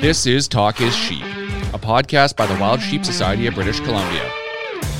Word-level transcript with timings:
This 0.00 0.26
is 0.26 0.46
Talk 0.46 0.80
is 0.80 0.94
Sheep, 0.94 1.24
a 1.24 1.78
podcast 1.78 2.36
by 2.36 2.46
the 2.46 2.56
Wild 2.60 2.80
Sheep 2.80 3.04
Society 3.04 3.48
of 3.48 3.54
British 3.54 3.80
Columbia. 3.80 4.30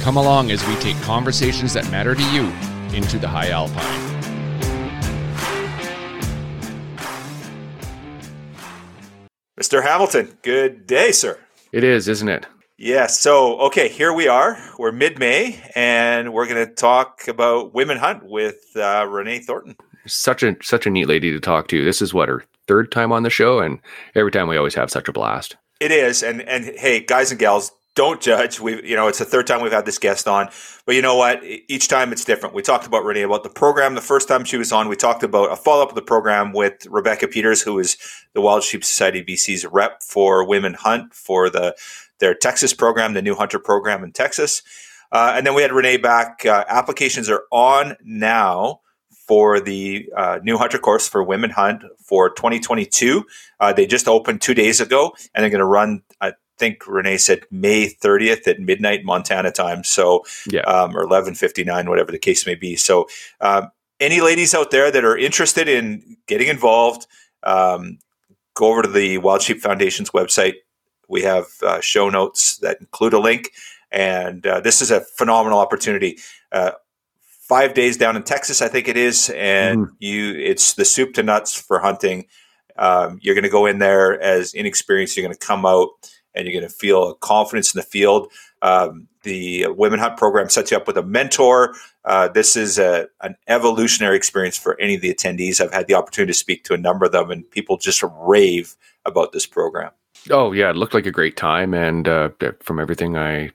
Come 0.03 0.17
along 0.17 0.51
as 0.51 0.67
we 0.67 0.75
take 0.81 1.01
conversations 1.03 1.73
that 1.75 1.89
matter 1.89 2.17
to 2.17 2.33
you 2.33 2.53
into 2.93 3.17
the 3.17 3.29
high 3.29 3.51
alpine. 3.51 3.79
Mr. 9.57 9.85
Hamilton, 9.85 10.37
good 10.43 10.85
day, 10.89 11.13
sir. 11.13 11.39
It 11.71 11.85
is, 11.85 12.09
isn't 12.09 12.29
it? 12.29 12.47
Yes. 12.77 13.21
So, 13.21 13.57
okay, 13.61 13.89
here 13.89 14.13
we 14.13 14.27
are. 14.27 14.59
We're 14.81 14.91
mid 14.91 15.21
May, 15.21 15.63
and 15.77 16.33
we're 16.33 16.49
going 16.49 16.67
to 16.67 16.75
talk 16.75 17.29
about 17.29 17.73
Women 17.73 17.99
Hunt 17.99 18.25
with 18.25 18.65
uh, 18.75 19.07
Renee 19.09 19.39
Thornton. 19.39 19.77
Such 20.09 20.43
a 20.43 20.57
such 20.61 20.87
a 20.87 20.91
neat 20.91 21.07
lady 21.07 21.31
to 21.31 21.39
talk 21.39 21.69
to. 21.69 21.85
This 21.85 22.03
is 22.03 22.13
what 22.13 22.29
her 22.29 22.43
third 22.69 22.93
time 22.93 23.11
on 23.11 23.23
the 23.25 23.31
show, 23.31 23.59
and 23.59 23.81
every 24.15 24.31
time 24.31 24.47
we 24.47 24.57
always 24.57 24.75
have 24.75 24.91
such 24.91 25.09
a 25.09 25.13
blast. 25.13 25.57
It 25.81 25.91
is, 25.91 26.23
and 26.23 26.43
and 26.43 26.65
hey, 26.77 27.01
guys 27.01 27.31
and 27.31 27.41
gals, 27.41 27.73
don't 27.99 28.21
judge. 28.21 28.61
We, 28.61 28.81
you 28.89 28.95
know, 28.95 29.09
it's 29.09 29.19
the 29.19 29.25
third 29.25 29.49
time 29.49 29.61
we've 29.61 29.73
had 29.73 29.85
this 29.85 29.99
guest 29.99 30.29
on, 30.29 30.51
but 30.87 30.95
you 30.95 31.03
know 31.03 31.17
what? 31.17 31.43
Each 31.43 31.89
time 31.89 32.13
it's 32.13 32.25
different. 32.25 32.55
We 32.55 32.63
talked 32.63 32.87
about 32.87 33.05
Renee 33.05 33.23
about 33.23 33.43
the 33.43 33.51
program 33.51 33.97
the 33.97 34.01
first 34.01 34.29
time 34.29 34.45
she 34.45 34.57
was 34.57 34.71
on. 34.71 34.89
We 34.89 34.95
talked 34.95 35.25
about 35.25 35.51
a 35.51 35.57
follow 35.57 35.83
up 35.83 35.89
of 35.89 35.95
the 35.97 36.03
program 36.03 36.53
with 36.53 36.87
Rebecca 36.87 37.27
Peters, 37.27 37.63
who 37.63 37.77
is 37.81 37.97
the 38.35 38.41
Wild 38.41 38.63
Sheep 38.63 38.85
Society 38.85 39.25
BC's 39.25 39.67
rep 39.67 40.03
for 40.03 40.47
Women 40.47 40.75
Hunt 40.75 41.13
for 41.13 41.51
the 41.51 41.75
their 42.21 42.35
Texas 42.35 42.73
program, 42.73 43.15
the 43.15 43.23
new 43.23 43.35
Hunter 43.35 43.59
program 43.59 44.05
in 44.05 44.13
Texas. 44.13 44.63
Uh, 45.11 45.33
and 45.37 45.47
then 45.47 45.55
we 45.55 45.63
had 45.63 45.73
Renee 45.73 45.97
back. 45.97 46.45
Uh, 46.47 46.65
applications 46.69 47.29
are 47.29 47.45
on 47.51 47.97
now 48.05 48.81
for 49.29 49.61
the 49.61 50.11
uh, 50.17 50.41
new 50.43 50.57
Hunter 50.57 50.79
course 50.79 51.07
for 51.07 51.23
Women 51.23 51.51
Hunt 51.51 51.85
for 52.03 52.31
2022. 52.31 53.25
Uh, 53.61 53.73
they 53.73 53.87
just 53.87 54.09
opened 54.09 54.41
two 54.41 54.55
days 54.55 54.81
ago, 54.81 55.15
and 55.35 55.43
they're 55.43 55.51
going 55.51 55.61
to 55.61 55.67
run. 55.67 56.03
I 56.21 56.33
think 56.59 56.87
Renee 56.89 57.19
said 57.19 57.43
May 57.51 57.89
30th 57.89 58.49
at 58.49 58.59
midnight 58.59 59.05
Montana 59.05 59.53
time. 59.53 59.85
So, 59.85 60.25
yeah, 60.51 60.63
um, 60.63 60.97
or 60.97 61.07
11:59, 61.07 61.89
whatever 61.89 62.11
the 62.11 62.19
case 62.19 62.47
may 62.47 62.55
be. 62.55 62.75
So, 62.75 63.07
um, 63.41 63.71
any 64.01 64.21
ladies 64.21 64.55
out 64.55 64.71
there 64.71 64.91
that 64.91 65.05
are 65.05 65.17
interested 65.17 65.69
in 65.69 66.17
getting 66.27 66.49
involved, 66.49 67.07
um, 67.43 67.99
go 68.55 68.71
over 68.71 68.83
to 68.83 68.89
the 68.89 69.19
Wild 69.19 69.43
Sheep 69.43 69.61
Foundation's 69.61 70.11
website, 70.11 70.55
we 71.09 71.23
have 71.23 71.47
uh, 71.63 71.81
show 71.81 72.09
notes 72.09 72.59
that 72.59 72.79
include 72.81 73.13
a 73.13 73.19
link, 73.19 73.51
and 73.91 74.47
uh, 74.47 74.61
this 74.61 74.81
is 74.81 74.91
a 74.91 75.01
phenomenal 75.01 75.59
opportunity. 75.59 76.19
Five 77.49 77.73
days 77.75 77.97
down 77.97 78.15
in 78.15 78.25
Texas, 78.25 78.61
I 78.61 78.69
think 78.69 78.89
it 78.89 78.97
is, 78.97 79.31
and 79.31 79.87
mm. 79.87 79.91
you 79.99 80.35
it's 80.35 80.75
the 80.75 80.85
soup 80.85 81.15
to 81.15 81.23
nuts 81.23 81.55
for 81.55 81.79
hunting. 81.79 82.27
Um, 82.77 83.19
you're 83.23 83.35
going 83.35 83.45
to 83.45 83.51
go 83.51 83.67
in 83.67 83.79
there 83.79 84.21
as 84.21 84.55
inexperienced. 84.55 85.17
You're 85.17 85.27
going 85.27 85.37
to 85.37 85.47
come 85.47 85.65
out 85.65 85.89
and 86.35 86.47
you're 86.47 86.59
going 86.59 86.71
to 86.71 86.75
feel 86.75 87.15
confidence 87.15 87.75
in 87.75 87.79
the 87.79 87.87
field. 87.87 88.31
Um, 88.63 89.09
the 89.23 89.67
Women 89.69 89.99
Hunt 89.99 90.17
program 90.17 90.49
sets 90.49 90.71
you 90.71 90.77
up 90.77 90.87
with 90.87 90.97
a 90.97 91.03
mentor. 91.03 91.75
Uh, 92.05 92.29
this 92.29 92.57
is 92.57 92.79
a, 92.79 93.09
an 93.23 93.37
evolutionary 93.49 94.17
experience 94.17 94.57
for 94.57 94.81
any 94.81 94.95
of 94.95 95.01
the 95.01 95.13
attendees. 95.13 95.61
I've 95.61 95.73
had 95.73 95.87
the 95.87 95.95
opportunity 95.95 96.33
to 96.33 96.39
speak 96.39 96.65
to 96.65 96.75
a 96.75 96.79
number 96.79 97.07
of 97.07 97.13
them, 97.13 97.31
and 97.31 97.49
people 97.51 97.77
just 97.77 98.03
rave 98.21 98.77
about 99.05 99.33
this 99.33 99.47
program. 99.47 99.91
Oh 100.31 100.53
yeah, 100.53 100.71
it 100.71 100.77
looked 100.77 100.95
like 100.95 101.07
a 101.07 101.11
great 101.11 101.37
time, 101.37 101.75
and 101.75 102.09
uh, 102.09 102.31
from 102.61 102.81
everything 102.81 103.17
I 103.17 103.51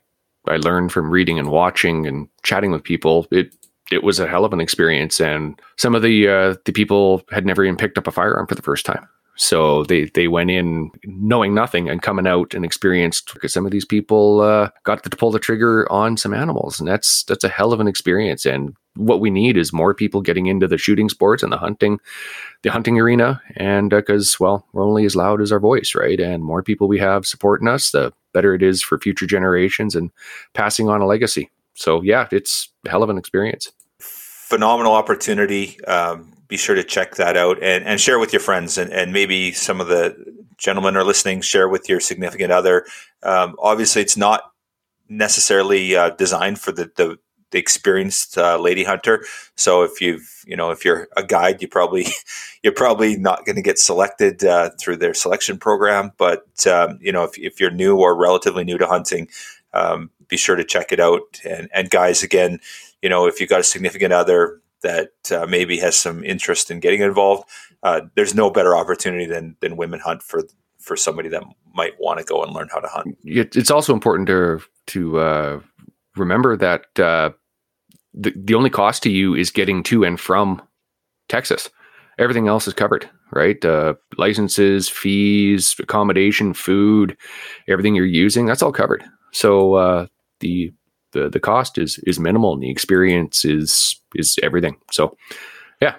I 0.48 0.58
learned 0.58 0.92
from 0.92 1.10
reading 1.10 1.40
and 1.40 1.50
watching 1.50 2.06
and 2.06 2.28
chatting 2.44 2.72
with 2.72 2.84
people, 2.84 3.26
it 3.32 3.56
it 3.92 4.04
was 4.04 4.20
a 4.20 4.28
hell 4.28 4.46
of 4.46 4.54
an 4.54 4.62
experience. 4.62 5.20
And 5.20 5.60
some 5.78 5.96
of 5.96 6.02
the 6.02 6.28
uh, 6.28 6.56
the 6.66 6.72
people 6.72 7.24
had 7.32 7.46
never 7.46 7.64
even 7.64 7.78
picked 7.78 7.98
up 7.98 8.08
a 8.08 8.12
firearm 8.12 8.48
for 8.48 8.56
the 8.56 8.62
first 8.62 8.86
time. 8.86 9.08
So 9.36 9.84
they 9.86 10.06
they 10.06 10.28
went 10.28 10.52
in 10.52 10.92
knowing 11.06 11.56
nothing 11.56 11.90
and 11.90 12.02
coming 12.02 12.28
out 12.28 12.54
and 12.54 12.64
experienced 12.64 13.34
because 13.34 13.52
some 13.52 13.66
of 13.66 13.72
these 13.72 13.86
people 13.86 14.42
uh, 14.42 14.70
got 14.84 15.04
to 15.04 15.10
pull 15.10 15.32
the 15.32 15.40
trigger 15.40 15.92
on 15.92 16.18
some 16.18 16.34
animals, 16.34 16.80
and 16.80 16.88
that's 16.88 17.24
that's 17.24 17.44
a 17.44 17.50
hell 17.50 17.74
of 17.74 17.80
an 17.80 17.88
experience. 17.88 18.46
And 18.46 18.76
what 18.96 19.20
we 19.20 19.32
need 19.32 19.58
is 19.58 19.74
more 19.74 19.96
people 19.96 20.22
getting 20.22 20.46
into 20.46 20.68
the 20.68 20.78
shooting 20.78 21.10
sports 21.10 21.42
and 21.42 21.52
the 21.52 21.58
hunting, 21.58 22.00
the 22.62 22.72
hunting 22.72 23.00
arena, 23.00 23.42
and 23.56 23.90
because 23.90 24.36
uh, 24.36 24.38
well, 24.40 24.68
we're 24.72 24.86
only 24.86 25.06
as 25.06 25.16
loud 25.16 25.42
as 25.42 25.52
our 25.52 25.60
voice, 25.60 25.96
right? 25.96 26.20
And 26.20 26.44
more 26.44 26.62
people 26.62 26.88
we 26.88 27.00
have 27.00 27.26
supporting 27.26 27.68
us, 27.68 27.90
the 27.90 28.14
better 28.34 28.54
it 28.54 28.62
is 28.62 28.84
for 28.84 29.00
future 29.00 29.26
generations 29.26 29.96
and 29.96 30.12
passing 30.54 30.90
on 30.90 31.02
a 31.02 31.08
legacy. 31.08 31.50
So 31.74 32.02
yeah, 32.02 32.28
it's 32.32 32.70
a 32.86 32.90
hell 32.90 33.04
of 33.04 33.10
an 33.10 33.18
experience. 33.18 33.72
Phenomenal 34.00 34.94
opportunity. 34.94 35.84
Um, 35.86 36.34
be 36.54 36.58
sure 36.58 36.76
to 36.76 36.84
check 36.84 37.16
that 37.16 37.36
out 37.36 37.58
and, 37.64 37.84
and 37.84 38.00
share 38.00 38.20
with 38.20 38.32
your 38.32 38.40
friends 38.40 38.78
and, 38.78 38.92
and 38.92 39.12
maybe 39.12 39.52
some 39.52 39.82
of 39.82 39.88
the 39.88 40.16
gentlemen 40.60 40.96
are 40.96 41.04
listening 41.04 41.42
share 41.42 41.68
with 41.68 41.90
your 41.90 42.00
significant 42.00 42.52
other 42.52 42.86
um, 43.24 43.56
obviously 43.58 44.04
it's 44.04 44.16
not 44.16 44.52
necessarily 45.10 45.96
uh, 45.96 46.12
designed 46.12 46.60
for 46.60 46.72
the, 46.72 46.92
the, 46.96 47.18
the 47.50 47.58
experienced 47.58 48.38
uh, 48.38 48.56
lady 48.60 48.84
hunter 48.84 49.26
so 49.56 49.82
if 49.82 50.00
you've 50.00 50.44
you 50.46 50.56
know 50.56 50.70
if 50.70 50.86
you're 50.86 51.08
a 51.18 51.24
guide 51.24 51.60
you 51.60 51.68
probably 51.68 52.06
you're 52.64 52.72
probably 52.72 53.18
not 53.18 53.46
going 53.46 53.56
to 53.56 53.62
get 53.64 53.80
selected 53.80 54.44
uh, 54.44 54.70
through 54.80 54.98
their 54.98 55.16
selection 55.16 55.58
program 55.58 56.12
but 56.18 56.68
um, 56.68 57.00
you 57.02 57.12
know 57.12 57.24
if, 57.24 57.36
if 57.40 57.60
you're 57.60 57.72
new 57.72 57.98
or 57.98 58.16
relatively 58.16 58.64
new 58.64 58.78
to 58.78 58.86
hunting 58.86 59.28
um, 59.74 60.12
be 60.34 60.38
sure 60.38 60.56
to 60.56 60.64
check 60.64 60.92
it 60.92 61.00
out 61.00 61.40
and 61.46 61.70
and 61.74 61.90
guys 61.90 62.24
again 62.24 62.60
you 63.02 63.10
know 63.10 63.28
if 63.28 63.40
you've 63.40 63.50
got 63.50 63.60
a 63.60 63.64
significant 63.76 64.12
other 64.12 64.62
that 64.84 65.12
uh, 65.32 65.48
maybe 65.48 65.80
has 65.80 65.98
some 65.98 66.24
interest 66.24 66.70
in 66.70 66.80
getting 66.80 67.02
involved, 67.02 67.50
uh, 67.82 68.02
there's 68.16 68.36
no 68.36 68.52
better 68.52 68.76
opportunity 68.76 69.26
than 69.26 69.56
than 69.62 69.76
Women 69.76 70.00
Hunt 70.00 70.22
for 70.22 70.44
for 70.80 70.96
somebody 70.96 71.30
that 71.30 71.44
might 71.74 71.94
want 72.00 72.20
to 72.20 72.26
go 72.26 72.44
and 72.44 72.54
learn 72.54 72.68
how 72.72 72.80
to 72.80 72.88
hunt. 72.88 73.18
It's 73.24 73.72
also 73.72 73.94
important 73.94 74.28
to 74.28 74.62
to 74.88 75.20
uh, 75.20 75.60
remember 76.16 76.56
that 76.58 77.00
uh, 77.00 77.32
the 78.14 78.34
the 78.36 78.54
only 78.54 78.70
cost 78.70 79.02
to 79.04 79.10
you 79.10 79.34
is 79.34 79.50
getting 79.50 79.82
to 79.84 80.04
and 80.04 80.20
from 80.20 80.62
Texas. 81.30 81.70
Everything 82.20 82.48
else 82.48 82.68
is 82.68 82.76
covered, 82.76 83.10
right? 83.32 83.64
Uh, 83.66 83.96
licenses, 84.18 84.88
fees, 84.88 85.76
accommodation, 85.80 86.54
food, 86.54 87.18
everything 87.68 87.96
you're 87.96 88.06
using, 88.06 88.46
that's 88.46 88.62
all 88.62 88.72
covered. 88.72 89.04
So 89.32 89.74
uh, 89.74 90.06
the 90.44 90.74
the 91.14 91.30
the 91.30 91.40
cost 91.40 91.78
is 91.78 91.98
is 92.06 92.20
minimal 92.20 92.54
and 92.54 92.62
the 92.62 92.70
experience 92.70 93.46
is 93.46 94.00
is 94.14 94.38
everything. 94.44 94.78
So 94.92 95.18
yeah. 95.82 95.96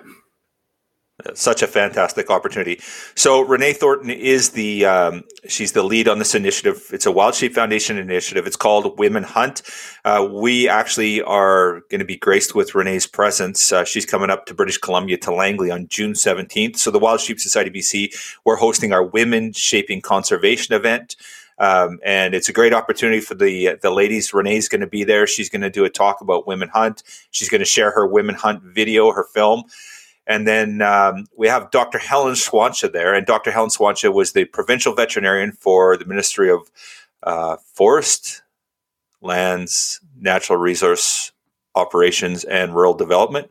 Such 1.32 1.62
a 1.62 1.68
fantastic 1.68 2.28
opportunity. 2.28 2.80
So 3.14 3.40
Renee 3.40 3.72
Thornton 3.72 4.10
is 4.10 4.50
the 4.50 4.84
um, 4.84 5.22
she's 5.46 5.70
the 5.70 5.84
lead 5.84 6.08
on 6.08 6.18
this 6.18 6.34
initiative. 6.34 6.90
It's 6.92 7.06
a 7.06 7.12
Wild 7.12 7.36
Sheep 7.36 7.54
Foundation 7.54 7.96
initiative. 7.98 8.48
It's 8.48 8.56
called 8.56 8.98
Women 8.98 9.22
Hunt. 9.22 9.62
Uh, 10.04 10.28
we 10.30 10.68
actually 10.68 11.22
are 11.22 11.82
going 11.88 12.00
to 12.00 12.04
be 12.04 12.16
graced 12.16 12.56
with 12.56 12.74
Renee's 12.74 13.06
presence. 13.06 13.72
Uh, 13.72 13.84
she's 13.84 14.04
coming 14.04 14.28
up 14.28 14.44
to 14.46 14.54
British 14.54 14.78
Columbia 14.78 15.16
to 15.18 15.32
Langley 15.32 15.70
on 15.70 15.86
June 15.86 16.16
seventeenth. 16.16 16.78
So 16.78 16.90
the 16.90 16.98
Wild 16.98 17.20
Sheep 17.20 17.38
Society 17.38 17.70
BC 17.70 18.36
we're 18.44 18.56
hosting 18.56 18.92
our 18.92 19.04
Women 19.04 19.52
Shaping 19.52 20.00
Conservation 20.00 20.74
event. 20.74 21.14
Um, 21.58 22.00
and 22.04 22.34
it's 22.34 22.48
a 22.48 22.52
great 22.52 22.72
opportunity 22.72 23.20
for 23.20 23.34
the 23.34 23.76
the 23.80 23.90
ladies. 23.90 24.34
Renee's 24.34 24.68
going 24.68 24.80
to 24.80 24.86
be 24.86 25.04
there. 25.04 25.26
She's 25.26 25.48
going 25.48 25.62
to 25.62 25.70
do 25.70 25.84
a 25.84 25.90
talk 25.90 26.20
about 26.20 26.46
women 26.46 26.68
hunt. 26.68 27.02
She's 27.30 27.48
going 27.48 27.60
to 27.60 27.64
share 27.64 27.90
her 27.92 28.06
women 28.06 28.34
hunt 28.34 28.62
video, 28.62 29.12
her 29.12 29.24
film. 29.24 29.64
And 30.26 30.48
then 30.48 30.80
um, 30.80 31.26
we 31.36 31.48
have 31.48 31.70
Dr. 31.70 31.98
Helen 31.98 32.34
Schwantje 32.34 32.90
there. 32.92 33.14
And 33.14 33.26
Dr. 33.26 33.50
Helen 33.50 33.68
Schwantje 33.68 34.12
was 34.12 34.32
the 34.32 34.46
provincial 34.46 34.94
veterinarian 34.94 35.52
for 35.52 35.96
the 35.96 36.06
Ministry 36.06 36.50
of 36.50 36.70
uh, 37.22 37.56
Forest, 37.74 38.42
Lands, 39.20 40.00
Natural 40.18 40.58
Resource 40.58 41.32
Operations, 41.74 42.44
and 42.44 42.74
Rural 42.74 42.94
Development. 42.94 43.50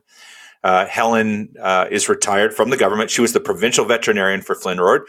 Uh, 0.63 0.85
Helen 0.85 1.53
uh, 1.61 1.87
is 1.91 2.07
retired 2.07 2.53
from 2.53 2.69
the 2.69 2.77
government. 2.77 3.11
She 3.11 3.21
was 3.21 3.33
the 3.33 3.39
provincial 3.39 3.85
veterinarian 3.85 4.41
for 4.41 4.55
FLNRORD, 4.55 5.01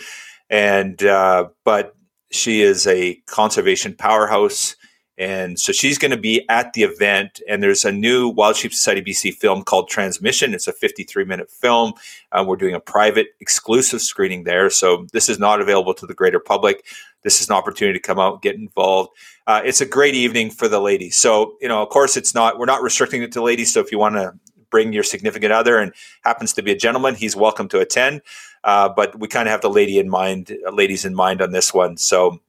and 0.51 1.03
uh, 1.05 1.49
but 1.65 1.95
she 2.35 2.63
is 2.63 2.87
a 2.87 3.15
conservation 3.27 3.95
powerhouse. 3.95 4.77
And 5.17 5.61
so 5.61 5.71
she's 5.71 5.97
going 5.97 6.11
to 6.11 6.17
be 6.17 6.45
at 6.49 6.73
the 6.73 6.83
event. 6.83 7.41
And 7.49 7.63
there's 7.63 7.85
a 7.85 7.93
new 7.93 8.29
Wild 8.29 8.57
Sheep 8.57 8.75
Society 8.75 9.01
BC 9.01 9.35
film 9.35 9.63
called 9.63 9.89
Transmission. 9.89 10.55
It's 10.55 10.67
a 10.67 10.73
53 10.73 11.25
minute 11.25 11.51
film. 11.51 11.93
Uh, 12.33 12.45
we're 12.47 12.57
doing 12.57 12.75
a 12.75 12.81
private 12.81 13.29
exclusive 13.41 14.01
screening 14.01 14.43
there. 14.43 14.71
So 14.71 15.07
this 15.13 15.29
is 15.29 15.39
not 15.39 15.61
available 15.61 15.95
to 15.95 16.07
the 16.07 16.15
greater 16.15 16.41
public. 16.41 16.85
This 17.23 17.41
is 17.41 17.49
an 17.49 17.55
opportunity 17.55 17.99
to 17.99 18.03
come 18.03 18.19
out, 18.19 18.43
get 18.43 18.57
involved. 18.57 19.11
Uh, 19.47 19.63
it's 19.65 19.81
a 19.81 19.87
great 19.87 20.15
evening 20.15 20.51
for 20.51 20.67
the 20.67 20.81
ladies. 20.81 21.17
So, 21.17 21.57
you 21.61 21.69
know, 21.69 21.81
of 21.81 21.89
course, 21.91 22.17
it's 22.17 22.35
not, 22.35 22.59
we're 22.59 22.67
not 22.67 22.83
restricting 22.83 23.23
it 23.23 23.31
to 23.33 23.43
ladies. 23.43 23.73
So 23.73 23.81
if 23.81 23.93
you 23.93 23.99
want 23.99 24.17
to 24.17 24.35
bring 24.71 24.93
your 24.93 25.05
significant 25.05 25.53
other 25.53 25.79
and 25.79 25.93
happens 26.25 26.53
to 26.55 26.63
be 26.63 26.73
a 26.73 26.77
gentleman, 26.77 27.15
he's 27.15 27.37
welcome 27.37 27.69
to 27.69 27.79
attend. 27.79 28.21
Uh, 28.65 28.89
but 28.89 29.19
we 29.19 29.29
kind 29.29 29.47
of 29.47 29.53
have 29.53 29.61
the 29.61 29.71
lady 29.71 29.99
in 29.99 30.09
mind, 30.09 30.57
ladies 30.73 31.05
in 31.05 31.15
mind 31.15 31.43
on 31.43 31.53
this 31.53 31.73
one. 31.73 31.97
So 31.97 32.41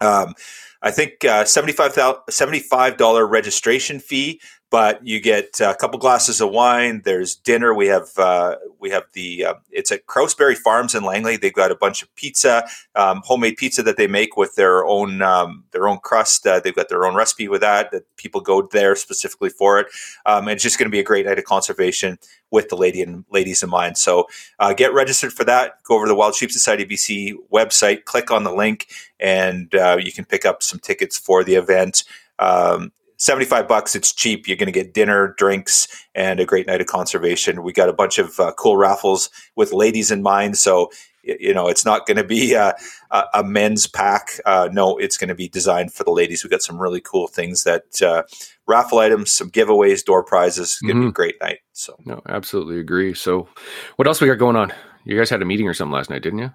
um, 0.00 0.34
I 0.82 0.90
think 0.90 1.24
uh, 1.24 1.44
$75, 1.44 1.94
$75 2.30 3.30
registration 3.30 3.98
fee 3.98 4.40
but 4.70 5.04
you 5.04 5.20
get 5.20 5.60
a 5.60 5.74
couple 5.74 5.98
glasses 5.98 6.40
of 6.40 6.50
wine. 6.50 7.02
There's 7.04 7.34
dinner. 7.34 7.74
We 7.74 7.88
have 7.88 8.16
uh, 8.16 8.56
we 8.78 8.90
have 8.90 9.02
the 9.14 9.44
uh, 9.44 9.54
it's 9.70 9.90
at 9.90 10.06
Krause 10.06 10.34
Berry 10.34 10.54
Farms 10.54 10.94
in 10.94 11.02
Langley. 11.02 11.36
They've 11.36 11.52
got 11.52 11.72
a 11.72 11.76
bunch 11.76 12.02
of 12.02 12.14
pizza, 12.14 12.64
um, 12.94 13.20
homemade 13.24 13.56
pizza 13.56 13.82
that 13.82 13.96
they 13.96 14.06
make 14.06 14.36
with 14.36 14.54
their 14.54 14.84
own 14.84 15.22
um, 15.22 15.64
their 15.72 15.88
own 15.88 15.98
crust. 15.98 16.46
Uh, 16.46 16.60
they've 16.60 16.74
got 16.74 16.88
their 16.88 17.04
own 17.04 17.16
recipe 17.16 17.48
with 17.48 17.62
that. 17.62 17.90
That 17.90 18.04
people 18.16 18.40
go 18.40 18.62
there 18.62 18.94
specifically 18.94 19.50
for 19.50 19.80
it. 19.80 19.88
Um, 20.24 20.46
it's 20.48 20.62
just 20.62 20.78
going 20.78 20.88
to 20.88 20.94
be 20.94 21.00
a 21.00 21.04
great 21.04 21.26
night 21.26 21.38
of 21.38 21.44
conservation 21.44 22.18
with 22.52 22.68
the 22.68 22.76
lady 22.76 23.02
and 23.02 23.24
ladies 23.30 23.64
in 23.64 23.70
mind. 23.70 23.98
So 23.98 24.28
uh, 24.60 24.72
get 24.72 24.94
registered 24.94 25.32
for 25.32 25.44
that. 25.44 25.82
Go 25.82 25.96
over 25.96 26.06
to 26.06 26.08
the 26.08 26.16
Wild 26.16 26.36
Sheep 26.36 26.52
Society 26.52 26.84
BC 26.84 27.34
website, 27.52 28.04
click 28.04 28.30
on 28.30 28.44
the 28.44 28.52
link, 28.52 28.86
and 29.18 29.74
uh, 29.74 29.98
you 30.00 30.12
can 30.12 30.24
pick 30.24 30.44
up 30.44 30.62
some 30.62 30.78
tickets 30.78 31.18
for 31.18 31.42
the 31.42 31.56
event. 31.56 32.04
Um, 32.38 32.92
75 33.20 33.68
bucks 33.68 33.94
it's 33.94 34.12
cheap. 34.12 34.48
You're 34.48 34.56
going 34.56 34.66
to 34.66 34.72
get 34.72 34.94
dinner 34.94 35.34
drinks 35.36 35.86
and 36.14 36.40
a 36.40 36.46
great 36.46 36.66
night 36.66 36.80
of 36.80 36.86
conservation. 36.86 37.62
We 37.62 37.72
got 37.72 37.90
a 37.90 37.92
bunch 37.92 38.18
of 38.18 38.40
uh, 38.40 38.52
cool 38.58 38.78
raffles 38.78 39.28
with 39.56 39.74
ladies 39.74 40.10
in 40.10 40.22
mind 40.22 40.56
so 40.56 40.90
you 41.22 41.52
know 41.52 41.68
it's 41.68 41.84
not 41.84 42.06
going 42.06 42.16
to 42.16 42.24
be 42.24 42.54
a, 42.54 42.74
a, 43.34 43.44
men's 43.44 43.86
pack. 43.86 44.40
Uh, 44.46 44.70
no 44.72 44.96
it's 44.96 45.18
going 45.18 45.28
to 45.28 45.34
be 45.34 45.48
designed 45.48 45.92
for 45.92 46.02
the 46.02 46.10
ladies. 46.10 46.42
We 46.42 46.48
got 46.48 46.62
some 46.62 46.80
really 46.80 47.02
cool 47.02 47.28
things 47.28 47.64
that 47.64 48.00
uh, 48.00 48.22
raffle 48.66 49.00
items 49.00 49.30
some 49.30 49.50
giveaways 49.50 50.02
door 50.02 50.24
prizes. 50.24 50.70
It's 50.70 50.80
going 50.80 50.88
to 50.88 50.94
mm-hmm. 50.94 51.02
be 51.02 51.10
a 51.10 51.12
great 51.12 51.40
night 51.42 51.58
so. 51.72 51.94
No 52.06 52.22
absolutely 52.26 52.80
agree. 52.80 53.12
So 53.12 53.48
what 53.96 54.08
else 54.08 54.22
we 54.22 54.28
got 54.28 54.38
going 54.38 54.56
on? 54.56 54.72
You 55.04 55.18
guys 55.18 55.28
had 55.28 55.42
a 55.42 55.44
meeting 55.44 55.68
or 55.68 55.74
something 55.74 55.92
last 55.92 56.08
night 56.08 56.22
didn't 56.22 56.38
you 56.38 56.52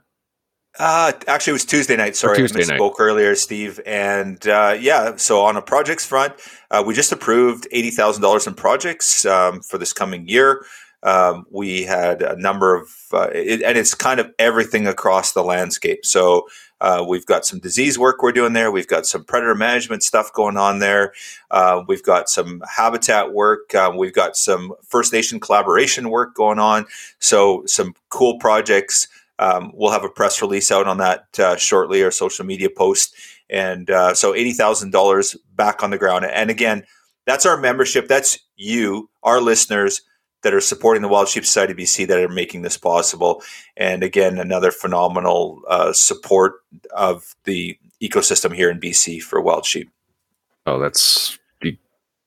uh, 0.80 1.12
actually, 1.27 1.51
it 1.51 1.54
was 1.54 1.66
Tuesday 1.66 1.95
night. 1.95 2.16
Sorry, 2.16 2.38
Tuesday 2.38 2.62
I 2.62 2.75
spoke 2.77 3.00
earlier, 3.00 3.36
Steve. 3.36 3.80
And 3.86 4.45
uh, 4.48 4.77
yeah, 4.80 5.16
so 5.16 5.42
on 5.42 5.56
a 5.57 5.62
projects 5.62 6.06
front, 6.06 6.33
uh, 6.72 6.83
we 6.86 6.94
just 6.94 7.12
approved 7.12 7.68
eighty 7.72 7.92
thousand 7.92 8.22
dollars 8.22 8.48
in 8.48 8.54
projects 8.54 9.25
um, 9.25 9.62
for 9.62 9.77
this 9.77 9.94
coming 9.94 10.27
year. 10.27 10.66
Um, 11.04 11.45
we 11.51 11.83
had 11.83 12.24
a 12.24 12.36
number 12.36 12.74
of, 12.74 12.89
uh, 13.13 13.30
it, 13.31 13.62
and 13.62 13.77
it's 13.77 13.94
kind 13.94 14.19
of 14.19 14.33
everything 14.39 14.88
across 14.88 15.33
the 15.33 15.44
landscape. 15.44 16.04
So 16.04 16.48
uh, 16.81 17.06
we've 17.07 17.27
got 17.27 17.45
some 17.45 17.60
disease 17.60 18.00
work 18.00 18.24
we're 18.24 18.31
doing 18.31 18.54
there. 18.54 18.72
We've 18.72 18.88
got 18.88 19.06
some 19.06 19.24
predator 19.24 19.54
management 19.54 20.01
stuff 20.01 20.33
going 20.33 20.57
on 20.57 20.80
there. 20.80 21.13
Uh, 21.51 21.83
we've 21.88 22.01
got 22.01 22.27
some 22.27 22.63
habitat 22.68 23.33
work. 23.33 23.75
Um, 23.75 23.98
we've 23.98 24.16
got 24.16 24.36
some 24.36 24.74
First 24.83 25.13
Nation 25.13 25.39
collaboration 25.39 26.10
work 26.10 26.33
going 26.33 26.57
on. 26.57 26.88
So 27.19 27.63
some 27.68 27.94
cool 28.10 28.39
projects. 28.39 29.07
Um, 29.40 29.72
we'll 29.74 29.92
have 29.92 30.04
a 30.04 30.10
press 30.10 30.42
release 30.42 30.72
out 30.72 30.88
on 30.88 30.98
that 30.98 31.28
uh, 31.40 31.56
shortly, 31.58 32.02
or 32.02 32.12
social 32.12 32.46
media 32.46 32.70
post. 32.70 33.16
And 33.50 33.90
uh, 33.90 34.14
so 34.14 34.34
eighty 34.34 34.54
thousand 34.54 34.92
dollars 34.92 35.36
back 35.56 35.84
on 35.84 35.92
the 35.92 35.98
ground. 35.98 36.26
And 36.26 36.50
again, 36.50 36.84
that's 37.26 37.46
our 37.46 37.58
membership. 37.58 38.08
That's 38.08 38.40
you, 38.56 39.10
our 39.24 39.42
listeners 39.42 40.02
that 40.46 40.54
are 40.54 40.62
supporting 40.62 41.02
the 41.02 41.08
Wild 41.08 41.28
Sheep 41.28 41.44
Society 41.44 41.74
BC 41.74 42.08
that 42.08 42.20
are 42.20 42.30
making 42.30 42.62
this 42.62 42.78
possible. 42.78 43.42
And 43.78 44.04
again, 44.04 44.38
another 44.38 44.72
phenomenal 44.72 45.62
uh, 45.68 45.92
support 45.92 46.54
of 46.92 47.36
the 47.46 47.78
ecosystem 48.02 48.54
here 48.54 48.70
in 48.70 48.80
BC 48.80 49.24
for 49.24 49.42
wild 49.42 49.66
sheep. 49.66 49.90
Oh, 50.68 50.80
that's 50.80 51.40
you, 51.62 51.76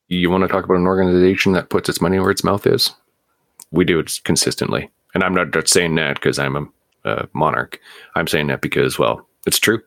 you 0.08 0.30
want 0.30 0.42
to 0.42 0.48
talk 0.48 0.64
about 0.64 0.78
an 0.78 0.86
organization 0.86 1.52
that 1.52 1.70
puts 1.70 1.88
its 1.88 2.00
money 2.00 2.18
where 2.18 2.32
its 2.32 2.42
mouth 2.42 2.66
is? 2.66 2.92
We 3.70 3.84
do 3.84 4.00
it 4.00 4.20
consistently, 4.24 4.90
and 5.14 5.22
I'm 5.22 5.34
not 5.34 5.52
just 5.52 5.68
saying 5.68 5.94
that 5.96 6.14
because 6.14 6.38
I'm 6.40 6.56
a 6.56 6.66
uh, 7.04 7.26
monarch. 7.32 7.80
I'm 8.14 8.26
saying 8.26 8.48
that 8.48 8.60
because, 8.60 8.98
well, 8.98 9.26
it's 9.46 9.58
true, 9.58 9.82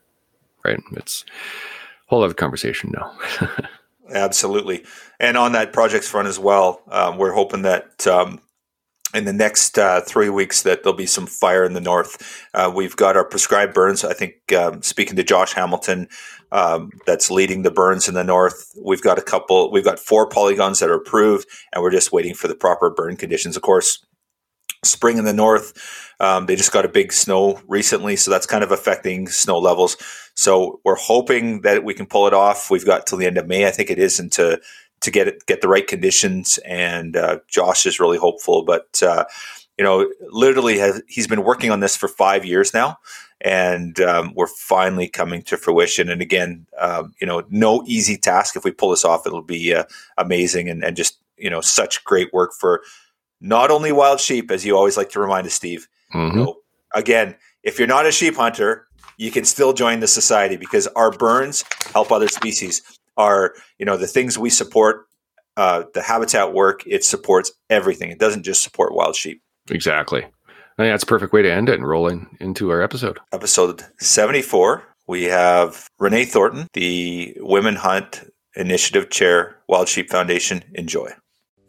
right? 0.66 0.80
It's 0.94 1.26
a 1.28 2.10
whole 2.10 2.24
other 2.24 2.34
conversation 2.34 2.94
now. 2.94 3.18
Absolutely. 4.14 4.84
And 5.20 5.38
on 5.38 5.54
that 5.54 5.74
projects 5.74 6.08
front 6.08 6.28
as 6.28 6.40
well, 6.40 6.82
um, 6.90 7.18
we're 7.18 7.34
hoping 7.34 7.62
that 7.62 8.06
um, 8.08 8.42
in 9.14 9.26
the 9.26 9.34
next 9.34 9.78
uh, 9.78 10.02
three 10.02 10.30
weeks 10.30 10.64
that 10.64 10.84
there'll 10.84 10.96
be 10.96 11.06
some 11.06 11.28
fire 11.28 11.64
in 11.64 11.74
the 11.74 11.82
north. 11.82 12.48
Uh, 12.54 12.72
we've 12.74 12.96
got 12.96 13.16
our 13.16 13.26
prescribed 13.26 13.74
burns. 13.74 14.04
I 14.04 14.14
think 14.14 14.36
um, 14.54 14.82
speaking 14.82 15.16
to 15.16 15.24
Josh 15.24 15.54
Hamilton, 15.54 16.08
um, 16.52 16.92
that's 17.06 17.32
leading 17.32 17.64
the 17.64 17.72
burns 17.72 18.08
in 18.08 18.14
the 18.14 18.24
north. 18.24 18.72
We've 18.78 19.02
got 19.02 19.18
a 19.18 19.22
couple. 19.22 19.72
We've 19.72 19.86
got 19.86 20.00
four 20.00 20.28
polygons 20.28 20.80
that 20.80 20.90
are 20.90 20.96
approved, 20.96 21.48
and 21.72 21.82
we're 21.82 21.92
just 21.92 22.12
waiting 22.12 22.34
for 22.34 22.48
the 22.48 22.56
proper 22.56 22.90
burn 22.90 23.16
conditions. 23.16 23.56
Of 23.56 23.62
course, 23.62 24.06
spring 24.84 25.18
in 25.18 25.26
the 25.26 25.34
north. 25.34 25.74
Um, 26.20 26.46
they 26.46 26.56
just 26.56 26.72
got 26.72 26.86
a 26.86 26.90
big 26.90 27.14
snow 27.14 27.60
recently, 27.68 28.16
so 28.16 28.32
that's 28.32 28.46
kind 28.46 28.64
of 28.64 28.72
affecting 28.72 29.28
snow 29.28 29.60
levels. 29.60 29.98
So 30.36 30.80
we're 30.84 30.96
hoping 30.96 31.62
that 31.62 31.84
we 31.84 31.94
can 31.94 32.06
pull 32.06 32.28
it 32.28 32.34
off. 32.34 32.70
We've 32.70 32.86
got 32.86 33.08
till 33.08 33.18
the 33.18 33.26
end 33.26 33.38
of 33.38 33.48
May, 33.48 33.68
I 33.68 33.72
think 33.72 33.90
it 33.90 34.00
is, 34.00 34.20
and 34.20 34.32
to 34.34 34.60
to 35.02 35.12
get 35.12 35.28
it 35.28 35.46
get 35.48 35.62
the 35.62 35.68
right 35.68 35.86
conditions. 35.86 36.60
And 36.66 37.18
uh, 37.18 37.40
Josh 37.48 37.86
is 37.86 38.00
really 38.00 38.18
hopeful, 38.18 38.64
but 38.64 39.02
uh, 39.04 39.26
you 39.78 39.84
know, 39.84 40.08
literally 40.30 40.78
has 40.78 41.02
he's 41.08 41.28
been 41.28 41.44
working 41.44 41.72
on 41.72 41.80
this 41.80 41.98
for 41.98 42.08
five 42.08 42.46
years 42.46 42.74
now. 42.74 42.98
And 43.44 44.00
um, 44.00 44.34
we're 44.36 44.46
finally 44.46 45.08
coming 45.08 45.42
to 45.44 45.58
fruition. 45.58 46.10
And 46.10 46.22
again, 46.22 46.68
um, 46.78 47.16
you 47.20 47.26
know, 47.26 47.44
no 47.50 47.84
easy 47.88 48.16
task. 48.16 48.56
If 48.56 48.64
we 48.64 48.70
pull 48.70 48.92
this 48.92 49.04
off, 49.04 49.26
it'll 49.26 49.42
be 49.42 49.74
uh, 49.74 49.86
amazing 50.20 50.70
and, 50.70 50.84
and 50.84 50.96
just 50.96 51.18
you 51.38 51.50
know 51.50 51.62
such 51.62 52.04
great 52.04 52.32
work 52.32 52.54
for 52.54 52.84
not 53.42 53.72
only 53.72 53.92
wild 53.92 54.20
sheep, 54.20 54.52
as 54.52 54.66
you 54.66 54.78
always 54.78 54.96
like 54.96 55.10
to 55.10 55.20
remind 55.20 55.48
us, 55.48 55.54
Steve. 55.54 55.88
Mm-hmm. 56.14 56.38
You 56.38 56.46
know, 56.46 56.56
again, 56.94 57.36
if 57.64 57.78
you're 57.78 57.88
not 57.88 58.06
a 58.06 58.12
sheep 58.12 58.36
hunter, 58.36 58.88
you 59.18 59.32
can 59.32 59.44
still 59.44 59.74
join 59.74 60.00
the 60.00 60.08
society 60.08 60.56
because 60.56 60.88
our 60.88 61.12
burns 61.12 61.64
help 61.94 62.12
other 62.12 62.28
species. 62.28 62.82
Our, 63.18 63.54
you 63.78 63.86
know, 63.86 63.98
the 63.98 64.08
things 64.08 64.38
we 64.38 64.50
support, 64.50 65.08
uh, 65.58 65.84
the 65.94 66.02
habitat 66.02 66.54
work, 66.54 66.84
it 66.88 67.04
supports 67.04 67.52
everything. 67.70 68.10
It 68.10 68.20
doesn't 68.20 68.44
just 68.44 68.64
support 68.64 68.94
wild 68.94 69.16
sheep. 69.16 69.42
Exactly. 69.70 70.24
I 70.24 70.84
think 70.84 70.94
that's 70.94 71.04
a 71.04 71.08
perfect 71.08 71.34
way 71.34 71.42
to 71.42 71.52
end 71.52 71.70
it 71.70 71.76
and 71.76 71.88
roll 71.88 72.08
in, 72.08 72.28
into 72.40 72.70
our 72.72 72.82
episode. 72.82 73.20
Episode 73.34 73.84
74. 74.00 74.84
We 75.08 75.26
have 75.26 75.88
Renee 76.00 76.26
Thornton, 76.26 76.68
the 76.74 77.36
Women 77.42 77.76
Hunt 77.76 78.24
Initiative 78.56 79.10
Chair, 79.10 79.58
Wild 79.68 79.90
Sheep 79.90 80.10
Foundation. 80.10 80.64
Enjoy. 80.74 81.12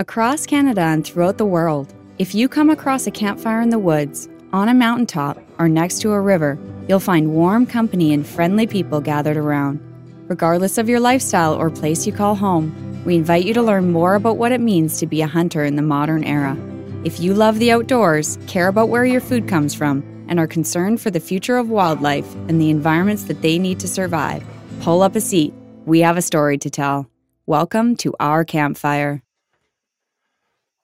Across 0.02 0.46
Canada 0.46 0.80
and 0.80 1.06
throughout 1.06 1.38
the 1.38 1.46
world, 1.46 1.94
if 2.18 2.34
you 2.34 2.48
come 2.48 2.70
across 2.70 3.06
a 3.06 3.12
campfire 3.12 3.60
in 3.60 3.70
the 3.70 3.78
woods, 3.78 4.28
on 4.52 4.68
a 4.68 4.74
mountaintop, 4.74 5.38
or 5.60 5.68
next 5.68 6.00
to 6.00 6.10
a 6.10 6.20
river, 6.20 6.58
you'll 6.88 6.98
find 6.98 7.32
warm 7.32 7.66
company 7.66 8.12
and 8.12 8.26
friendly 8.26 8.66
people 8.66 9.00
gathered 9.00 9.36
around. 9.36 9.78
Regardless 10.26 10.76
of 10.76 10.88
your 10.88 10.98
lifestyle 10.98 11.54
or 11.54 11.70
place 11.70 12.04
you 12.04 12.12
call 12.12 12.34
home, 12.34 12.74
we 13.04 13.14
invite 13.14 13.44
you 13.44 13.54
to 13.54 13.62
learn 13.62 13.92
more 13.92 14.16
about 14.16 14.38
what 14.38 14.50
it 14.50 14.60
means 14.60 14.98
to 14.98 15.06
be 15.06 15.22
a 15.22 15.28
hunter 15.28 15.64
in 15.64 15.76
the 15.76 15.82
modern 15.82 16.24
era. 16.24 16.56
If 17.04 17.20
you 17.20 17.32
love 17.32 17.60
the 17.60 17.70
outdoors, 17.70 18.40
care 18.48 18.66
about 18.66 18.88
where 18.88 19.04
your 19.04 19.20
food 19.20 19.46
comes 19.46 19.72
from, 19.72 20.02
and 20.26 20.40
are 20.40 20.48
concerned 20.48 21.00
for 21.00 21.12
the 21.12 21.20
future 21.20 21.58
of 21.58 21.70
wildlife 21.70 22.34
and 22.48 22.60
the 22.60 22.70
environments 22.70 23.22
that 23.26 23.40
they 23.40 23.56
need 23.56 23.78
to 23.78 23.86
survive, 23.86 24.42
pull 24.80 25.00
up 25.00 25.14
a 25.14 25.20
seat. 25.20 25.54
We 25.86 26.00
have 26.00 26.16
a 26.16 26.22
story 26.22 26.58
to 26.58 26.70
tell. 26.70 27.08
Welcome 27.46 27.94
to 27.98 28.16
our 28.18 28.44
campfire. 28.44 29.22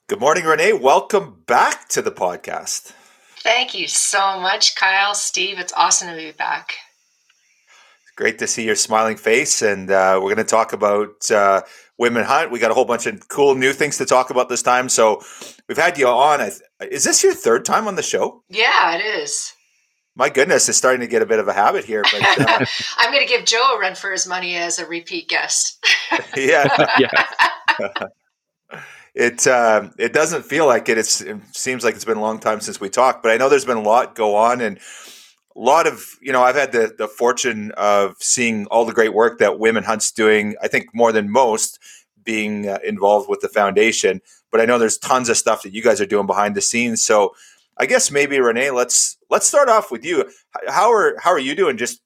Good 0.08 0.20
morning, 0.20 0.44
Renee. 0.44 0.72
Welcome 0.72 1.42
back 1.46 1.86
to 1.90 2.00
the 2.00 2.10
podcast. 2.10 2.94
Thank 3.40 3.74
you 3.74 3.86
so 3.86 4.40
much, 4.40 4.74
Kyle, 4.74 5.14
Steve. 5.14 5.58
It's 5.58 5.74
awesome 5.74 6.08
to 6.08 6.16
be 6.16 6.32
back. 6.32 6.76
Great 8.16 8.38
to 8.38 8.46
see 8.46 8.64
your 8.64 8.74
smiling 8.74 9.18
face. 9.18 9.60
And 9.60 9.90
uh, 9.90 10.14
we're 10.14 10.34
going 10.34 10.38
to 10.38 10.44
talk 10.44 10.72
about 10.72 11.30
uh, 11.30 11.60
Women 11.98 12.24
Hunt. 12.24 12.50
We 12.50 12.58
got 12.58 12.70
a 12.70 12.74
whole 12.74 12.86
bunch 12.86 13.04
of 13.04 13.28
cool 13.28 13.54
new 13.54 13.74
things 13.74 13.98
to 13.98 14.06
talk 14.06 14.30
about 14.30 14.48
this 14.48 14.62
time. 14.62 14.88
So 14.88 15.20
we've 15.68 15.76
had 15.76 15.98
you 15.98 16.08
on. 16.08 16.40
Is 16.80 17.04
this 17.04 17.22
your 17.22 17.34
third 17.34 17.66
time 17.66 17.86
on 17.86 17.96
the 17.96 18.02
show? 18.02 18.42
Yeah, 18.48 18.96
it 18.96 19.04
is. 19.04 19.52
My 20.16 20.30
goodness, 20.30 20.70
it's 20.70 20.78
starting 20.78 21.02
to 21.02 21.06
get 21.06 21.20
a 21.20 21.26
bit 21.26 21.38
of 21.38 21.48
a 21.48 21.52
habit 21.52 21.84
here. 21.84 22.02
But 22.10 22.40
uh, 22.48 22.64
I'm 22.96 23.12
going 23.12 23.26
to 23.26 23.30
give 23.30 23.44
Joe 23.44 23.74
a 23.76 23.78
run 23.78 23.94
for 23.94 24.10
his 24.10 24.26
money 24.26 24.56
as 24.56 24.78
a 24.78 24.86
repeat 24.86 25.28
guest. 25.28 25.84
yeah. 26.34 26.96
yeah 26.98 27.90
it 29.18 29.48
uh, 29.48 29.90
it 29.98 30.12
doesn't 30.12 30.44
feel 30.44 30.66
like 30.66 30.88
it. 30.88 30.96
It's, 30.96 31.20
it 31.20 31.36
seems 31.50 31.82
like 31.82 31.96
it's 31.96 32.04
been 32.04 32.16
a 32.16 32.22
long 32.22 32.38
time 32.38 32.60
since 32.60 32.80
we 32.80 32.88
talked, 32.88 33.20
but 33.22 33.32
I 33.32 33.36
know 33.36 33.48
there's 33.48 33.64
been 33.64 33.76
a 33.76 33.82
lot 33.82 34.14
go 34.14 34.36
on 34.36 34.60
and 34.60 34.78
a 34.78 35.60
lot 35.60 35.88
of 35.88 36.16
you 36.22 36.32
know 36.32 36.42
I've 36.42 36.54
had 36.54 36.70
the 36.70 36.94
the 36.96 37.08
fortune 37.08 37.72
of 37.72 38.14
seeing 38.20 38.66
all 38.66 38.84
the 38.84 38.92
great 38.94 39.12
work 39.12 39.40
that 39.40 39.58
Women 39.58 39.82
Hunt's 39.82 40.12
doing. 40.12 40.54
I 40.62 40.68
think 40.68 40.94
more 40.94 41.10
than 41.10 41.32
most 41.32 41.80
being 42.22 42.68
uh, 42.68 42.78
involved 42.84 43.28
with 43.28 43.40
the 43.40 43.48
foundation, 43.48 44.20
but 44.52 44.60
I 44.60 44.66
know 44.66 44.78
there's 44.78 44.98
tons 44.98 45.28
of 45.28 45.36
stuff 45.36 45.64
that 45.64 45.74
you 45.74 45.82
guys 45.82 46.00
are 46.00 46.06
doing 46.06 46.26
behind 46.26 46.54
the 46.54 46.60
scenes. 46.60 47.02
So 47.02 47.34
I 47.76 47.86
guess 47.86 48.12
maybe 48.12 48.38
Renee, 48.38 48.70
let's 48.70 49.18
let's 49.30 49.48
start 49.48 49.68
off 49.68 49.90
with 49.90 50.04
you. 50.04 50.30
How 50.68 50.92
are 50.92 51.16
how 51.18 51.30
are 51.30 51.40
you 51.40 51.56
doing? 51.56 51.76
Just 51.76 52.00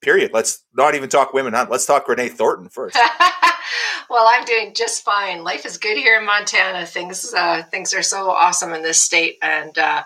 period. 0.00 0.32
Let's 0.32 0.64
not 0.74 0.94
even 0.94 1.08
talk 1.08 1.32
Women 1.32 1.52
Hunt. 1.52 1.70
Let's 1.70 1.86
talk 1.86 2.08
Renee 2.08 2.28
Thornton 2.28 2.68
first. 2.68 2.96
well, 4.10 4.28
I'm 4.30 4.44
doing 4.44 4.74
just 4.74 5.04
fine. 5.04 5.44
Life 5.44 5.66
is 5.66 5.78
good 5.78 5.96
here 5.96 6.18
in 6.18 6.26
Montana. 6.26 6.86
Things 6.86 7.34
uh, 7.34 7.62
things 7.70 7.92
are 7.94 8.02
so 8.02 8.30
awesome 8.30 8.72
in 8.72 8.82
this 8.82 9.00
state, 9.00 9.38
and 9.42 9.76
uh, 9.78 10.02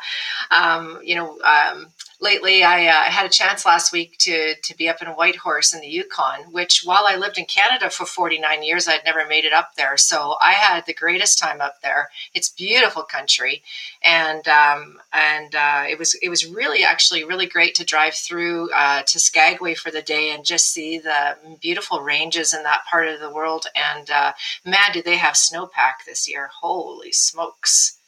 um, 0.51 0.99
you 1.03 1.15
know. 1.15 1.39
Um, 1.41 1.89
lately 2.23 2.63
I 2.63 2.87
uh, 2.87 3.11
had 3.11 3.27
a 3.27 3.29
chance 3.29 3.67
last 3.67 3.93
week 3.93 4.17
to 4.19 4.55
to 4.55 4.77
be 4.77 4.89
up 4.89 5.03
in 5.03 5.09
Whitehorse 5.09 5.75
in 5.75 5.81
the 5.81 5.89
Yukon, 5.89 6.53
which 6.53 6.83
while 6.85 7.05
I 7.07 7.17
lived 7.17 7.37
in 7.37 7.45
Canada 7.45 7.91
for 7.91 8.07
49 8.07 8.63
years, 8.63 8.89
I'd 8.89 9.05
never 9.05 9.27
made 9.27 9.45
it 9.45 9.53
up 9.53 9.75
there. 9.77 9.97
So 9.97 10.37
I 10.41 10.53
had 10.53 10.87
the 10.87 10.95
greatest 10.95 11.39
time 11.39 11.61
up 11.61 11.83
there. 11.83 12.09
It's 12.33 12.49
beautiful 12.49 13.03
country, 13.03 13.63
and 14.03 14.47
um, 14.49 15.01
and 15.13 15.55
uh, 15.55 15.85
it 15.89 15.99
was 15.99 16.15
it 16.23 16.29
was 16.29 16.47
really 16.47 16.85
actually 16.85 17.25
really 17.25 17.47
great 17.47 17.75
to 17.75 17.85
drive 17.85 18.15
through 18.15 18.71
uh, 18.71 19.03
to 19.03 19.19
Skagway 19.19 19.75
for 19.75 19.91
the 19.91 20.03
day 20.03 20.31
and 20.31 20.45
just 20.45 20.73
see 20.73 20.99
the 20.99 21.37
beautiful 21.61 22.01
ranges 22.01 22.55
in 22.55 22.63
that 22.63 22.85
part 22.89 23.09
of 23.09 23.21
the 23.21 23.33
world. 23.33 23.67
And 23.75 24.09
uh, 24.09 24.33
man, 24.65 24.93
did 24.93 25.05
they 25.05 25.17
have 25.17 25.35
snowpack 25.35 26.07
this 26.07 26.29
year! 26.29 26.49
Holy 26.61 27.13
smokes! 27.13 27.99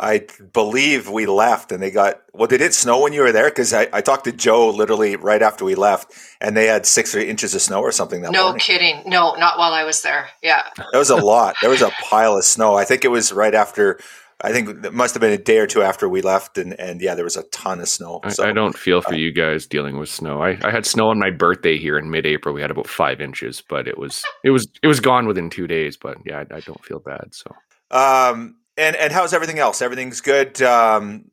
I 0.00 0.26
believe 0.52 1.10
we 1.10 1.26
left 1.26 1.72
and 1.72 1.82
they 1.82 1.90
got, 1.90 2.22
well, 2.32 2.46
did 2.46 2.62
it 2.62 2.72
snow 2.72 3.02
when 3.02 3.12
you 3.12 3.20
were 3.20 3.32
there? 3.32 3.50
Because 3.50 3.74
I, 3.74 3.86
I 3.92 4.00
talked 4.00 4.24
to 4.24 4.32
Joe 4.32 4.70
literally 4.70 5.16
right 5.16 5.42
after 5.42 5.64
we 5.64 5.74
left 5.74 6.12
and 6.40 6.56
they 6.56 6.66
had 6.66 6.86
six 6.86 7.14
or 7.14 7.20
inches 7.20 7.54
of 7.54 7.60
snow 7.60 7.80
or 7.80 7.92
something 7.92 8.22
that 8.22 8.32
no 8.32 8.44
morning. 8.44 8.60
kidding. 8.60 9.02
No, 9.04 9.34
not 9.34 9.58
while 9.58 9.72
I 9.72 9.84
was 9.84 10.00
there. 10.00 10.28
Yeah. 10.42 10.62
That 10.76 10.98
was 10.98 11.10
a 11.10 11.16
lot. 11.24 11.56
There 11.60 11.70
was 11.70 11.82
a 11.82 11.90
pile 12.02 12.36
of 12.36 12.44
snow. 12.44 12.76
I 12.76 12.84
think 12.84 13.04
it 13.04 13.08
was 13.08 13.30
right 13.30 13.54
after, 13.54 14.00
I 14.40 14.52
think 14.52 14.84
it 14.86 14.94
must 14.94 15.12
have 15.14 15.20
been 15.20 15.34
a 15.34 15.38
day 15.38 15.58
or 15.58 15.66
two 15.66 15.82
after 15.82 16.08
we 16.08 16.22
left. 16.22 16.56
And, 16.56 16.72
and 16.80 17.02
yeah, 17.02 17.14
there 17.14 17.24
was 17.24 17.36
a 17.36 17.42
ton 17.44 17.80
of 17.80 17.88
snow. 17.88 18.20
I, 18.24 18.32
I 18.42 18.52
don't 18.52 18.76
feel 18.76 19.02
for 19.02 19.12
uh, 19.12 19.16
you 19.18 19.32
guys 19.32 19.66
dealing 19.66 19.98
with 19.98 20.08
snow. 20.08 20.40
I, 20.40 20.58
I 20.64 20.70
had 20.70 20.86
snow 20.86 21.10
on 21.10 21.18
my 21.18 21.30
birthday 21.30 21.76
here 21.76 21.98
in 21.98 22.10
mid 22.10 22.24
April. 22.24 22.54
We 22.54 22.62
had 22.62 22.70
about 22.70 22.88
five 22.88 23.20
inches, 23.20 23.62
but 23.68 23.86
it 23.86 23.98
was, 23.98 24.24
it 24.44 24.50
was, 24.50 24.66
it 24.82 24.86
was 24.86 25.00
gone 25.00 25.26
within 25.26 25.50
two 25.50 25.66
days. 25.66 25.98
But 25.98 26.16
yeah, 26.24 26.38
I, 26.50 26.56
I 26.56 26.60
don't 26.60 26.82
feel 26.82 27.00
bad. 27.00 27.34
So, 27.34 27.54
um, 27.90 28.56
and 28.80 28.96
and 28.96 29.12
how's 29.12 29.32
everything 29.32 29.58
else? 29.58 29.82
Everything's 29.82 30.20
good. 30.20 30.60
Um, 30.62 31.30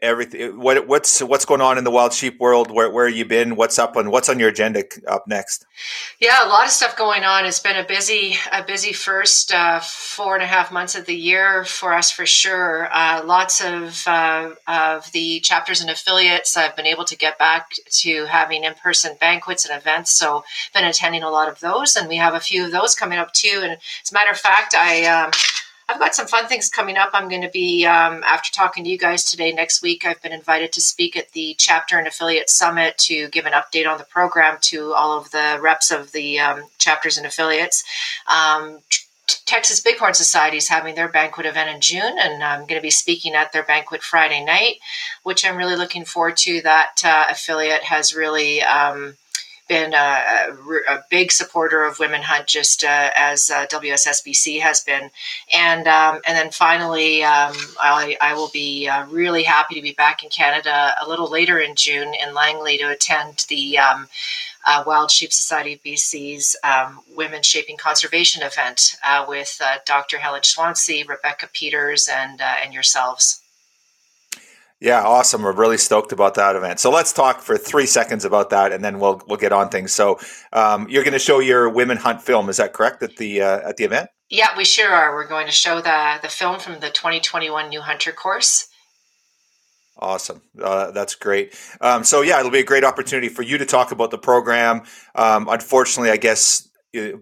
everything. 0.00 0.58
What 0.58 0.86
what's 0.86 1.22
what's 1.22 1.44
going 1.44 1.60
on 1.60 1.76
in 1.76 1.84
the 1.84 1.90
wild 1.90 2.12
sheep 2.12 2.38
world? 2.40 2.70
Where 2.70 2.90
where 2.90 3.08
you 3.08 3.24
been? 3.24 3.56
What's 3.56 3.78
up 3.78 3.96
and 3.96 4.10
what's 4.10 4.28
on 4.28 4.38
your 4.38 4.48
agenda 4.48 4.84
up 5.06 5.26
next? 5.26 5.66
Yeah, 6.20 6.46
a 6.46 6.48
lot 6.48 6.64
of 6.64 6.70
stuff 6.70 6.96
going 6.96 7.24
on. 7.24 7.44
It's 7.44 7.60
been 7.60 7.76
a 7.76 7.84
busy 7.84 8.36
a 8.52 8.64
busy 8.64 8.92
first 8.92 9.52
uh, 9.52 9.80
four 9.80 10.34
and 10.34 10.42
a 10.42 10.46
half 10.46 10.72
months 10.72 10.94
of 10.94 11.06
the 11.06 11.14
year 11.14 11.64
for 11.64 11.92
us 11.92 12.10
for 12.10 12.26
sure. 12.26 12.88
Uh, 12.92 13.22
lots 13.24 13.62
of 13.62 14.04
uh, 14.06 14.50
of 14.66 15.10
the 15.12 15.40
chapters 15.40 15.80
and 15.80 15.90
affiliates. 15.90 16.56
I've 16.56 16.76
been 16.76 16.86
able 16.86 17.04
to 17.04 17.16
get 17.16 17.38
back 17.38 17.72
to 18.02 18.26
having 18.26 18.64
in 18.64 18.74
person 18.74 19.16
banquets 19.20 19.68
and 19.68 19.78
events. 19.78 20.12
So 20.12 20.44
been 20.72 20.84
attending 20.84 21.22
a 21.22 21.30
lot 21.30 21.48
of 21.48 21.60
those, 21.60 21.96
and 21.96 22.08
we 22.08 22.16
have 22.16 22.34
a 22.34 22.40
few 22.40 22.64
of 22.64 22.72
those 22.72 22.94
coming 22.94 23.18
up 23.18 23.32
too. 23.32 23.60
And 23.62 23.72
as 23.72 24.10
a 24.10 24.14
matter 24.14 24.30
of 24.30 24.38
fact, 24.38 24.74
I. 24.74 25.04
Um, 25.06 25.30
I've 25.88 25.98
got 25.98 26.14
some 26.14 26.26
fun 26.26 26.46
things 26.46 26.68
coming 26.68 26.96
up. 26.96 27.10
I'm 27.12 27.28
going 27.28 27.42
to 27.42 27.50
be, 27.50 27.84
um, 27.84 28.22
after 28.24 28.50
talking 28.50 28.84
to 28.84 28.90
you 28.90 28.96
guys 28.96 29.24
today, 29.24 29.52
next 29.52 29.82
week, 29.82 30.06
I've 30.06 30.22
been 30.22 30.32
invited 30.32 30.72
to 30.72 30.80
speak 30.80 31.16
at 31.16 31.32
the 31.32 31.54
Chapter 31.58 31.98
and 31.98 32.06
Affiliate 32.06 32.48
Summit 32.48 32.96
to 32.98 33.28
give 33.28 33.44
an 33.44 33.52
update 33.52 33.86
on 33.86 33.98
the 33.98 34.04
program 34.04 34.56
to 34.62 34.94
all 34.94 35.18
of 35.18 35.30
the 35.30 35.58
reps 35.60 35.90
of 35.90 36.12
the 36.12 36.40
um, 36.40 36.64
chapters 36.78 37.18
and 37.18 37.26
affiliates. 37.26 37.84
Um, 38.32 38.78
Texas 39.46 39.80
Bighorn 39.80 40.14
Society 40.14 40.56
is 40.56 40.68
having 40.68 40.94
their 40.94 41.08
banquet 41.08 41.46
event 41.46 41.70
in 41.70 41.80
June, 41.80 42.18
and 42.18 42.42
I'm 42.42 42.60
going 42.60 42.78
to 42.78 42.82
be 42.82 42.90
speaking 42.90 43.34
at 43.34 43.52
their 43.52 43.62
banquet 43.62 44.02
Friday 44.02 44.44
night, 44.44 44.76
which 45.22 45.44
I'm 45.44 45.56
really 45.56 45.76
looking 45.76 46.04
forward 46.04 46.36
to. 46.38 46.62
That 46.62 47.02
uh, 47.04 47.26
affiliate 47.30 47.84
has 47.84 48.14
really 48.14 48.62
um, 48.62 49.16
been 49.68 49.94
a, 49.94 50.52
a, 50.88 51.04
big 51.10 51.32
supporter 51.32 51.84
of 51.84 51.98
Women 51.98 52.22
Hunt, 52.22 52.46
just 52.46 52.84
uh, 52.84 53.10
as 53.16 53.50
uh, 53.50 53.66
WSSBC 53.66 54.60
has 54.60 54.80
been. 54.82 55.10
And 55.54 55.86
um, 55.88 56.20
and 56.26 56.36
then 56.36 56.50
finally, 56.50 57.22
um, 57.22 57.54
I, 57.80 58.16
I, 58.20 58.34
will 58.34 58.50
be 58.52 58.88
uh, 58.88 59.06
really 59.06 59.42
happy 59.42 59.74
to 59.74 59.82
be 59.82 59.92
back 59.92 60.22
in 60.22 60.30
Canada 60.30 60.94
a 61.00 61.08
little 61.08 61.30
later 61.30 61.58
in 61.58 61.74
June 61.76 62.12
in 62.14 62.34
Langley 62.34 62.78
to 62.78 62.90
attend 62.90 63.46
the. 63.48 63.78
Um, 63.78 64.08
uh, 64.66 64.82
Wild 64.86 65.10
Sheep 65.10 65.30
Society 65.30 65.74
of 65.74 65.82
BC's 65.82 66.56
um, 66.64 67.00
Women 67.14 67.42
Shaping 67.42 67.76
Conservation 67.76 68.42
event 68.42 68.96
uh, 69.04 69.26
with 69.28 69.60
uh, 69.62 69.76
Dr. 69.84 70.16
Helen 70.16 70.40
Schwantje, 70.40 71.06
Rebecca 71.06 71.50
Peters, 71.52 72.08
and 72.10 72.40
and 72.40 72.72
yourselves. 72.72 73.43
Yeah, 74.84 75.02
awesome. 75.02 75.40
We're 75.40 75.52
really 75.52 75.78
stoked 75.78 76.12
about 76.12 76.34
that 76.34 76.56
event. 76.56 76.78
So 76.78 76.90
let's 76.90 77.10
talk 77.10 77.40
for 77.40 77.56
three 77.56 77.86
seconds 77.86 78.26
about 78.26 78.50
that, 78.50 78.70
and 78.70 78.84
then 78.84 78.98
we'll 78.98 79.22
we'll 79.26 79.38
get 79.38 79.50
on 79.50 79.70
things. 79.70 79.92
So 79.92 80.18
um, 80.52 80.86
you're 80.90 81.04
going 81.04 81.14
to 81.14 81.18
show 81.18 81.38
your 81.38 81.70
women 81.70 81.96
hunt 81.96 82.20
film, 82.20 82.50
is 82.50 82.58
that 82.58 82.74
correct 82.74 83.02
at 83.02 83.16
the 83.16 83.40
uh, 83.40 83.66
at 83.66 83.78
the 83.78 83.84
event? 83.84 84.10
Yeah, 84.28 84.54
we 84.58 84.66
sure 84.66 84.90
are. 84.90 85.14
We're 85.14 85.26
going 85.26 85.46
to 85.46 85.52
show 85.52 85.80
the 85.80 86.18
the 86.20 86.28
film 86.28 86.60
from 86.60 86.80
the 86.80 86.90
2021 86.90 87.70
New 87.70 87.80
Hunter 87.80 88.12
course. 88.12 88.68
Awesome. 89.96 90.42
Uh, 90.62 90.90
that's 90.90 91.14
great. 91.14 91.58
Um, 91.80 92.04
so 92.04 92.20
yeah, 92.20 92.38
it'll 92.38 92.50
be 92.50 92.58
a 92.58 92.64
great 92.64 92.84
opportunity 92.84 93.30
for 93.30 93.40
you 93.40 93.56
to 93.56 93.64
talk 93.64 93.90
about 93.90 94.10
the 94.10 94.18
program. 94.18 94.82
Um, 95.14 95.48
unfortunately, 95.48 96.10
I 96.10 96.18
guess 96.18 96.63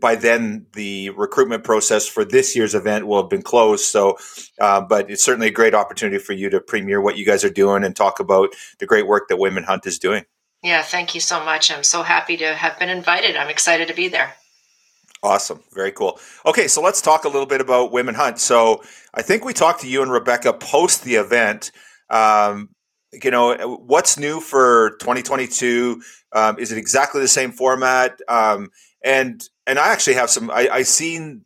by 0.00 0.14
then 0.14 0.66
the 0.74 1.10
recruitment 1.10 1.64
process 1.64 2.06
for 2.06 2.24
this 2.24 2.54
year's 2.56 2.74
event 2.74 3.06
will 3.06 3.22
have 3.22 3.30
been 3.30 3.42
closed. 3.42 3.84
So, 3.84 4.16
uh, 4.60 4.80
but 4.80 5.10
it's 5.10 5.22
certainly 5.22 5.48
a 5.48 5.52
great 5.52 5.74
opportunity 5.74 6.18
for 6.18 6.32
you 6.32 6.50
to 6.50 6.60
premiere 6.60 7.00
what 7.00 7.16
you 7.16 7.24
guys 7.24 7.44
are 7.44 7.50
doing 7.50 7.84
and 7.84 7.94
talk 7.94 8.20
about 8.20 8.54
the 8.78 8.86
great 8.86 9.06
work 9.06 9.28
that 9.28 9.38
Women 9.38 9.64
Hunt 9.64 9.86
is 9.86 9.98
doing. 9.98 10.24
Yeah, 10.62 10.82
thank 10.82 11.14
you 11.14 11.20
so 11.20 11.44
much. 11.44 11.70
I'm 11.70 11.82
so 11.82 12.02
happy 12.02 12.36
to 12.36 12.54
have 12.54 12.78
been 12.78 12.88
invited. 12.88 13.36
I'm 13.36 13.48
excited 13.48 13.88
to 13.88 13.94
be 13.94 14.08
there. 14.08 14.34
Awesome. 15.22 15.60
Very 15.72 15.92
cool. 15.92 16.18
Okay, 16.46 16.66
so 16.66 16.82
let's 16.82 17.00
talk 17.00 17.24
a 17.24 17.28
little 17.28 17.46
bit 17.46 17.60
about 17.60 17.92
Women 17.92 18.14
Hunt. 18.14 18.38
So 18.38 18.82
I 19.14 19.22
think 19.22 19.44
we 19.44 19.52
talked 19.52 19.80
to 19.82 19.88
you 19.88 20.02
and 20.02 20.10
Rebecca 20.10 20.52
post 20.52 21.04
the 21.04 21.14
event. 21.14 21.70
Um, 22.10 22.70
you 23.12 23.30
know, 23.30 23.78
what's 23.86 24.18
new 24.18 24.40
for 24.40 24.96
2022? 25.00 26.02
Um, 26.32 26.58
is 26.58 26.72
it 26.72 26.78
exactly 26.78 27.20
the 27.20 27.28
same 27.28 27.52
format? 27.52 28.18
Um, 28.26 28.70
and 29.04 29.42
and 29.66 29.78
I 29.78 29.92
actually 29.92 30.14
have 30.14 30.30
some. 30.30 30.50
I, 30.50 30.68
I 30.68 30.82
seen 30.82 31.44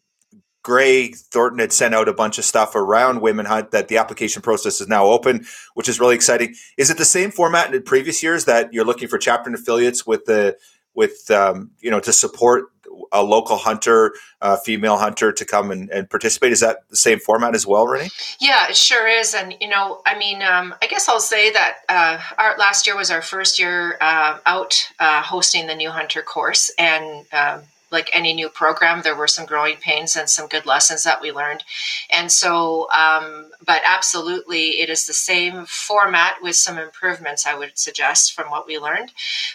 Gray 0.63 1.13
Thornton 1.13 1.61
had 1.61 1.73
sent 1.73 1.95
out 1.95 2.09
a 2.09 2.13
bunch 2.13 2.39
of 2.39 2.45
stuff 2.45 2.75
around 2.75 3.21
Women 3.21 3.47
Hunt 3.47 3.71
that 3.71 3.89
the 3.89 3.99
application 3.99 4.43
process 4.43 4.81
is 4.81 4.89
now 4.89 5.07
open, 5.07 5.47
which 5.75 5.89
is 5.89 6.01
really 6.01 6.17
exciting. 6.17 6.55
Is 6.77 6.91
it 6.91 6.99
the 6.99 7.05
same 7.05 7.31
format 7.31 7.73
in 7.73 7.83
previous 7.83 8.23
years 8.23 8.47
that 8.47 8.73
you're 8.73 8.85
looking 8.85 9.09
for 9.09 9.17
chapter 9.17 9.49
and 9.49 9.57
affiliates 9.57 10.07
with 10.07 10.25
the 10.25 10.57
with 10.95 11.31
um, 11.31 11.71
you 11.81 11.91
know 11.91 12.01
to 12.01 12.13
support 12.13 12.65
a 13.13 13.23
local 13.23 13.57
hunter, 13.57 14.15
uh, 14.41 14.57
female 14.57 14.97
hunter 14.97 15.33
to 15.33 15.45
come 15.45 15.71
and, 15.71 15.91
and, 15.91 16.09
participate. 16.11 16.53
Is 16.53 16.61
that 16.61 16.89
the 16.91 16.97
same 16.97 17.19
format 17.19 17.55
as 17.55 17.67
well, 17.67 17.87
Renee? 17.87 18.09
Yeah, 18.41 18.69
it 18.69 18.77
sure 18.77 19.07
is. 19.07 19.35
And, 19.35 19.55
you 19.61 19.69
know, 19.69 20.01
I 20.07 20.19
mean, 20.19 20.43
um, 20.43 20.75
I 20.83 20.87
guess 20.87 21.09
I'll 21.09 21.21
say 21.21 21.51
that 21.53 21.79
uh, 21.89 22.21
our 22.39 22.57
last 22.59 22.87
year 22.87 22.97
was 22.97 23.11
our 23.11 23.23
first 23.23 23.59
year 23.59 23.97
uh, 24.01 24.39
out 24.47 24.75
uh, 24.99 25.23
hosting 25.23 25.67
the 25.67 25.75
new 25.75 25.91
hunter 25.91 26.23
course. 26.23 26.71
And 26.79 27.27
um, 27.33 27.63
like 27.97 28.11
any 28.13 28.35
new 28.35 28.51
program, 28.51 29.01
there 29.03 29.17
were 29.17 29.27
some 29.27 29.47
growing 29.47 29.77
pains 29.77 30.17
and 30.17 30.29
some 30.29 30.49
good 30.49 30.67
lessons 30.67 31.03
that 31.05 31.23
we 31.23 31.33
learned. 31.33 31.65
And 32.11 32.31
so, 32.31 32.91
um, 32.91 33.51
but 33.65 33.81
absolutely, 33.87 34.81
it 34.83 34.91
is 34.91 35.07
the 35.07 35.15
same 35.15 35.65
format 35.65 36.35
with 36.43 36.57
some 36.57 36.77
improvements, 36.77 37.47
I 37.47 37.55
would 37.55 37.79
suggest, 37.79 38.35
from 38.35 38.51
what 38.51 38.67
we 38.67 38.79
learned. 38.79 39.13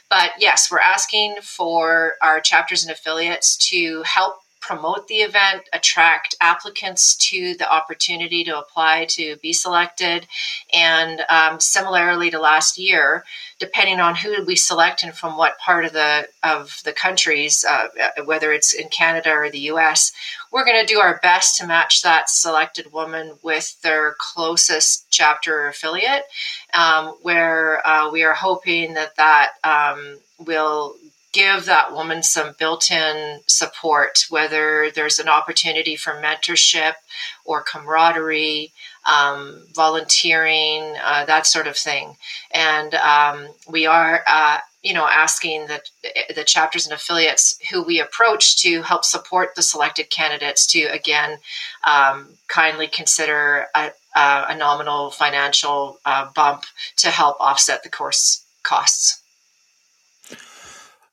But 0.09 0.31
yes, 0.39 0.71
we're 0.71 0.79
asking 0.79 1.35
for 1.43 2.13
our 2.19 2.39
chapters 2.39 2.83
and 2.83 2.91
affiliates 2.91 3.55
to 3.69 4.01
help 4.03 4.40
promote 4.61 5.07
the 5.07 5.15
event, 5.15 5.67
attract 5.73 6.35
applicants 6.39 7.15
to 7.15 7.55
the 7.55 7.69
opportunity 7.69 8.43
to 8.43 8.57
apply 8.57 9.05
to 9.09 9.35
be 9.37 9.51
selected. 9.51 10.27
And 10.73 11.21
um, 11.29 11.59
similarly 11.59 12.29
to 12.31 12.39
last 12.39 12.77
year, 12.77 13.25
depending 13.59 13.99
on 13.99 14.15
who 14.15 14.43
we 14.45 14.55
select 14.55 15.03
and 15.03 15.13
from 15.13 15.35
what 15.35 15.57
part 15.59 15.85
of 15.85 15.93
the 15.93 16.27
of 16.43 16.79
the 16.85 16.93
countries, 16.93 17.65
uh, 17.67 17.87
whether 18.25 18.53
it's 18.53 18.73
in 18.73 18.87
Canada 18.89 19.31
or 19.31 19.49
the 19.49 19.59
U.S., 19.59 20.11
we're 20.51 20.65
going 20.65 20.85
to 20.85 20.93
do 20.93 20.99
our 20.99 21.19
best 21.21 21.57
to 21.57 21.67
match 21.67 22.01
that 22.03 22.29
selected 22.29 22.91
woman 22.91 23.33
with 23.41 23.81
their 23.81 24.15
closest 24.19 25.07
chapter 25.09 25.61
or 25.61 25.67
affiliate, 25.69 26.23
um, 26.73 27.15
where 27.21 27.85
uh, 27.87 28.09
we 28.11 28.23
are 28.23 28.33
hoping 28.33 28.93
that 28.93 29.15
that 29.15 29.53
um, 29.63 30.19
will 30.45 30.95
give 31.31 31.65
that 31.65 31.93
woman 31.93 32.23
some 32.23 32.55
built 32.59 32.91
in 32.91 33.41
support, 33.47 34.25
whether 34.29 34.91
there's 34.93 35.19
an 35.19 35.29
opportunity 35.29 35.95
for 35.95 36.21
mentorship 36.21 36.93
or 37.45 37.63
camaraderie, 37.63 38.71
um, 39.05 39.63
volunteering, 39.73 40.95
uh, 41.03 41.25
that 41.25 41.47
sort 41.47 41.67
of 41.67 41.77
thing. 41.77 42.17
And 42.53 42.93
um, 42.95 43.47
we 43.67 43.85
are. 43.85 44.23
Uh, 44.27 44.59
you 44.83 44.95
know, 44.95 45.07
asking 45.07 45.67
the 45.67 45.79
the 46.35 46.43
chapters 46.43 46.87
and 46.87 46.93
affiliates 46.93 47.59
who 47.69 47.83
we 47.83 48.01
approach 48.01 48.57
to 48.63 48.81
help 48.81 49.05
support 49.05 49.53
the 49.55 49.61
selected 49.61 50.09
candidates 50.09 50.65
to 50.65 50.85
again 50.85 51.37
um, 51.83 52.29
kindly 52.47 52.87
consider 52.87 53.67
a, 53.75 53.91
a 54.15 54.57
nominal 54.57 55.11
financial 55.11 55.99
uh, 56.05 56.29
bump 56.33 56.63
to 56.97 57.09
help 57.09 57.37
offset 57.39 57.83
the 57.83 57.89
course 57.89 58.43
costs. 58.63 59.20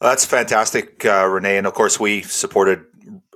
That's 0.00 0.24
fantastic, 0.24 1.04
uh, 1.04 1.26
Renee. 1.26 1.58
And 1.58 1.66
of 1.66 1.74
course, 1.74 1.98
we 1.98 2.22
supported 2.22 2.84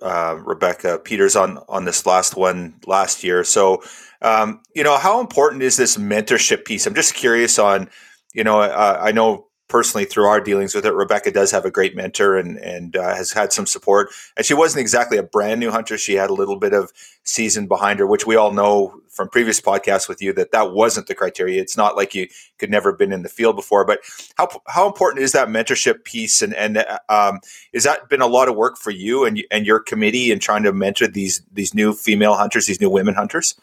uh, 0.01 0.39
Rebecca 0.45 0.99
Peters 0.99 1.37
on 1.37 1.59
on 1.69 1.85
this 1.85 2.07
last 2.07 2.37
one 2.37 2.75
last 2.87 3.25
year. 3.25 3.45
So, 3.45 3.83
um, 4.21 4.61
you 4.75 4.85
know, 4.85 4.97
how 4.99 5.21
important 5.21 5.63
is 5.63 5.77
this 5.77 5.97
mentorship 5.97 6.65
piece? 6.65 6.87
I'm 6.87 6.95
just 6.95 7.15
curious 7.15 7.59
on, 7.59 7.89
you 8.35 8.45
know, 8.45 8.61
uh, 8.61 8.99
I 9.03 9.13
know 9.13 9.47
personally 9.73 10.05
through 10.05 10.27
our 10.27 10.39
dealings 10.39 10.75
with 10.75 10.85
it, 10.85 10.93
Rebecca 10.93 11.31
does 11.31 11.51
have 11.51 11.65
a 11.65 11.71
great 11.71 11.97
mentor 11.97 12.37
and 12.37 12.59
and 12.59 12.95
uh, 12.95 13.15
has 13.15 13.33
had 13.33 13.55
some 13.55 13.67
support. 13.67 14.11
And 14.37 14.45
she 14.45 14.53
wasn't 14.53 14.83
exactly 14.83 15.17
a 15.17 15.23
brand 15.23 15.61
new 15.61 15.71
hunter; 15.71 15.97
she 15.97 16.13
had 16.13 16.29
a 16.29 16.35
little 16.35 16.57
bit 16.57 16.75
of 16.75 16.93
season 17.25 17.67
behind 17.67 17.99
her, 17.99 18.07
which 18.07 18.27
we 18.27 18.37
all 18.37 18.53
know 18.53 19.01
from 19.09 19.31
previous 19.31 19.63
podcasts 19.63 20.09
with 20.09 20.21
you 20.21 20.35
that 20.35 20.53
that 20.53 20.73
wasn't 20.73 21.07
the 21.07 21.15
criteria. 21.15 21.61
It's 21.61 21.77
not 21.77 21.97
like 21.97 22.15
you 22.15 22.29
could 22.59 22.71
never 22.71 22.91
have 22.91 22.99
been 22.99 23.13
in 23.13 23.23
the 23.23 23.31
field 23.31 23.57
before. 23.57 23.87
But 23.87 24.01
how 24.37 24.49
how 24.69 24.87
important 24.87 25.25
is 25.25 25.33
that 25.33 25.49
mentorship 25.49 26.05
piece? 26.05 26.43
And 26.43 26.55
and 26.55 26.85
um, 27.09 27.41
has 27.73 27.85
that 27.85 28.11
been 28.11 28.21
a 28.21 28.27
lot 28.27 28.49
of 28.49 28.57
work 28.57 28.77
for 28.77 28.91
you 28.91 29.25
and 29.25 29.43
and 29.51 29.67
your 29.67 29.81
committee 29.81 30.31
in 30.31 30.39
trying 30.39 30.65
to 30.65 30.73
mentor 30.75 31.09
these 31.09 31.41
these 31.51 31.73
new 31.73 31.95
female 31.95 32.35
hunters, 32.35 32.67
these 32.67 32.81
new 32.81 32.91
women 32.91 33.15
hunters? 33.15 33.55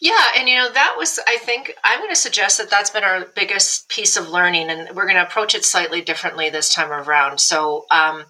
Yeah, 0.00 0.32
and 0.36 0.48
you 0.48 0.54
know 0.54 0.70
that 0.72 0.94
was 0.96 1.18
I 1.26 1.36
think 1.38 1.74
I'm 1.84 1.98
going 1.98 2.10
to 2.10 2.16
suggest 2.16 2.58
that 2.58 2.70
that's 2.70 2.90
been 2.90 3.04
our 3.04 3.26
biggest 3.34 3.88
piece 3.88 4.16
of 4.16 4.30
learning, 4.30 4.70
and 4.70 4.94
we're 4.96 5.06
going 5.06 5.16
to 5.16 5.22
approach 5.22 5.54
it 5.54 5.64
slightly 5.64 6.00
differently 6.00 6.50
this 6.50 6.72
time 6.72 6.90
around. 6.90 7.40
So. 7.40 7.86
Um, 7.90 8.24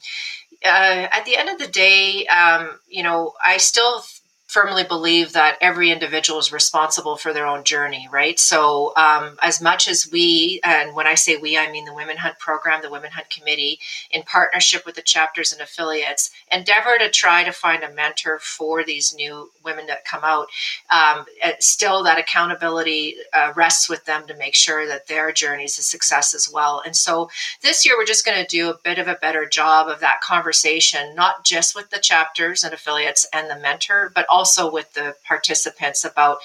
uh, 0.62 1.08
at 1.10 1.24
the 1.24 1.36
end 1.38 1.48
of 1.48 1.58
the 1.58 1.66
day, 1.66 2.26
um, 2.26 2.78
you 2.86 3.02
know, 3.02 3.32
I 3.42 3.56
still 3.56 4.04
firmly 4.50 4.82
believe 4.82 5.32
that 5.32 5.56
every 5.60 5.92
individual 5.92 6.40
is 6.40 6.50
responsible 6.50 7.16
for 7.16 7.32
their 7.32 7.46
own 7.46 7.62
journey, 7.62 8.08
right? 8.10 8.38
So, 8.40 8.92
um, 8.96 9.38
as 9.42 9.62
much 9.62 9.86
as 9.86 10.10
we, 10.10 10.60
and 10.64 10.92
when 10.96 11.06
I 11.06 11.14
say 11.14 11.36
we, 11.36 11.56
I 11.56 11.70
mean 11.70 11.84
the 11.84 11.94
Women 11.94 12.16
Hunt 12.16 12.36
program, 12.40 12.82
the 12.82 12.90
Women 12.90 13.12
Hunt 13.12 13.30
Committee, 13.30 13.78
in 14.10 14.24
partnership 14.24 14.84
with 14.84 14.96
the 14.96 15.02
chapters 15.02 15.52
and 15.52 15.60
affiliates, 15.60 16.32
endeavor 16.50 16.98
to 16.98 17.08
try 17.08 17.44
to 17.44 17.52
find 17.52 17.84
a 17.84 17.92
mentor 17.92 18.40
for 18.40 18.82
these 18.82 19.14
new 19.14 19.52
women 19.64 19.86
that 19.86 20.04
come 20.04 20.24
out. 20.24 20.48
Um, 20.90 21.26
still, 21.60 22.02
that 22.02 22.18
accountability 22.18 23.14
uh, 23.32 23.52
rests 23.54 23.88
with 23.88 24.04
them 24.04 24.26
to 24.26 24.36
make 24.36 24.56
sure 24.56 24.84
that 24.88 25.06
their 25.06 25.30
journey 25.30 25.64
is 25.64 25.78
a 25.78 25.82
success 25.82 26.34
as 26.34 26.50
well. 26.52 26.82
And 26.84 26.96
so, 26.96 27.30
this 27.62 27.86
year, 27.86 27.94
we're 27.96 28.04
just 28.04 28.26
going 28.26 28.44
to 28.44 28.48
do 28.48 28.68
a 28.68 28.78
bit 28.82 28.98
of 28.98 29.06
a 29.06 29.14
better 29.14 29.46
job 29.46 29.86
of 29.86 30.00
that 30.00 30.20
conversation, 30.22 31.14
not 31.14 31.44
just 31.44 31.76
with 31.76 31.90
the 31.90 32.00
chapters 32.00 32.64
and 32.64 32.74
affiliates 32.74 33.28
and 33.32 33.48
the 33.48 33.56
mentor, 33.56 34.10
but 34.12 34.26
also 34.28 34.39
also 34.40 34.70
with 34.70 34.90
the 34.94 35.14
participants 35.28 36.02
about 36.02 36.38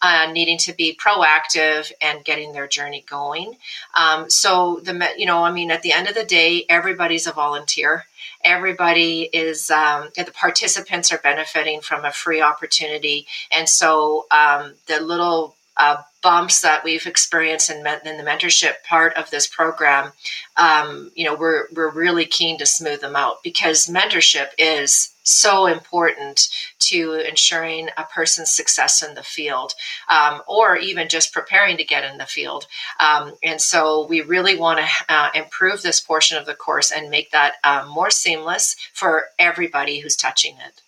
uh, 0.00 0.26
needing 0.32 0.56
to 0.56 0.72
be 0.72 0.98
proactive 1.04 1.92
and 2.00 2.24
getting 2.24 2.52
their 2.52 2.66
journey 2.66 3.04
going. 3.06 3.56
Um, 3.94 4.30
so 4.30 4.80
the 4.82 4.94
you 5.18 5.26
know, 5.26 5.44
I 5.44 5.52
mean, 5.52 5.70
at 5.70 5.82
the 5.82 5.92
end 5.92 6.08
of 6.08 6.14
the 6.14 6.24
day, 6.24 6.64
everybody's 6.70 7.26
a 7.26 7.32
volunteer. 7.32 8.04
Everybody 8.42 9.28
is 9.32 9.70
um, 9.70 10.08
the 10.16 10.32
participants 10.32 11.12
are 11.12 11.18
benefiting 11.18 11.80
from 11.82 12.06
a 12.06 12.10
free 12.10 12.40
opportunity, 12.40 13.26
and 13.56 13.68
so 13.68 14.26
um, 14.30 14.74
the 14.86 14.98
little 15.00 15.54
uh, 15.76 15.96
bumps 16.22 16.60
that 16.60 16.84
we've 16.84 17.06
experienced 17.06 17.70
in, 17.70 17.78
in, 17.78 18.16
the 18.16 18.22
mentorship 18.22 18.82
part 18.86 19.14
of 19.14 19.30
this 19.30 19.46
program, 19.46 20.12
um, 20.56 21.10
you 21.14 21.24
know, 21.24 21.34
we're, 21.34 21.64
we're 21.74 21.90
really 21.90 22.26
keen 22.26 22.58
to 22.58 22.66
smooth 22.66 23.00
them 23.00 23.16
out 23.16 23.42
because 23.42 23.86
mentorship 23.86 24.48
is 24.58 25.12
so 25.24 25.66
important 25.66 26.48
to 26.78 27.14
ensuring 27.28 27.88
a 27.96 28.04
person's 28.04 28.50
success 28.50 29.02
in 29.02 29.14
the 29.14 29.22
field 29.22 29.72
um, 30.08 30.42
or 30.46 30.76
even 30.76 31.08
just 31.08 31.32
preparing 31.32 31.76
to 31.76 31.84
get 31.84 32.04
in 32.04 32.18
the 32.18 32.26
field. 32.26 32.66
Um, 33.00 33.34
and 33.42 33.60
so 33.60 34.06
we 34.06 34.20
really 34.20 34.56
want 34.56 34.80
to 34.80 35.14
uh, 35.14 35.30
improve 35.34 35.82
this 35.82 36.00
portion 36.00 36.38
of 36.38 36.46
the 36.46 36.54
course 36.54 36.90
and 36.90 37.10
make 37.10 37.30
that 37.30 37.54
um, 37.64 37.88
more 37.88 38.10
seamless 38.10 38.76
for 38.92 39.26
everybody 39.38 40.00
who's 40.00 40.16
touching 40.16 40.56
it. 40.56 40.82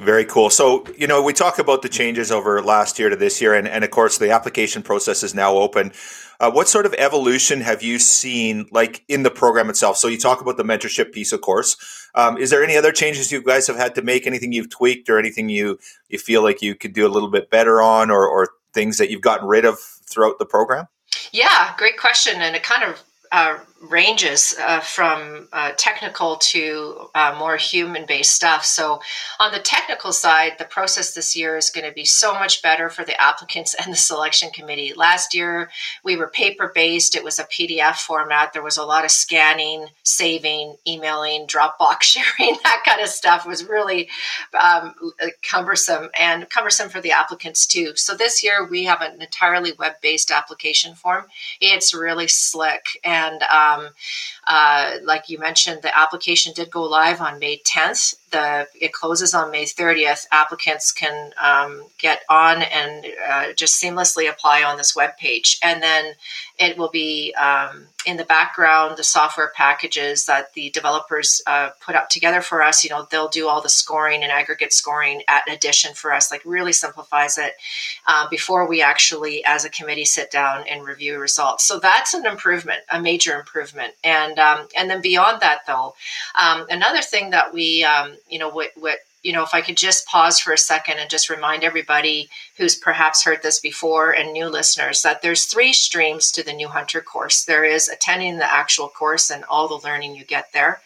Very 0.00 0.24
cool. 0.24 0.48
So, 0.48 0.86
you 0.96 1.06
know, 1.06 1.22
we 1.22 1.34
talk 1.34 1.58
about 1.58 1.82
the 1.82 1.88
changes 1.88 2.32
over 2.32 2.62
last 2.62 2.98
year 2.98 3.10
to 3.10 3.16
this 3.16 3.38
year, 3.42 3.52
and, 3.52 3.68
and 3.68 3.84
of 3.84 3.90
course, 3.90 4.16
the 4.16 4.30
application 4.30 4.82
process 4.82 5.22
is 5.22 5.34
now 5.34 5.56
open. 5.56 5.92
Uh, 6.40 6.50
what 6.50 6.68
sort 6.68 6.86
of 6.86 6.94
evolution 6.94 7.60
have 7.60 7.82
you 7.82 7.98
seen, 7.98 8.66
like 8.70 9.04
in 9.08 9.24
the 9.24 9.30
program 9.30 9.68
itself? 9.68 9.98
So, 9.98 10.08
you 10.08 10.16
talk 10.16 10.40
about 10.40 10.56
the 10.56 10.64
mentorship 10.64 11.12
piece, 11.12 11.34
of 11.34 11.42
course. 11.42 11.76
Um, 12.14 12.38
is 12.38 12.48
there 12.48 12.64
any 12.64 12.78
other 12.78 12.92
changes 12.92 13.30
you 13.30 13.42
guys 13.42 13.66
have 13.66 13.76
had 13.76 13.94
to 13.96 14.02
make? 14.02 14.26
Anything 14.26 14.52
you've 14.52 14.70
tweaked, 14.70 15.10
or 15.10 15.18
anything 15.18 15.50
you 15.50 15.78
you 16.08 16.18
feel 16.18 16.42
like 16.42 16.62
you 16.62 16.74
could 16.74 16.94
do 16.94 17.06
a 17.06 17.12
little 17.12 17.30
bit 17.30 17.50
better 17.50 17.82
on, 17.82 18.10
or, 18.10 18.26
or 18.26 18.48
things 18.72 18.96
that 18.96 19.10
you've 19.10 19.20
gotten 19.20 19.46
rid 19.46 19.66
of 19.66 19.78
throughout 19.78 20.38
the 20.38 20.46
program? 20.46 20.86
Yeah, 21.30 21.74
great 21.76 21.98
question, 21.98 22.40
and 22.40 22.56
it 22.56 22.62
kind 22.62 22.84
of 22.84 23.02
uh, 23.32 23.58
ranges 23.80 24.54
uh, 24.60 24.80
from 24.80 25.48
uh, 25.52 25.72
technical 25.76 26.36
to 26.36 27.08
uh, 27.14 27.34
more 27.38 27.56
human 27.56 28.04
based 28.04 28.32
stuff. 28.32 28.64
So, 28.64 29.00
on 29.38 29.52
the 29.52 29.58
technical 29.58 30.12
side, 30.12 30.56
the 30.58 30.66
process 30.66 31.14
this 31.14 31.34
year 31.34 31.56
is 31.56 31.70
going 31.70 31.86
to 31.86 31.92
be 31.92 32.04
so 32.04 32.34
much 32.34 32.62
better 32.62 32.90
for 32.90 33.04
the 33.04 33.18
applicants 33.20 33.74
and 33.82 33.92
the 33.92 33.96
selection 33.96 34.50
committee. 34.50 34.92
Last 34.94 35.34
year, 35.34 35.70
we 36.04 36.16
were 36.16 36.28
paper 36.28 36.70
based, 36.74 37.16
it 37.16 37.24
was 37.24 37.38
a 37.38 37.44
PDF 37.44 37.96
format. 37.96 38.52
There 38.52 38.62
was 38.62 38.76
a 38.76 38.84
lot 38.84 39.04
of 39.04 39.10
scanning, 39.10 39.86
saving, 40.02 40.76
emailing, 40.86 41.46
Dropbox 41.46 42.02
sharing, 42.02 42.56
that 42.62 42.82
kind 42.84 43.00
of 43.00 43.08
stuff 43.08 43.46
was 43.46 43.64
really 43.64 44.08
um, 44.60 44.94
cumbersome 45.48 46.10
and 46.18 46.48
cumbersome 46.50 46.90
for 46.90 47.00
the 47.00 47.12
applicants 47.12 47.66
too. 47.66 47.96
So, 47.96 48.14
this 48.14 48.44
year, 48.44 48.68
we 48.68 48.84
have 48.84 49.00
an 49.00 49.22
entirely 49.22 49.72
web 49.72 49.94
based 50.02 50.30
application 50.30 50.94
form. 50.94 51.24
It's 51.62 51.94
really 51.94 52.28
slick 52.28 52.98
and 53.04 53.42
um, 53.44 53.69
um, 53.70 53.88
uh, 54.46 54.96
like 55.04 55.28
you 55.28 55.38
mentioned, 55.38 55.82
the 55.82 55.96
application 55.96 56.52
did 56.54 56.70
go 56.70 56.82
live 56.82 57.20
on 57.20 57.38
May 57.38 57.58
10th. 57.58 58.16
The 58.30 58.68
it 58.80 58.92
closes 58.92 59.34
on 59.34 59.50
May 59.50 59.64
30th. 59.64 60.26
Applicants 60.32 60.92
can 60.92 61.32
um, 61.40 61.84
get 61.98 62.22
on 62.28 62.62
and 62.62 63.06
uh, 63.28 63.52
just 63.52 63.82
seamlessly 63.82 64.30
apply 64.30 64.62
on 64.62 64.76
this 64.76 64.94
web 64.94 65.16
page, 65.16 65.58
and 65.62 65.82
then 65.82 66.14
it 66.58 66.76
will 66.76 66.90
be 66.90 67.34
um, 67.34 67.86
in 68.06 68.16
the 68.16 68.24
background 68.24 68.96
the 68.96 69.04
software 69.04 69.50
packages 69.54 70.26
that 70.26 70.52
the 70.54 70.70
developers 70.70 71.42
uh, 71.46 71.70
put 71.80 71.94
up 71.94 72.08
together 72.08 72.40
for 72.40 72.62
us. 72.62 72.84
You 72.84 72.90
know, 72.90 73.06
they'll 73.10 73.28
do 73.28 73.48
all 73.48 73.60
the 73.60 73.68
scoring 73.68 74.22
and 74.22 74.32
aggregate 74.32 74.72
scoring 74.72 75.22
at 75.28 75.50
addition 75.50 75.94
for 75.94 76.12
us. 76.12 76.30
Like 76.30 76.42
really 76.44 76.72
simplifies 76.72 77.38
it 77.38 77.54
uh, 78.06 78.28
before 78.28 78.66
we 78.68 78.82
actually, 78.82 79.44
as 79.44 79.64
a 79.64 79.70
committee, 79.70 80.04
sit 80.04 80.30
down 80.30 80.64
and 80.68 80.84
review 80.84 81.18
results. 81.18 81.64
So 81.64 81.78
that's 81.78 82.14
an 82.14 82.26
improvement, 82.26 82.80
a 82.90 83.00
major 83.00 83.38
improvement, 83.38 83.94
and 84.04 84.38
um, 84.38 84.68
and 84.76 84.88
then 84.90 85.00
beyond 85.00 85.40
that, 85.40 85.60
though, 85.66 85.94
um, 86.40 86.66
another 86.70 87.02
thing 87.02 87.30
that 87.30 87.52
we, 87.52 87.84
um, 87.84 88.12
you 88.30 88.38
know, 88.38 88.48
what, 88.48 88.70
what 88.76 88.98
you 89.22 89.32
know, 89.32 89.42
if 89.42 89.52
I 89.52 89.60
could 89.60 89.76
just 89.76 90.06
pause 90.06 90.40
for 90.40 90.52
a 90.52 90.58
second 90.58 90.98
and 90.98 91.10
just 91.10 91.28
remind 91.28 91.62
everybody 91.62 92.30
who's 92.56 92.74
perhaps 92.74 93.24
heard 93.24 93.42
this 93.42 93.60
before 93.60 94.12
and 94.12 94.32
new 94.32 94.46
listeners 94.46 95.02
that 95.02 95.20
there's 95.20 95.44
three 95.44 95.74
streams 95.74 96.30
to 96.32 96.42
the 96.42 96.54
New 96.54 96.68
Hunter 96.68 97.02
course. 97.02 97.44
There 97.44 97.64
is 97.64 97.88
attending 97.88 98.38
the 98.38 98.50
actual 98.50 98.88
course 98.88 99.30
and 99.30 99.44
all 99.44 99.68
the 99.68 99.86
learning 99.86 100.14
you 100.14 100.24
get 100.24 100.52
there. 100.54 100.80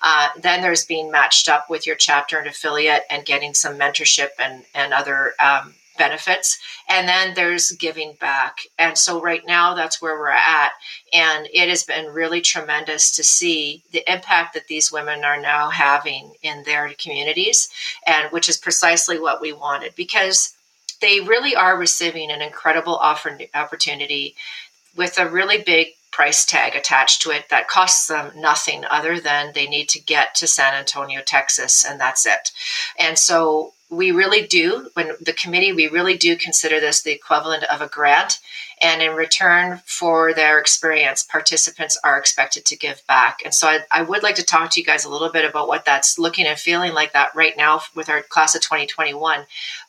Uh, 0.00 0.28
then 0.40 0.62
there's 0.62 0.84
being 0.84 1.10
matched 1.10 1.48
up 1.48 1.70
with 1.70 1.86
your 1.86 1.96
chapter 1.96 2.38
and 2.38 2.46
affiliate 2.46 3.02
and 3.10 3.24
getting 3.24 3.54
some 3.54 3.78
mentorship 3.78 4.30
and, 4.38 4.62
and 4.74 4.92
other 4.92 5.32
um, 5.40 5.74
benefits. 5.98 6.58
And 6.88 7.08
then 7.08 7.34
there's 7.34 7.72
giving 7.72 8.14
back. 8.20 8.58
And 8.78 8.96
so 8.96 9.20
right 9.20 9.42
now 9.46 9.74
that's 9.74 10.00
where 10.00 10.18
we're 10.18 10.28
at. 10.30 10.72
And 11.12 11.48
it 11.52 11.68
has 11.68 11.84
been 11.84 12.12
really 12.12 12.40
tremendous 12.40 13.14
to 13.16 13.24
see 13.24 13.82
the 13.92 14.10
impact 14.12 14.54
that 14.54 14.68
these 14.68 14.92
women 14.92 15.24
are 15.24 15.40
now 15.40 15.70
having 15.70 16.32
in 16.42 16.62
their 16.64 16.90
communities, 16.98 17.68
and 18.06 18.30
which 18.32 18.48
is 18.48 18.56
precisely 18.56 19.18
what 19.18 19.40
we 19.40 19.52
wanted 19.52 19.94
because 19.94 20.54
they 21.00 21.20
really 21.20 21.54
are 21.54 21.76
receiving 21.76 22.30
an 22.30 22.40
incredible 22.40 22.96
offer, 22.96 23.36
opportunity 23.54 24.34
with 24.96 25.18
a 25.18 25.28
really 25.28 25.62
big 25.62 25.88
price 26.12 26.44
tag 26.44 26.76
attached 26.76 27.22
to 27.22 27.30
it 27.30 27.48
that 27.48 27.68
costs 27.68 28.06
them 28.06 28.30
nothing 28.36 28.84
other 28.90 29.18
than 29.18 29.52
they 29.54 29.66
need 29.66 29.88
to 29.88 30.00
get 30.00 30.34
to 30.34 30.46
San 30.46 30.74
Antonio, 30.74 31.20
Texas, 31.24 31.84
and 31.84 31.98
that's 31.98 32.26
it. 32.26 32.52
And 32.98 33.18
so 33.18 33.72
we 33.92 34.10
really 34.10 34.46
do, 34.46 34.88
when 34.94 35.12
the 35.20 35.34
committee, 35.34 35.74
we 35.74 35.86
really 35.86 36.16
do 36.16 36.34
consider 36.34 36.80
this 36.80 37.02
the 37.02 37.12
equivalent 37.12 37.62
of 37.64 37.82
a 37.82 37.88
grant. 37.88 38.38
And 38.80 39.02
in 39.02 39.14
return 39.14 39.82
for 39.84 40.32
their 40.32 40.58
experience, 40.58 41.22
participants 41.22 41.98
are 42.02 42.18
expected 42.18 42.64
to 42.64 42.76
give 42.76 43.06
back. 43.06 43.40
And 43.44 43.54
so 43.54 43.68
I, 43.68 43.80
I, 43.92 44.02
would 44.02 44.22
like 44.22 44.34
to 44.36 44.44
talk 44.44 44.70
to 44.70 44.80
you 44.80 44.86
guys 44.86 45.04
a 45.04 45.10
little 45.10 45.28
bit 45.28 45.44
about 45.44 45.68
what 45.68 45.84
that's 45.84 46.18
looking 46.18 46.46
and 46.46 46.58
feeling 46.58 46.94
like 46.94 47.12
that 47.12 47.34
right 47.34 47.54
now 47.56 47.82
with 47.94 48.08
our 48.08 48.22
class 48.22 48.54
of 48.54 48.62
2021. 48.62 49.44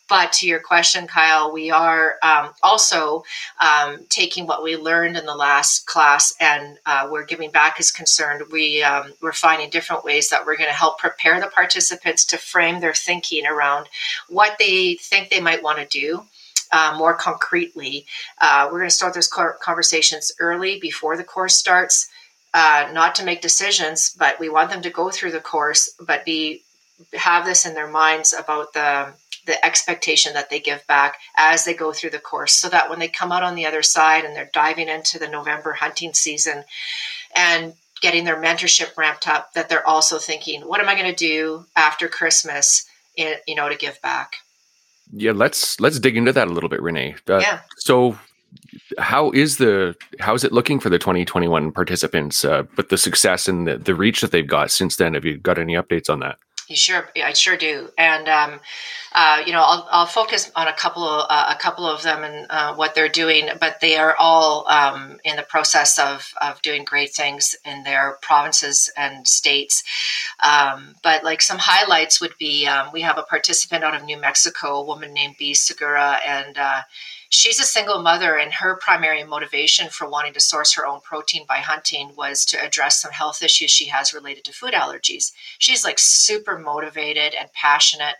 But 0.09 0.33
to 0.33 0.47
your 0.47 0.59
question, 0.59 1.07
Kyle, 1.07 1.51
we 1.51 1.71
are 1.71 2.15
um, 2.21 2.51
also 2.61 3.23
um, 3.61 3.99
taking 4.09 4.45
what 4.45 4.61
we 4.61 4.75
learned 4.75 5.15
in 5.15 5.25
the 5.25 5.35
last 5.35 5.85
class 5.87 6.33
and 6.41 6.77
uh, 6.85 7.07
we're 7.09 7.25
giving 7.25 7.51
back 7.51 7.77
as 7.79 7.89
concerned. 7.89 8.43
We, 8.51 8.83
um, 8.83 9.13
we're 9.21 9.31
finding 9.31 9.69
different 9.69 10.03
ways 10.03 10.29
that 10.29 10.45
we're 10.45 10.57
going 10.57 10.69
to 10.69 10.75
help 10.75 10.99
prepare 10.99 11.39
the 11.39 11.47
participants 11.47 12.25
to 12.25 12.37
frame 12.37 12.81
their 12.81 12.93
thinking 12.93 13.45
around 13.45 13.87
what 14.27 14.57
they 14.59 14.95
think 14.95 15.29
they 15.29 15.39
might 15.39 15.63
want 15.63 15.79
to 15.79 15.85
do. 15.85 16.25
Uh, 16.71 16.95
more 16.97 17.13
concretely, 17.13 18.05
uh, 18.41 18.67
we're 18.71 18.79
going 18.79 18.89
to 18.89 18.95
start 18.95 19.13
those 19.13 19.27
conversations 19.27 20.31
early 20.39 20.79
before 20.79 21.15
the 21.15 21.23
course 21.23 21.55
starts. 21.55 22.09
Uh, 22.55 22.87
not 22.93 23.15
to 23.15 23.25
make 23.25 23.41
decisions, 23.41 24.15
but 24.17 24.39
we 24.39 24.47
want 24.47 24.69
them 24.69 24.81
to 24.81 24.89
go 24.89 25.09
through 25.09 25.31
the 25.31 25.39
course, 25.39 25.91
but 25.99 26.23
be 26.23 26.61
have 27.13 27.45
this 27.45 27.65
in 27.65 27.73
their 27.73 27.87
minds 27.87 28.33
about 28.33 28.73
the 28.73 29.13
the 29.45 29.65
expectation 29.65 30.33
that 30.33 30.49
they 30.49 30.59
give 30.59 30.85
back 30.87 31.17
as 31.37 31.65
they 31.65 31.73
go 31.73 31.91
through 31.91 32.09
the 32.09 32.19
course 32.19 32.53
so 32.53 32.69
that 32.69 32.89
when 32.89 32.99
they 32.99 33.07
come 33.07 33.31
out 33.31 33.43
on 33.43 33.55
the 33.55 33.65
other 33.65 33.83
side 33.83 34.25
and 34.25 34.35
they're 34.35 34.49
diving 34.53 34.87
into 34.87 35.19
the 35.19 35.27
November 35.27 35.73
hunting 35.73 36.13
season 36.13 36.63
and 37.35 37.73
getting 38.01 38.25
their 38.25 38.41
mentorship 38.41 38.97
ramped 38.97 39.27
up 39.27 39.53
that 39.53 39.69
they're 39.69 39.87
also 39.87 40.17
thinking 40.17 40.61
what 40.61 40.79
am 40.79 40.89
I 40.89 40.95
going 40.95 41.13
to 41.13 41.15
do 41.15 41.65
after 41.75 42.07
Christmas 42.07 42.85
in, 43.15 43.35
you 43.47 43.55
know 43.55 43.69
to 43.69 43.75
give 43.75 44.01
back? 44.01 44.37
Yeah 45.11 45.31
let's 45.31 45.79
let's 45.79 45.99
dig 45.99 46.17
into 46.17 46.33
that 46.33 46.47
a 46.47 46.51
little 46.51 46.69
bit 46.69 46.81
renee. 46.81 47.15
Uh, 47.29 47.39
yeah. 47.39 47.61
so 47.77 48.17
how 48.97 49.31
is 49.31 49.57
the 49.57 49.95
how 50.19 50.33
is 50.33 50.43
it 50.43 50.51
looking 50.51 50.79
for 50.79 50.89
the 50.89 50.99
2021 50.99 51.71
participants 51.71 52.45
uh, 52.45 52.63
but 52.75 52.89
the 52.89 52.97
success 52.97 53.47
and 53.47 53.67
the, 53.67 53.77
the 53.77 53.95
reach 53.95 54.21
that 54.21 54.31
they've 54.31 54.47
got 54.47 54.71
since 54.71 54.95
then? 54.95 55.13
Have 55.13 55.25
you 55.25 55.37
got 55.37 55.57
any 55.57 55.73
updates 55.73 56.09
on 56.09 56.19
that 56.19 56.37
you 56.67 56.75
sure 56.75 57.09
i 57.15 57.33
sure 57.33 57.57
do. 57.57 57.89
And 57.97 58.27
um, 58.27 58.59
uh, 59.13 59.43
you 59.45 59.51
know 59.53 59.61
I'll, 59.61 59.87
I'll 59.91 60.05
focus 60.05 60.51
on 60.55 60.67
a 60.67 60.73
couple 60.73 61.03
of 61.03 61.25
uh, 61.29 61.53
a 61.55 61.61
couple 61.61 61.85
of 61.85 62.03
them 62.03 62.23
and 62.23 62.47
uh, 62.49 62.75
what 62.75 62.95
they're 62.95 63.09
doing 63.09 63.49
but 63.59 63.79
they 63.81 63.97
are 63.97 64.15
all 64.19 64.67
um, 64.69 65.17
in 65.23 65.35
the 65.35 65.43
process 65.43 65.99
of, 65.99 66.33
of 66.41 66.61
doing 66.61 66.83
great 66.83 67.13
things 67.13 67.55
in 67.65 67.83
their 67.83 68.17
provinces 68.21 68.91
and 68.97 69.27
states. 69.27 69.83
Um, 70.43 70.95
but 71.03 71.23
like 71.23 71.41
some 71.41 71.57
highlights 71.59 72.21
would 72.21 72.37
be 72.39 72.65
um, 72.67 72.89
we 72.93 73.01
have 73.01 73.17
a 73.17 73.23
participant 73.23 73.83
out 73.83 73.95
of 73.95 74.03
new 74.03 74.17
mexico 74.17 74.79
a 74.79 74.85
woman 74.85 75.13
named 75.13 75.35
Bee 75.37 75.53
segura 75.53 76.19
and 76.25 76.57
uh, 76.57 76.81
she's 77.33 77.59
a 77.59 77.63
single 77.63 78.01
mother, 78.01 78.37
and 78.37 78.53
her 78.53 78.75
primary 78.75 79.23
motivation 79.23 79.89
for 79.89 80.07
wanting 80.07 80.33
to 80.33 80.39
source 80.39 80.73
her 80.75 80.85
own 80.85 81.01
protein 81.01 81.45
by 81.47 81.57
hunting 81.57 82.11
was 82.15 82.45
to 82.45 82.63
address 82.63 83.01
some 83.01 83.11
health 83.11 83.41
issues 83.41 83.71
she 83.71 83.87
has 83.87 84.13
related 84.13 84.43
to 84.45 84.53
food 84.53 84.73
allergies. 84.73 85.31
She's 85.57 85.83
like 85.83 85.97
super 85.97 86.59
motivated 86.59 87.33
and 87.37 87.51
passionate, 87.53 88.15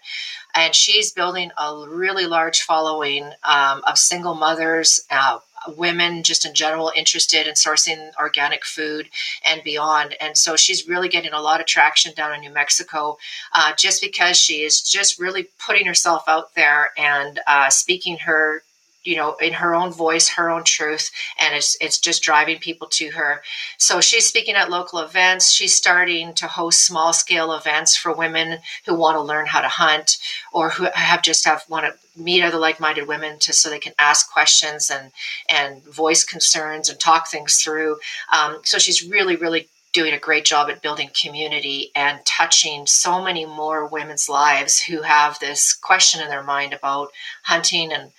and 0.56 0.74
she's 0.74 1.12
building 1.12 1.52
a 1.60 1.86
really 1.88 2.26
large 2.26 2.62
following 2.62 3.32
um, 3.44 3.84
of 3.88 3.98
single 4.00 4.34
mothers. 4.34 5.00
Uh, 5.10 5.40
women 5.78 6.24
just 6.24 6.46
in 6.46 6.54
general 6.54 6.92
interested 6.94 7.48
in 7.48 7.54
sourcing 7.54 8.12
organic 8.20 8.66
food 8.66 9.08
and 9.48 9.64
beyond. 9.64 10.14
And 10.20 10.38
so 10.38 10.58
she's 10.58 10.90
really 10.90 11.08
getting 11.08 11.32
a 11.32 11.40
lot 11.40 11.62
of 11.62 11.68
traction 11.68 12.14
down 12.14 12.34
in 12.34 12.42
New 12.42 12.52
Mexico 12.52 13.18
uh, 13.56 13.72
just 13.78 14.02
because 14.02 14.36
she 14.36 14.64
is 14.64 14.82
just 14.82 15.18
really 15.18 15.48
putting 15.66 15.86
herself 15.86 16.24
out 16.28 16.54
there 16.56 16.90
and 16.98 17.40
uh, 17.48 17.70
speaking 17.70 18.18
her 18.18 18.62
you 19.04 19.16
know 19.16 19.36
in 19.36 19.54
her 19.54 19.76
own 19.76 19.92
voice 19.92 20.30
her 20.30 20.50
own 20.50 20.64
truth 20.64 21.12
and 21.40 21.56
it's 21.56 21.78
it's 21.82 22.00
just 22.00 22.24
driving 22.24 22.60
people 22.60 22.88
to 22.88 23.12
her. 23.12 23.42
So 23.78 24.02
she's 24.02 24.26
speaking 24.26 24.56
at 24.56 24.70
local 24.70 25.00
events. 25.00 25.52
She's 25.52 25.76
starting 25.76 26.34
to 26.36 26.48
host 26.48 26.86
small 26.86 27.14
scale 27.14 27.54
events 27.54 27.96
for 27.96 28.14
women 28.14 28.60
who 28.86 28.96
want 28.96 29.16
to 29.16 29.22
learn 29.22 29.46
how 29.46 29.62
to 29.62 29.68
hunt 29.68 30.18
or 30.52 30.70
who 30.70 30.88
have 30.94 31.22
just 31.22 31.46
have 31.46 31.64
want 31.70 31.86
to 31.86 32.22
meet 32.22 32.44
other 32.44 32.60
like-minded 32.60 33.08
women 33.08 33.40
to 33.40 33.54
so 33.54 33.70
they 33.70 33.80
can 33.80 33.94
ask 34.00 34.32
questions 34.32 34.92
and 34.92 35.12
and 35.50 35.84
voice 35.84 36.24
concerns 36.24 36.90
and 36.90 37.00
talk 37.00 37.28
things 37.28 37.58
through. 37.58 37.98
Um, 38.32 38.60
so 38.64 38.78
she's 38.78 39.04
really 39.04 39.36
really 39.36 39.68
doing 39.94 40.14
a 40.14 40.20
great 40.20 40.44
job 40.44 40.70
at 40.70 40.82
building 40.82 41.10
community 41.14 41.92
and 41.96 42.26
touching 42.26 42.88
so 42.88 43.24
many 43.24 43.46
more 43.46 43.86
women's 43.86 44.28
lives 44.28 44.82
who 44.82 45.04
have 45.04 45.40
this 45.40 45.72
question 45.72 46.20
in 46.20 46.30
their 46.30 46.44
mind 46.44 46.74
about 46.74 47.10
hunting 47.44 47.94
and 47.94 48.12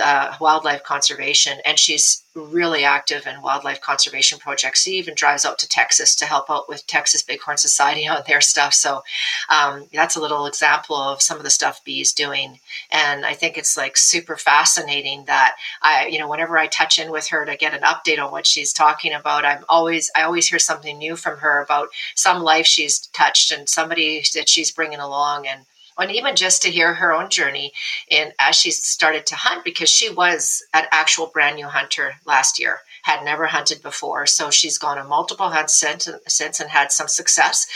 uh, 0.00 0.34
wildlife 0.40 0.84
conservation, 0.84 1.58
and 1.64 1.78
she's 1.78 2.22
really 2.34 2.84
active 2.84 3.26
in 3.26 3.42
wildlife 3.42 3.80
conservation 3.80 4.38
projects. 4.38 4.82
She 4.82 4.92
even 4.92 5.14
drives 5.14 5.44
out 5.44 5.58
to 5.60 5.68
Texas 5.68 6.14
to 6.16 6.24
help 6.26 6.50
out 6.50 6.68
with 6.68 6.86
Texas 6.86 7.22
Bighorn 7.22 7.56
Society 7.56 8.06
on 8.06 8.22
their 8.26 8.40
stuff. 8.40 8.74
So 8.74 9.02
um, 9.48 9.86
that's 9.92 10.14
a 10.14 10.20
little 10.20 10.46
example 10.46 10.96
of 10.96 11.22
some 11.22 11.38
of 11.38 11.42
the 11.42 11.50
stuff 11.50 11.84
Bee's 11.84 12.12
doing, 12.12 12.60
and 12.92 13.24
I 13.24 13.34
think 13.34 13.56
it's 13.56 13.76
like 13.76 13.96
super 13.96 14.36
fascinating 14.36 15.24
that 15.24 15.56
I, 15.82 16.06
you 16.06 16.18
know, 16.18 16.28
whenever 16.28 16.58
I 16.58 16.66
touch 16.66 16.98
in 16.98 17.10
with 17.10 17.28
her 17.28 17.44
to 17.44 17.56
get 17.56 17.74
an 17.74 17.80
update 17.80 18.22
on 18.22 18.30
what 18.30 18.46
she's 18.46 18.72
talking 18.72 19.12
about, 19.12 19.44
I'm 19.44 19.64
always 19.68 20.10
I 20.14 20.22
always 20.22 20.46
hear 20.48 20.58
something 20.58 20.98
new 20.98 21.16
from 21.16 21.38
her 21.38 21.62
about 21.62 21.88
some 22.14 22.42
life 22.42 22.66
she's 22.66 22.98
touched 22.98 23.52
and 23.52 23.68
somebody 23.68 24.22
that 24.34 24.48
she's 24.48 24.70
bringing 24.70 25.00
along 25.00 25.46
and 25.46 25.64
and 25.98 26.10
even 26.10 26.36
just 26.36 26.62
to 26.62 26.70
hear 26.70 26.94
her 26.94 27.12
own 27.12 27.28
journey 27.28 27.72
and 28.10 28.32
as 28.38 28.56
she 28.56 28.70
started 28.70 29.26
to 29.26 29.34
hunt 29.34 29.64
because 29.64 29.88
she 29.88 30.10
was 30.10 30.62
an 30.74 30.84
actual 30.90 31.26
brand 31.26 31.56
new 31.56 31.66
hunter 31.66 32.14
last 32.24 32.58
year 32.58 32.78
had 33.02 33.24
never 33.24 33.46
hunted 33.46 33.80
before. 33.80 34.26
So 34.26 34.50
she's 34.50 34.76
gone 34.76 34.98
on 34.98 35.08
multiple 35.08 35.48
hunts 35.48 35.74
since, 35.74 36.08
since 36.26 36.60
and 36.60 36.68
had 36.68 36.92
some 36.92 37.08
success. 37.08 37.66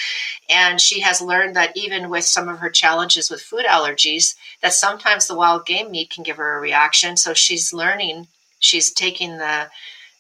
And 0.50 0.80
she 0.80 1.00
has 1.00 1.22
learned 1.22 1.56
that 1.56 1.74
even 1.76 2.10
with 2.10 2.24
some 2.24 2.48
of 2.48 2.58
her 2.58 2.68
challenges 2.68 3.30
with 3.30 3.40
food 3.40 3.64
allergies 3.64 4.34
that 4.60 4.74
sometimes 4.74 5.26
the 5.26 5.36
wild 5.36 5.64
game 5.64 5.90
meat 5.90 6.10
can 6.10 6.22
give 6.22 6.36
her 6.36 6.58
a 6.58 6.60
reaction. 6.60 7.16
So 7.16 7.32
she's 7.32 7.72
learning 7.72 8.26
she's 8.62 8.90
taking 8.92 9.36
the 9.36 9.68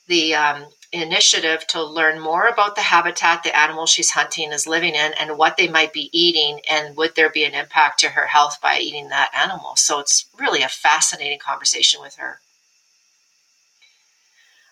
the 0.08 0.34
um, 0.34 0.64
initiative 0.92 1.66
to 1.68 1.82
learn 1.82 2.20
more 2.20 2.46
about 2.46 2.74
the 2.74 2.82
habitat 2.82 3.42
the 3.42 3.56
animal 3.56 3.86
she's 3.86 4.10
hunting 4.10 4.52
is 4.52 4.66
living 4.66 4.94
in 4.94 5.12
and 5.18 5.38
what 5.38 5.56
they 5.56 5.66
might 5.68 5.92
be 5.92 6.10
eating 6.12 6.60
and 6.70 6.96
would 6.96 7.14
there 7.14 7.30
be 7.30 7.44
an 7.44 7.54
impact 7.54 8.00
to 8.00 8.10
her 8.10 8.26
health 8.26 8.58
by 8.62 8.78
eating 8.78 9.08
that 9.08 9.30
animal. 9.34 9.74
So 9.76 9.98
it's 10.00 10.26
really 10.38 10.62
a 10.62 10.68
fascinating 10.68 11.38
conversation 11.38 12.00
with 12.02 12.16
her. 12.16 12.40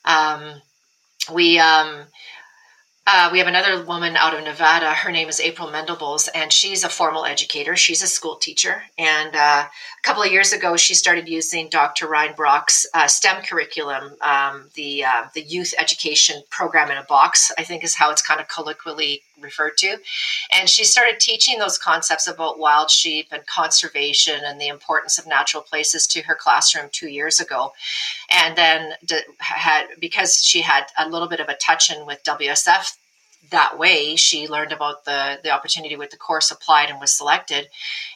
Um, 0.05 0.61
we 1.33 1.59
um, 1.59 2.05
uh, 3.07 3.31
we 3.33 3.39
have 3.39 3.49
another 3.49 3.83
woman 3.85 4.15
out 4.17 4.35
of 4.35 4.45
Nevada. 4.45 4.93
Her 4.93 5.11
name 5.11 5.29
is 5.29 5.41
April 5.41 5.69
Mendelbos, 5.69 6.29
and 6.35 6.53
she's 6.53 6.85
a 6.85 6.89
formal 6.89 7.25
educator. 7.25 7.75
She's 7.75 8.03
a 8.03 8.07
school 8.07 8.37
teacher. 8.37 8.83
And 8.99 9.35
uh, 9.35 9.67
a 9.67 10.03
couple 10.03 10.23
of 10.23 10.31
years 10.31 10.53
ago, 10.53 10.77
she 10.77 10.95
started 10.95 11.29
using 11.29 11.69
Dr. 11.71 12.07
Ryan 12.07 12.35
Brock's 12.37 12.87
uh, 12.93 13.09
STEM 13.09 13.43
curriculum, 13.43 14.17
um, 14.21 14.69
the 14.75 15.05
uh, 15.05 15.25
the 15.35 15.43
youth 15.43 15.73
education 15.79 16.43
program 16.51 16.91
in 16.91 16.99
a 16.99 17.05
box. 17.05 17.51
I 17.59 17.65
think 17.65 17.83
is 17.85 17.95
how 17.95 18.11
it's 18.11 18.23
kind 18.23 18.41
of 18.41 18.49
colloquially 18.49 19.23
referred 19.41 19.77
to. 19.79 19.99
And 20.55 20.69
she 20.69 20.85
started 20.85 21.21
teaching 21.21 21.59
those 21.59 21.79
concepts 21.79 22.27
about 22.27 22.59
wild 22.59 22.91
sheep 22.91 23.29
and 23.33 23.47
conservation 23.47 24.41
and 24.45 24.61
the 24.61 24.69
importance 24.69 25.19
of 25.19 25.27
natural 25.27 25.63
places 25.63 26.07
to 26.09 26.23
her 26.23 26.35
classroom 26.35 26.89
two 26.93 27.09
years 27.09 27.41
ago. 27.41 27.73
And 28.33 28.57
then 28.57 28.95
had 29.39 29.87
because 29.99 30.43
she 30.43 30.63
had 30.63 30.87
a 30.99 31.09
little 31.09 31.29
bit 31.29 31.41
of 31.41 31.49
a 31.49 31.57
touch 31.57 31.91
in 31.91 32.07
with 32.07 32.23
WSF 32.25 32.97
that 33.51 33.79
way 33.79 34.17
she 34.17 34.49
learned 34.49 34.73
about 34.73 35.05
the 35.05 35.39
the 35.43 35.51
opportunity 35.51 35.97
with 35.97 36.11
the 36.11 36.17
course 36.17 36.51
applied 36.51 36.91
and 36.91 37.01
was 37.01 37.13
selected 37.13 37.69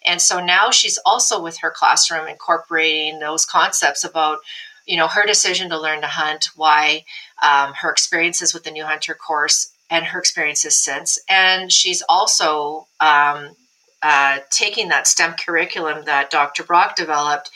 and 0.05 0.21
so 0.21 0.45
now 0.45 0.71
she's 0.71 0.99
also 1.05 1.43
with 1.43 1.59
her 1.59 1.71
classroom 1.71 2.29
incorporating 2.29 3.19
those 3.19 3.47
concepts 3.47 4.05
about 4.05 4.39
you 4.87 4.97
know 4.97 5.09
her 5.09 5.27
decision 5.27 5.69
to 5.69 5.81
learn 5.81 6.01
to 6.01 6.07
hunt 6.07 6.51
why 6.57 7.05
um, 7.43 7.73
her 7.75 7.91
experiences 7.91 8.53
with 8.53 8.65
the 8.65 8.71
new 8.71 8.85
hunter 8.85 9.15
course 9.15 9.74
and 9.95 10.05
her 10.07 10.19
experiences 10.19 10.77
since 10.77 11.21
and 11.29 11.71
she's 11.71 12.03
also 12.09 12.87
um, 13.01 13.55
uh, 14.03 14.39
taking 14.51 14.89
that 14.89 15.07
STEM 15.07 15.35
curriculum 15.35 16.05
that 16.05 16.31
Dr. 16.31 16.65
Brock 16.65 16.97
developed 16.97 17.51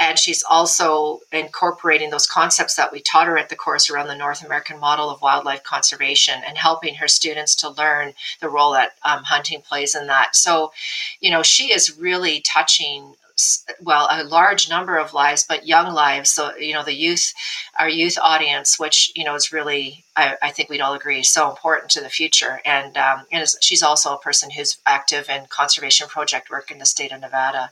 and 0.00 0.18
she's 0.18 0.42
also 0.42 1.20
incorporating 1.32 2.10
those 2.10 2.26
concepts 2.26 2.74
that 2.76 2.90
we 2.92 3.00
taught 3.00 3.26
her 3.26 3.36
at 3.36 3.50
the 3.50 3.56
course 3.56 3.90
around 3.90 4.08
the 4.08 4.16
North 4.16 4.44
American 4.44 4.80
model 4.80 5.10
of 5.10 5.20
wildlife 5.20 5.62
conservation 5.62 6.40
and 6.46 6.56
helping 6.56 6.94
her 6.96 7.08
students 7.08 7.54
to 7.56 7.68
learn 7.68 8.14
the 8.40 8.48
role 8.48 8.72
that 8.72 8.92
um, 9.04 9.22
hunting 9.22 9.60
plays 9.60 9.94
in 9.94 10.06
that. 10.06 10.34
So, 10.34 10.72
you 11.20 11.30
know, 11.30 11.42
she 11.42 11.72
is 11.72 11.96
really 11.96 12.40
touching 12.40 13.14
well 13.80 14.08
a 14.10 14.24
large 14.24 14.68
number 14.68 14.96
of 14.96 15.14
lives 15.14 15.44
but 15.48 15.66
young 15.66 15.92
lives. 15.92 16.30
So 16.30 16.54
you 16.56 16.74
know 16.74 16.84
the 16.84 16.94
youth 16.94 17.32
our 17.78 17.88
youth 17.88 18.18
audience 18.20 18.78
which 18.78 19.12
you 19.14 19.24
know 19.24 19.34
is 19.34 19.52
really 19.52 20.04
i, 20.16 20.36
I 20.42 20.50
think 20.50 20.68
we'd 20.68 20.80
all 20.80 20.94
agree 20.94 21.22
so 21.22 21.50
important 21.50 21.90
to 21.92 22.00
the 22.00 22.08
future. 22.08 22.60
And 22.64 22.96
um, 22.96 23.26
and 23.32 23.46
she's 23.60 23.82
also 23.82 24.14
a 24.14 24.20
person 24.20 24.50
who's 24.50 24.78
active 24.86 25.28
in 25.28 25.46
conservation 25.48 26.08
project 26.08 26.50
work 26.50 26.70
in 26.70 26.78
the 26.78 26.86
state 26.86 27.12
of 27.12 27.20
nevada 27.20 27.70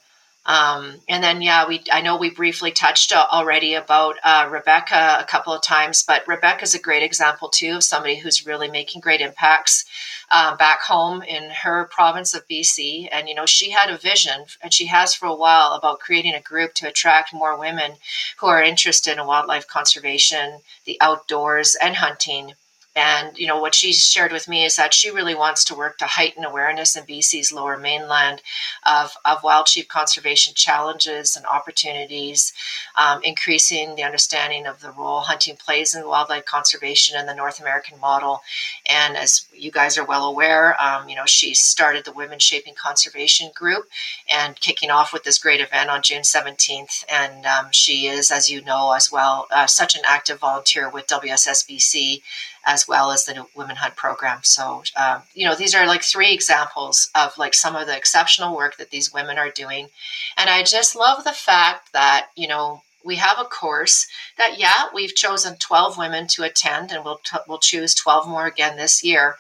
um, 0.51 0.97
and 1.09 1.23
then, 1.23 1.43
yeah, 1.43 1.69
we 1.69 1.81
I 1.93 2.01
know 2.01 2.17
we 2.17 2.31
briefly 2.31 2.73
touched 2.73 3.13
already 3.13 3.75
about 3.75 4.17
uh, 4.25 4.49
Rebecca 4.51 5.19
a 5.21 5.25
couple 5.25 5.53
of 5.53 5.63
times, 5.63 6.03
but 6.03 6.27
Rebecca 6.27 6.65
is 6.65 6.75
a 6.75 6.81
great 6.81 7.05
example 7.05 7.49
too 7.49 7.77
of 7.77 7.85
somebody 7.85 8.17
who's 8.17 8.45
really 8.45 8.69
making 8.69 9.01
great 9.01 9.21
impacts 9.21 9.85
uh, 10.33 10.57
back 10.57 10.83
home 10.83 11.23
in 11.23 11.51
her 11.51 11.85
province 11.93 12.35
of 12.35 12.49
BC. 12.49 13.09
And 13.13 13.29
you 13.29 13.35
know, 13.37 13.47
she 13.47 13.71
had 13.71 13.91
a 13.91 13.97
vision, 13.97 14.47
and 14.61 14.75
she 14.75 14.87
has 14.87 15.15
for 15.15 15.27
a 15.27 15.37
while, 15.37 15.75
about 15.75 16.01
creating 16.01 16.35
a 16.35 16.41
group 16.41 16.75
to 16.75 16.89
attract 16.89 17.33
more 17.33 17.57
women 17.57 17.93
who 18.39 18.49
are 18.49 18.61
interested 18.61 19.19
in 19.19 19.27
wildlife 19.29 19.69
conservation, 19.69 20.63
the 20.85 20.99
outdoors, 21.01 21.77
and 21.81 21.95
hunting 21.95 22.55
and 22.97 23.39
you 23.39 23.47
know 23.47 23.61
what 23.61 23.75
she 23.75 23.93
shared 23.93 24.33
with 24.33 24.49
me 24.49 24.65
is 24.65 24.77
that 24.77 24.93
she 24.93 25.11
really 25.11 25.35
wants 25.35 25.65
to 25.65 25.77
work 25.77 25.99
to 25.99 26.07
heighten 26.07 26.45
awareness 26.45 26.97
in 26.97 27.05
BC's 27.05 27.53
Lower 27.53 27.79
Mainland 27.79 28.43
of, 28.85 29.13
of 29.25 29.45
wild 29.45 29.69
sheep 29.69 29.89
conservation 29.89 30.55
challenges 30.55 31.37
and 31.37 31.47
opportunities, 31.47 32.53
um, 32.99 33.21
increasing 33.23 33.95
the 33.95 34.03
understanding 34.03 34.67
of 34.67 34.81
the 34.81 34.91
role 34.91 35.21
hunting 35.21 35.57
plays 35.57 35.95
in 35.95 36.07
wildlife 36.07 36.45
conservation 36.47 37.19
in 37.19 37.27
the 37.27 37.35
North 37.35 37.61
American 37.61 38.01
model. 38.01 38.41
And 38.87 39.17
as 39.17 39.47
you 39.55 39.71
guys 39.71 39.97
are 39.97 40.05
well 40.05 40.25
aware, 40.25 40.81
um, 40.83 41.09
you 41.09 41.15
know 41.15 41.27
she 41.27 41.55
started 41.55 42.05
the 42.05 42.13
Women 42.13 42.41
Shaping 42.41 42.75
Conservation 42.75 43.51
Group 43.55 43.89
and 44.29 44.59
kicking 44.59 44.91
off 44.91 45.13
with 45.13 45.23
this 45.23 45.39
great 45.39 45.61
event 45.61 45.91
on 45.91 46.03
June 46.03 46.23
17th. 46.23 47.05
And 47.09 47.47
um, 47.47 47.67
she 47.71 48.07
is, 48.07 48.33
as 48.33 48.51
you 48.51 48.63
know 48.63 48.93
as 48.93 49.13
well, 49.13 49.47
uh, 49.53 49.67
such 49.67 49.95
an 49.95 50.03
active 50.07 50.41
volunteer 50.41 50.91
with 50.91 51.07
WSSBC 51.07 52.23
as 52.67 52.87
well 52.87 53.11
as 53.11 53.25
the 53.25 53.45
Women 53.55 53.77
Hunt 53.77 53.97
program. 53.97 54.41
So, 54.43 54.83
uh, 54.97 55.21
you 55.35 55.47
know, 55.47 55.55
these 55.55 55.75
are 55.75 55.87
like 55.87 56.03
three 56.03 56.33
examples 56.33 57.11
of 57.15 57.37
like 57.39 57.55
some 57.55 57.77
of 57.77 57.87
the 57.87 57.97
exceptional 57.97 58.57
work 58.57 58.77
that 58.77 58.91
these 58.91 59.13
women 59.13 59.39
are 59.39 59.51
doing. 59.51 59.89
And 60.37 60.51
I 60.51 60.63
just 60.63 60.97
love 60.97 61.25
the 61.25 61.33
fact 61.33 61.93
that, 61.93 62.29
you 62.37 62.49
know, 62.49 62.83
we 63.05 63.17
have 63.17 63.39
a 63.39 63.45
course 63.45 64.07
that, 64.37 64.59
yeah, 64.59 64.89
we've 64.95 65.15
chosen 65.15 65.57
12 65.57 65.97
women 65.97 66.27
to 66.29 66.43
attend 66.43 66.93
and 66.93 67.05
we'll, 67.05 67.21
t- 67.25 67.39
we'll 67.49 67.59
choose 67.59 67.95
12 67.95 68.29
more 68.29 68.47
again 68.47 68.77
this 68.77 69.03
year. 69.03 69.37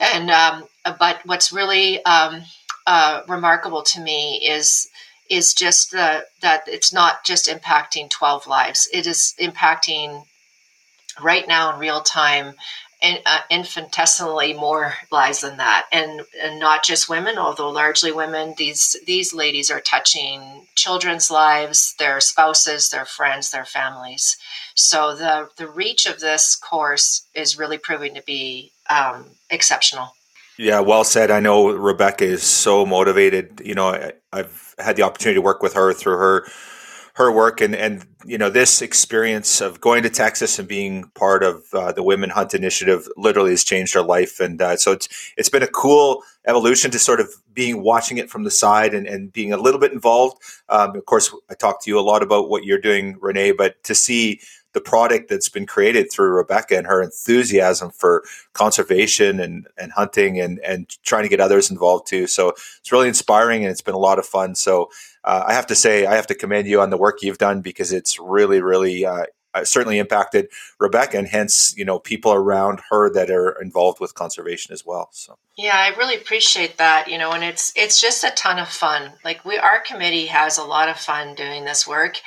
And, 0.00 0.30
um, 0.30 0.64
but 0.98 1.20
what's 1.24 1.52
really 1.52 2.04
um, 2.04 2.42
uh, 2.86 3.22
remarkable 3.28 3.82
to 3.82 4.00
me 4.00 4.44
is 4.46 4.88
is 5.30 5.54
just 5.54 5.92
the, 5.92 6.26
that 6.42 6.64
it's 6.66 6.92
not 6.92 7.24
just 7.24 7.46
impacting 7.48 8.10
12 8.10 8.46
lives 8.46 8.88
it 8.92 9.06
is 9.06 9.34
impacting 9.40 10.24
right 11.20 11.46
now 11.46 11.74
in 11.74 11.80
real 11.80 12.00
time 12.00 12.54
in, 13.02 13.18
uh, 13.26 13.40
infinitesimally 13.50 14.54
more 14.54 14.94
lives 15.10 15.40
than 15.40 15.56
that. 15.56 15.86
And, 15.92 16.22
and 16.40 16.60
not 16.60 16.84
just 16.84 17.08
women 17.08 17.36
although 17.36 17.70
largely 17.70 18.12
women 18.12 18.54
these 18.56 18.96
these 19.06 19.34
ladies 19.34 19.70
are 19.70 19.80
touching 19.80 20.66
children's 20.76 21.30
lives 21.30 21.94
their 21.98 22.20
spouses 22.20 22.90
their 22.90 23.04
friends 23.04 23.50
their 23.50 23.64
families. 23.64 24.36
So 24.74 25.14
the 25.14 25.48
the 25.56 25.68
reach 25.68 26.06
of 26.06 26.20
this 26.20 26.54
course 26.54 27.26
is 27.34 27.58
really 27.58 27.78
proving 27.78 28.14
to 28.14 28.22
be 28.22 28.72
um, 28.88 29.26
exceptional. 29.50 30.14
Yeah 30.56 30.80
well 30.80 31.04
said. 31.04 31.30
I 31.30 31.40
know 31.40 31.70
rebecca 31.70 32.24
is 32.24 32.42
so 32.44 32.86
motivated. 32.86 33.60
You 33.64 33.74
know 33.74 33.88
I, 33.88 34.12
i've 34.32 34.74
had 34.78 34.96
the 34.96 35.02
opportunity 35.02 35.36
to 35.36 35.42
work 35.42 35.62
with 35.62 35.74
her 35.74 35.92
through 35.92 36.16
her 36.16 36.46
her 37.14 37.30
work 37.30 37.60
and 37.60 37.74
and 37.74 38.06
you 38.24 38.38
know 38.38 38.48
this 38.48 38.80
experience 38.80 39.60
of 39.60 39.80
going 39.80 40.02
to 40.02 40.10
Texas 40.10 40.58
and 40.58 40.66
being 40.68 41.04
part 41.14 41.42
of 41.42 41.64
uh, 41.74 41.92
the 41.92 42.02
Women 42.02 42.30
Hunt 42.30 42.54
Initiative 42.54 43.06
literally 43.16 43.50
has 43.50 43.64
changed 43.64 43.94
her 43.94 44.02
life, 44.02 44.40
and 44.40 44.60
uh, 44.62 44.76
so 44.76 44.92
it's 44.92 45.08
it's 45.36 45.48
been 45.48 45.62
a 45.62 45.68
cool 45.68 46.22
evolution 46.46 46.90
to 46.90 46.98
sort 46.98 47.20
of 47.20 47.28
being 47.52 47.82
watching 47.82 48.18
it 48.18 48.30
from 48.30 48.44
the 48.44 48.50
side 48.50 48.94
and, 48.94 49.06
and 49.06 49.32
being 49.32 49.52
a 49.52 49.56
little 49.56 49.80
bit 49.80 49.92
involved. 49.92 50.40
Um, 50.68 50.96
of 50.96 51.04
course, 51.06 51.34
I 51.50 51.54
talked 51.54 51.84
to 51.84 51.90
you 51.90 51.98
a 51.98 52.00
lot 52.00 52.22
about 52.22 52.48
what 52.48 52.64
you're 52.64 52.80
doing, 52.80 53.16
Renee, 53.20 53.52
but 53.52 53.82
to 53.84 53.94
see 53.94 54.40
the 54.72 54.80
product 54.80 55.28
that's 55.28 55.48
been 55.48 55.66
created 55.66 56.10
through 56.10 56.30
Rebecca 56.30 56.76
and 56.76 56.86
her 56.86 57.02
enthusiasm 57.02 57.90
for 57.90 58.24
conservation 58.52 59.40
and, 59.40 59.66
and 59.76 59.92
hunting 59.92 60.40
and, 60.40 60.58
and 60.60 60.88
trying 61.02 61.22
to 61.24 61.28
get 61.28 61.40
others 61.40 61.70
involved 61.70 62.06
too. 62.06 62.26
So 62.26 62.50
it's 62.50 62.92
really 62.92 63.08
inspiring 63.08 63.64
and 63.64 63.70
it's 63.70 63.82
been 63.82 63.94
a 63.94 63.98
lot 63.98 64.18
of 64.18 64.26
fun. 64.26 64.54
So 64.54 64.90
uh, 65.24 65.44
I 65.46 65.52
have 65.52 65.66
to 65.68 65.74
say, 65.74 66.06
I 66.06 66.14
have 66.16 66.26
to 66.28 66.34
commend 66.34 66.66
you 66.66 66.80
on 66.80 66.90
the 66.90 66.96
work 66.96 67.22
you've 67.22 67.38
done 67.38 67.60
because 67.60 67.92
it's 67.92 68.18
really, 68.18 68.60
really 68.60 69.04
uh, 69.04 69.24
uh, 69.54 69.64
certainly 69.64 69.98
impacted 69.98 70.48
Rebecca, 70.78 71.18
and 71.18 71.28
hence, 71.28 71.74
you 71.76 71.84
know, 71.84 71.98
people 71.98 72.32
around 72.32 72.80
her 72.90 73.12
that 73.12 73.30
are 73.30 73.60
involved 73.60 74.00
with 74.00 74.14
conservation 74.14 74.72
as 74.72 74.84
well. 74.84 75.08
So, 75.12 75.38
yeah, 75.56 75.76
I 75.76 75.96
really 75.96 76.16
appreciate 76.16 76.78
that. 76.78 77.08
You 77.08 77.18
know, 77.18 77.32
and 77.32 77.44
it's 77.44 77.72
it's 77.76 78.00
just 78.00 78.24
a 78.24 78.30
ton 78.30 78.58
of 78.58 78.68
fun. 78.68 79.12
Like 79.24 79.44
we, 79.44 79.58
our 79.58 79.80
committee 79.80 80.26
has 80.26 80.58
a 80.58 80.64
lot 80.64 80.88
of 80.88 80.96
fun 80.96 81.34
doing 81.34 81.64
this 81.64 81.86
work, 81.86 82.20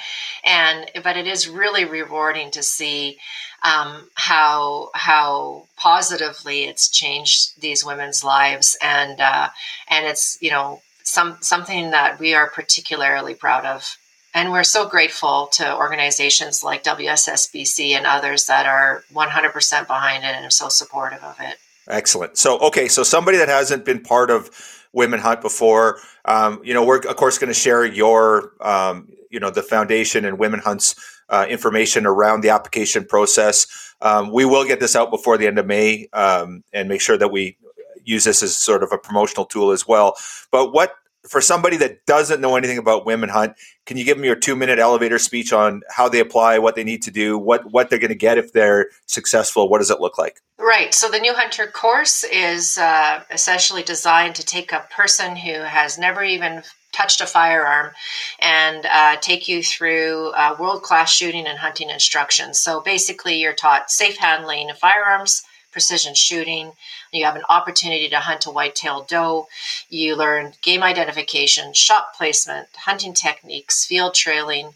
and 0.44 0.90
but 1.04 1.18
it 1.18 1.28
is 1.28 1.50
really 1.50 1.86
rewarding 1.86 2.52
to 2.52 2.64
see 2.64 3.18
um, 3.64 4.10
how 4.14 4.92
how 4.94 5.68
positively 5.78 6.66
it's 6.66 6.88
changed 6.88 7.60
these 7.60 7.86
women's 7.86 8.24
lives, 8.24 8.78
and 8.82 9.20
uh, 9.20 9.50
and 9.90 10.06
it's 10.06 10.38
you 10.42 10.52
know 10.52 10.82
some 11.04 11.38
something 11.42 11.92
that 11.92 12.20
we 12.20 12.34
are 12.34 12.50
particularly 12.50 13.34
proud 13.34 13.66
of. 13.66 13.98
And 14.36 14.52
we're 14.52 14.66
so 14.66 14.86
grateful 14.86 15.48
to 15.54 15.78
organizations 15.78 16.62
like 16.62 16.84
WSSBC 16.84 17.92
and 17.92 18.06
others 18.06 18.48
that 18.48 18.66
are 18.66 19.06
100% 19.14 19.88
behind 19.88 20.26
it 20.26 20.36
and 20.36 20.46
are 20.46 20.50
so 20.50 20.68
supportive 20.68 21.24
of 21.24 21.38
it. 21.40 21.56
Excellent. 21.88 22.38
So, 22.38 22.60
okay, 22.60 22.90
so 22.90 23.02
somebody 23.02 23.38
that 23.38 23.48
hasn't 23.48 23.86
been 23.86 24.02
part 24.02 24.30
of 24.30 24.50
Women 24.92 25.22
Hunt 25.22 25.40
before, 25.40 26.00
um, 26.26 26.60
you 26.66 26.74
know, 26.74 26.84
we're 26.84 27.00
of 27.00 27.16
course 27.16 27.38
going 27.38 27.48
to 27.48 27.54
share 27.54 27.86
your, 27.86 28.52
um, 28.60 29.08
you 29.32 29.40
know, 29.40 29.52
the 29.52 29.64
foundation 29.64 30.26
and 30.26 30.38
Women 30.38 30.60
Hunt's 30.60 30.96
uh, 31.30 31.46
information 31.48 32.06
around 32.06 32.42
the 32.42 32.50
application 32.50 33.06
process. 33.06 33.94
Um, 34.02 34.34
we 34.34 34.44
will 34.44 34.66
get 34.66 34.82
this 34.82 34.98
out 34.98 35.12
before 35.12 35.38
the 35.38 35.48
end 35.48 35.60
of 35.60 35.66
May 35.66 36.10
um, 36.12 36.62
and 36.74 36.90
make 36.90 37.00
sure 37.00 37.18
that 37.18 37.32
we 37.32 37.58
use 38.04 38.26
this 38.26 38.44
as 38.44 38.58
sort 38.58 38.84
of 38.84 38.92
a 38.92 38.98
promotional 38.98 39.46
tool 39.46 39.72
as 39.72 39.88
well. 39.88 40.18
But 40.52 40.74
what 40.74 40.94
for 41.28 41.42
somebody 41.42 41.78
that 41.78 42.06
doesn't 42.06 42.42
know 42.42 42.56
anything 42.56 42.78
about 42.78 43.06
Women 43.06 43.30
Hunt, 43.30 43.56
can 43.86 43.98
you 43.98 44.06
give 44.06 44.18
them 44.18 44.26
your 44.26 44.36
two 44.36 44.56
minute 44.56 44.80
elevator 44.80 45.20
speech 45.20 45.54
on 45.54 45.82
how 45.90 46.10
they 46.10 46.20
apply, 46.20 46.60
what 46.60 46.76
they 46.76 46.84
need 46.84 47.04
to 47.04 47.12
do, 47.12 47.38
what 47.38 47.72
what 47.72 47.90
they're 47.90 48.00
going 48.00 48.10
to 48.10 48.16
get 48.16 48.38
if 48.38 48.54
they're 48.54 48.90
successful? 49.06 49.70
What 49.70 49.80
does 49.80 49.92
it 49.92 50.00
look 50.00 50.18
like? 50.18 50.42
Right. 50.58 50.94
So 50.94 51.10
the 51.10 51.20
New 51.20 51.34
Hunter 51.34 51.68
course 51.68 52.24
is 52.24 52.78
uh, 52.78 53.24
essentially 53.32 53.84
designed 53.84 54.36
to 54.36 54.46
take 54.46 54.72
a 54.72 54.88
person 54.90 55.36
who 55.36 55.54
has 55.54 55.98
never 55.98 56.24
even 56.24 56.64
touched 56.92 57.20
a 57.20 57.26
firearm 57.26 57.92
and 58.40 58.86
uh, 58.86 59.18
take 59.18 59.48
you 59.48 59.62
through 59.62 60.30
uh, 60.30 60.56
world 60.58 60.82
class 60.82 61.12
shooting 61.12 61.46
and 61.46 61.60
hunting 61.60 61.90
instructions. 61.90 62.60
So 62.60 62.82
basically, 62.82 63.36
you're 63.36 63.54
taught 63.54 63.92
safe 63.92 64.18
handling 64.18 64.70
of 64.70 64.78
firearms 64.78 65.44
precision 65.76 66.14
shooting. 66.16 66.72
You 67.12 67.26
have 67.26 67.36
an 67.36 67.44
opportunity 67.50 68.08
to 68.08 68.20
hunt 68.22 68.46
a 68.46 68.50
white-tailed 68.50 69.10
doe. 69.10 69.48
You 69.90 70.16
learn 70.16 70.54
game 70.62 70.84
identification, 70.84 71.74
shot 71.74 72.14
placement, 72.18 72.70
hunting 72.78 73.14
techniques, 73.14 73.86
field 73.86 74.14
trailing. 74.14 74.70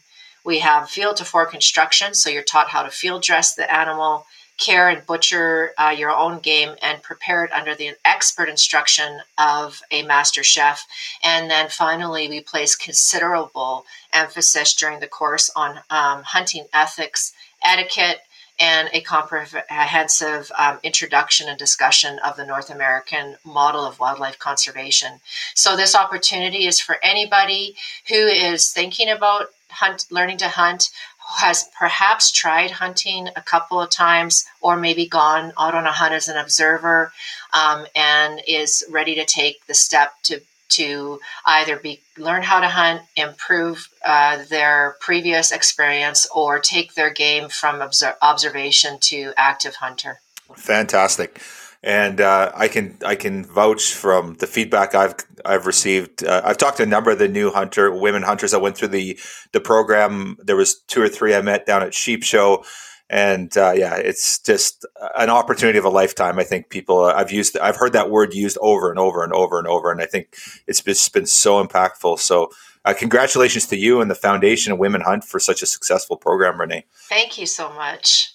We 0.44 0.60
have 0.60 0.90
field 0.90 1.16
to 1.18 1.24
fork 1.24 1.54
instruction, 1.54 2.14
so 2.14 2.30
you're 2.30 2.44
taught 2.44 2.68
how 2.68 2.84
to 2.84 2.92
field 2.92 3.24
dress 3.24 3.56
the 3.56 3.74
animal, 3.74 4.26
care 4.58 4.90
and 4.90 5.08
butcher 5.08 5.72
uh, 5.78 5.96
your 5.98 6.12
own 6.12 6.40
game, 6.40 6.76
and 6.82 7.02
prepare 7.02 7.46
it 7.46 7.54
under 7.54 7.76
the 7.76 7.92
expert 8.04 8.50
instruction 8.50 9.22
of 9.38 9.82
a 9.92 10.04
master 10.04 10.44
chef. 10.44 10.86
And 11.24 11.50
then 11.50 11.70
finally, 11.70 12.28
we 12.28 12.42
place 12.42 12.76
considerable 12.76 13.86
emphasis 14.12 14.74
during 14.74 15.00
the 15.00 15.08
course 15.08 15.50
on 15.56 15.78
um, 15.90 16.24
hunting 16.24 16.66
ethics, 16.74 17.32
etiquette, 17.64 18.20
and 18.60 18.90
a 18.92 19.02
comprehensive 19.02 20.52
um, 20.58 20.80
introduction 20.84 21.48
and 21.48 21.58
discussion 21.58 22.20
of 22.20 22.36
the 22.36 22.46
North 22.46 22.70
American 22.70 23.36
model 23.46 23.86
of 23.86 24.00
wildlife 24.00 24.38
conservation. 24.40 25.22
So, 25.56 25.76
this 25.76 25.96
opportunity 25.96 26.66
is 26.66 26.80
for 26.80 26.98
anybody 27.02 27.76
who 28.08 28.16
is 28.16 28.72
thinking 28.72 29.10
about 29.10 29.48
hunt, 29.70 30.06
learning 30.12 30.38
to 30.38 30.50
hunt, 30.50 30.90
who 31.20 31.46
has 31.46 31.70
perhaps 31.78 32.32
tried 32.32 32.72
hunting 32.72 33.30
a 33.36 33.42
couple 33.42 33.82
of 33.82 33.90
times, 33.90 34.46
or 34.62 34.76
maybe 34.76 35.06
gone 35.06 35.54
out 35.58 35.76
on 35.76 35.86
a 35.86 35.92
hunt 35.92 36.14
as 36.14 36.28
an 36.28 36.38
observer, 36.38 37.14
um, 37.54 37.86
and 37.96 38.42
is 38.48 38.84
ready 38.90 39.16
to 39.16 39.26
take 39.26 39.66
the 39.68 39.74
step 39.74 40.14
to 40.24 40.42
to 40.70 41.20
either 41.46 41.78
be 41.78 42.02
learn 42.18 42.44
how 42.44 42.60
to 42.60 42.68
hunt, 42.68 43.02
improve 43.16 43.88
uh, 44.06 44.44
their 44.50 44.96
previous 45.00 45.52
experience, 45.52 46.28
or 46.34 46.60
take 46.60 46.94
their 46.94 47.12
game 47.12 47.50
from 47.50 47.82
obser- 47.82 48.16
observation 48.22 48.98
to 49.00 49.34
active 49.38 49.76
hunter. 49.76 50.20
Fantastic, 50.56 51.42
and 51.84 52.22
uh, 52.22 52.52
I 52.56 52.68
can 52.68 52.98
I 53.06 53.16
can 53.16 53.46
vouch 53.46 53.94
from 53.94 54.36
the 54.36 54.48
feedback 54.48 54.96
I've 54.96 55.16
I've 55.46 55.66
received. 55.66 56.24
Uh, 56.24 56.42
I've 56.44 56.58
talked 56.58 56.78
to 56.78 56.84
a 56.84 56.88
number 56.88 57.12
of 57.12 57.20
the 57.20 57.28
new 57.28 57.52
hunter 57.52 57.92
women 57.92 58.24
hunters 58.24 58.52
that 58.52 58.62
went 58.62 58.78
through 58.78 58.90
the 58.90 59.20
the 59.52 59.60
program. 59.60 60.38
There 60.40 60.56
was 60.56 60.76
two 60.88 61.02
or 61.02 61.10
three 61.10 61.36
I 61.36 61.42
met 61.42 61.66
down 61.66 61.84
at 61.84 61.94
Sheep 61.94 62.24
Show 62.24 62.64
and 63.10 63.58
uh, 63.58 63.74
yeah, 63.76 63.96
it's 63.96 64.40
just 64.40 64.86
an 65.18 65.30
opportunity 65.30 65.80
of 65.80 65.86
a 65.86 65.90
lifetime. 65.90 66.38
I 66.38 66.44
think 66.44 66.70
people 66.70 67.00
uh, 67.06 67.14
I've 67.14 67.32
used 67.32 67.58
I've 67.58 67.76
heard 67.76 67.94
that 67.94 68.10
word 68.10 68.34
used 68.34 68.58
over 68.62 68.90
and 68.90 69.00
over 69.00 69.24
and 69.24 69.34
over 69.34 69.58
and 69.58 69.68
over, 69.68 69.92
and 69.92 70.02
I 70.02 70.06
think 70.06 70.36
it's 70.68 70.82
just 70.82 71.14
been 71.14 71.26
so 71.26 71.64
impactful. 71.64 72.20
So. 72.20 72.52
Uh, 72.86 72.94
congratulations 72.98 73.68
to 73.68 73.76
you 73.76 74.00
and 74.00 74.10
the 74.10 74.16
Foundation 74.16 74.72
of 74.72 74.80
Women 74.80 75.02
Hunt 75.02 75.26
for 75.26 75.38
such 75.38 75.62
a 75.62 75.66
successful 75.66 76.16
program, 76.16 76.58
Renee. 76.62 76.86
Thank 77.10 77.38
you 77.38 77.46
so 77.46 77.70
much. 77.74 78.34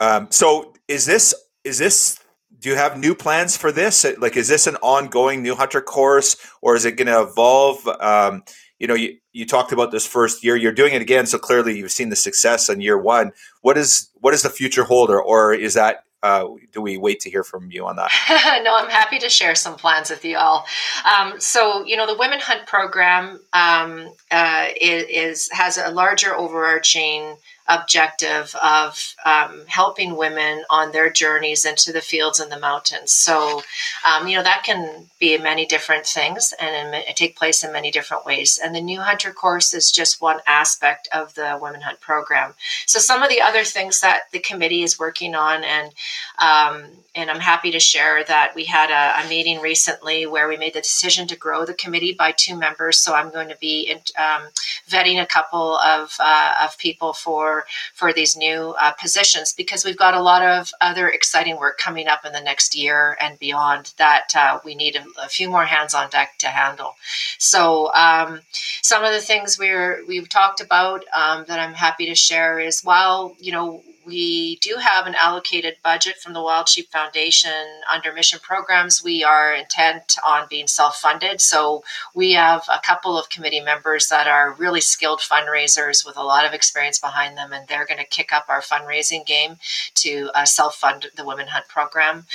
Um, 0.00 0.26
so, 0.30 0.74
is 0.88 1.06
this 1.06 1.32
is 1.62 1.78
this? 1.78 2.18
Do 2.58 2.68
you 2.68 2.74
have 2.74 2.98
new 2.98 3.14
plans 3.14 3.56
for 3.56 3.70
this? 3.70 4.04
Like, 4.18 4.36
is 4.36 4.48
this 4.48 4.66
an 4.66 4.74
ongoing 4.82 5.44
new 5.44 5.54
hunter 5.54 5.80
course, 5.80 6.36
or 6.60 6.74
is 6.74 6.84
it 6.84 6.96
going 6.96 7.06
to 7.06 7.22
evolve? 7.22 7.86
Um, 7.86 8.42
you 8.80 8.86
know, 8.86 8.94
you, 8.94 9.18
you 9.32 9.46
talked 9.46 9.70
about 9.70 9.92
this 9.92 10.06
first 10.06 10.42
year. 10.42 10.56
You're 10.56 10.72
doing 10.72 10.94
it 10.94 11.02
again, 11.02 11.26
so 11.26 11.38
clearly 11.38 11.76
you've 11.76 11.92
seen 11.92 12.08
the 12.08 12.16
success 12.16 12.68
in 12.68 12.80
year 12.80 12.98
one. 12.98 13.32
What 13.60 13.78
is 13.78 14.10
what 14.14 14.34
is 14.34 14.42
the 14.42 14.50
future 14.50 14.84
holder, 14.84 15.20
or 15.22 15.54
is 15.54 15.74
that 15.74 16.04
uh, 16.22 16.46
do 16.72 16.80
we 16.80 16.96
wait 16.96 17.20
to 17.20 17.30
hear 17.30 17.44
from 17.44 17.70
you 17.70 17.86
on 17.86 17.96
that? 17.96 18.10
no, 18.64 18.76
I'm 18.76 18.90
happy 18.90 19.18
to 19.18 19.28
share 19.28 19.54
some 19.54 19.76
plans 19.76 20.10
with 20.10 20.24
you 20.24 20.36
all. 20.36 20.66
Um, 21.04 21.40
so, 21.40 21.84
you 21.84 21.96
know, 21.96 22.06
the 22.06 22.16
Women 22.16 22.40
Hunt 22.40 22.66
program 22.66 23.40
um, 23.52 24.12
uh, 24.30 24.66
is, 24.78 25.06
is, 25.08 25.48
has 25.52 25.78
a 25.78 25.90
larger 25.90 26.34
overarching 26.34 27.36
objective 27.70 28.54
of 28.62 29.14
um, 29.24 29.64
helping 29.66 30.16
women 30.16 30.64
on 30.68 30.92
their 30.92 31.10
journeys 31.10 31.64
into 31.64 31.92
the 31.92 32.00
fields 32.00 32.40
and 32.40 32.50
the 32.50 32.58
mountains. 32.58 33.12
So, 33.12 33.62
um, 34.06 34.26
you 34.26 34.36
know, 34.36 34.42
that 34.42 34.64
can 34.64 35.06
be 35.18 35.38
many 35.38 35.66
different 35.66 36.06
things 36.06 36.52
and 36.60 36.94
in, 36.94 37.14
take 37.14 37.36
place 37.36 37.62
in 37.62 37.72
many 37.72 37.90
different 37.90 38.26
ways. 38.26 38.58
And 38.62 38.74
the 38.74 38.80
New 38.80 39.00
Hunter 39.00 39.32
course 39.32 39.72
is 39.72 39.92
just 39.92 40.20
one 40.20 40.40
aspect 40.46 41.08
of 41.12 41.34
the 41.34 41.58
Women 41.60 41.80
Hunt 41.82 42.00
program. 42.00 42.54
So, 42.86 42.98
some 42.98 43.22
of 43.22 43.28
the 43.28 43.40
other 43.40 43.64
things 43.64 44.00
that 44.00 44.22
the 44.32 44.40
committee 44.40 44.82
is 44.82 44.98
working 44.98 45.34
on, 45.34 45.62
and 45.64 45.92
um, 46.38 46.84
and 47.14 47.30
I'm 47.30 47.40
happy 47.40 47.72
to 47.72 47.80
share 47.80 48.22
that 48.24 48.52
we 48.54 48.64
had 48.64 48.90
a, 48.90 49.24
a, 49.24 49.28
meeting 49.28 49.60
recently 49.60 50.26
where 50.26 50.48
we 50.48 50.56
made 50.56 50.74
the 50.74 50.80
decision 50.80 51.26
to 51.28 51.36
grow 51.36 51.64
the 51.64 51.74
committee 51.74 52.14
by 52.14 52.32
two 52.32 52.56
members. 52.56 52.98
So 53.00 53.14
I'm 53.14 53.30
going 53.30 53.48
to 53.48 53.56
be 53.60 53.92
um, 54.16 54.48
vetting 54.88 55.20
a 55.20 55.26
couple 55.26 55.76
of, 55.78 56.16
uh, 56.20 56.54
of 56.62 56.78
people 56.78 57.12
for 57.12 57.59
for 57.94 58.12
these 58.12 58.36
new 58.36 58.74
uh, 58.80 58.92
positions 58.92 59.52
because 59.52 59.84
we've 59.84 59.96
got 59.96 60.14
a 60.14 60.22
lot 60.22 60.42
of 60.42 60.72
other 60.80 61.08
exciting 61.08 61.56
work 61.56 61.78
coming 61.78 62.08
up 62.08 62.24
in 62.24 62.32
the 62.32 62.40
next 62.40 62.74
year 62.74 63.16
and 63.20 63.38
beyond 63.38 63.92
that 63.98 64.28
uh, 64.36 64.58
we 64.64 64.74
need 64.74 64.96
a, 64.96 65.04
a, 65.24 65.28
few 65.28 65.48
more 65.48 65.64
hands 65.64 65.94
on 65.94 66.10
deck 66.10 66.36
to 66.38 66.48
handle. 66.48 66.94
So 67.38 67.92
um, 67.94 68.40
some 68.82 69.04
of 69.04 69.12
the 69.12 69.20
things 69.20 69.58
we're 69.58 70.04
we've 70.06 70.28
talked 70.28 70.60
about 70.60 71.04
um, 71.14 71.44
that 71.48 71.60
I'm 71.60 71.74
happy 71.74 72.06
to 72.06 72.14
share 72.14 72.58
is 72.58 72.82
while 72.82 73.36
you 73.38 73.52
know 73.52 73.82
we 74.10 74.56
do 74.56 74.76
have 74.80 75.06
an 75.06 75.14
allocated 75.14 75.76
budget 75.84 76.16
from 76.16 76.32
the 76.32 76.42
Wild 76.42 76.68
Sheep 76.68 76.90
Foundation 76.90 77.52
under 77.92 78.12
mission 78.12 78.40
programs. 78.42 79.04
We 79.04 79.22
are 79.22 79.54
intent 79.54 80.16
on 80.26 80.48
being 80.50 80.66
self 80.66 80.96
funded. 80.96 81.40
So 81.40 81.84
we 82.12 82.32
have 82.32 82.64
a 82.68 82.80
couple 82.84 83.16
of 83.16 83.30
committee 83.30 83.60
members 83.60 84.08
that 84.08 84.26
are 84.26 84.54
really 84.54 84.80
skilled 84.80 85.20
fundraisers 85.20 86.04
with 86.04 86.16
a 86.16 86.24
lot 86.24 86.44
of 86.44 86.52
experience 86.52 86.98
behind 86.98 87.38
them, 87.38 87.52
and 87.52 87.68
they're 87.68 87.86
going 87.86 88.00
to 88.00 88.06
kick 88.06 88.32
up 88.32 88.46
our 88.48 88.60
fundraising 88.60 89.24
game 89.24 89.58
to 89.94 90.30
uh, 90.34 90.44
self 90.44 90.74
fund 90.74 91.06
the 91.16 91.24
Women 91.24 91.46
Hunt 91.46 91.68
program. 91.68 92.26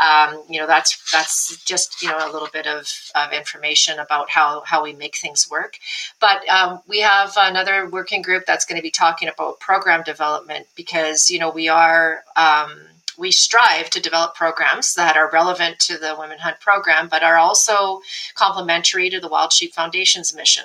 Um, 0.00 0.44
you 0.48 0.60
know, 0.60 0.68
that's 0.68 1.10
that's 1.10 1.62
just 1.64 2.00
you 2.00 2.08
know 2.08 2.18
a 2.18 2.32
little 2.32 2.48
bit 2.52 2.68
of, 2.68 2.88
of 3.16 3.32
information 3.32 3.98
about 3.98 4.30
how 4.30 4.62
how 4.64 4.84
we 4.84 4.92
make 4.92 5.16
things 5.16 5.50
work. 5.50 5.78
But 6.20 6.48
um, 6.48 6.80
we 6.86 7.00
have 7.00 7.32
another 7.36 7.88
working 7.90 8.22
group 8.22 8.44
that's 8.46 8.64
going 8.64 8.76
to 8.76 8.82
be 8.82 8.92
talking 8.92 9.28
about 9.28 9.58
program 9.58 10.04
development 10.04 10.68
because 10.76 11.23
you 11.30 11.38
know 11.38 11.50
we 11.50 11.68
are 11.68 12.24
um, 12.36 12.88
we 13.16 13.30
strive 13.30 13.90
to 13.90 14.00
develop 14.00 14.34
programs 14.34 14.94
that 14.94 15.16
are 15.16 15.30
relevant 15.30 15.78
to 15.80 15.98
the 15.98 16.16
Women 16.18 16.38
Hunt 16.38 16.60
program, 16.60 17.08
but 17.08 17.22
are 17.22 17.36
also 17.36 18.00
complementary 18.34 19.10
to 19.10 19.20
the 19.20 19.28
Wild 19.28 19.52
Sheep 19.52 19.72
Foundation's 19.74 20.34
mission 20.34 20.64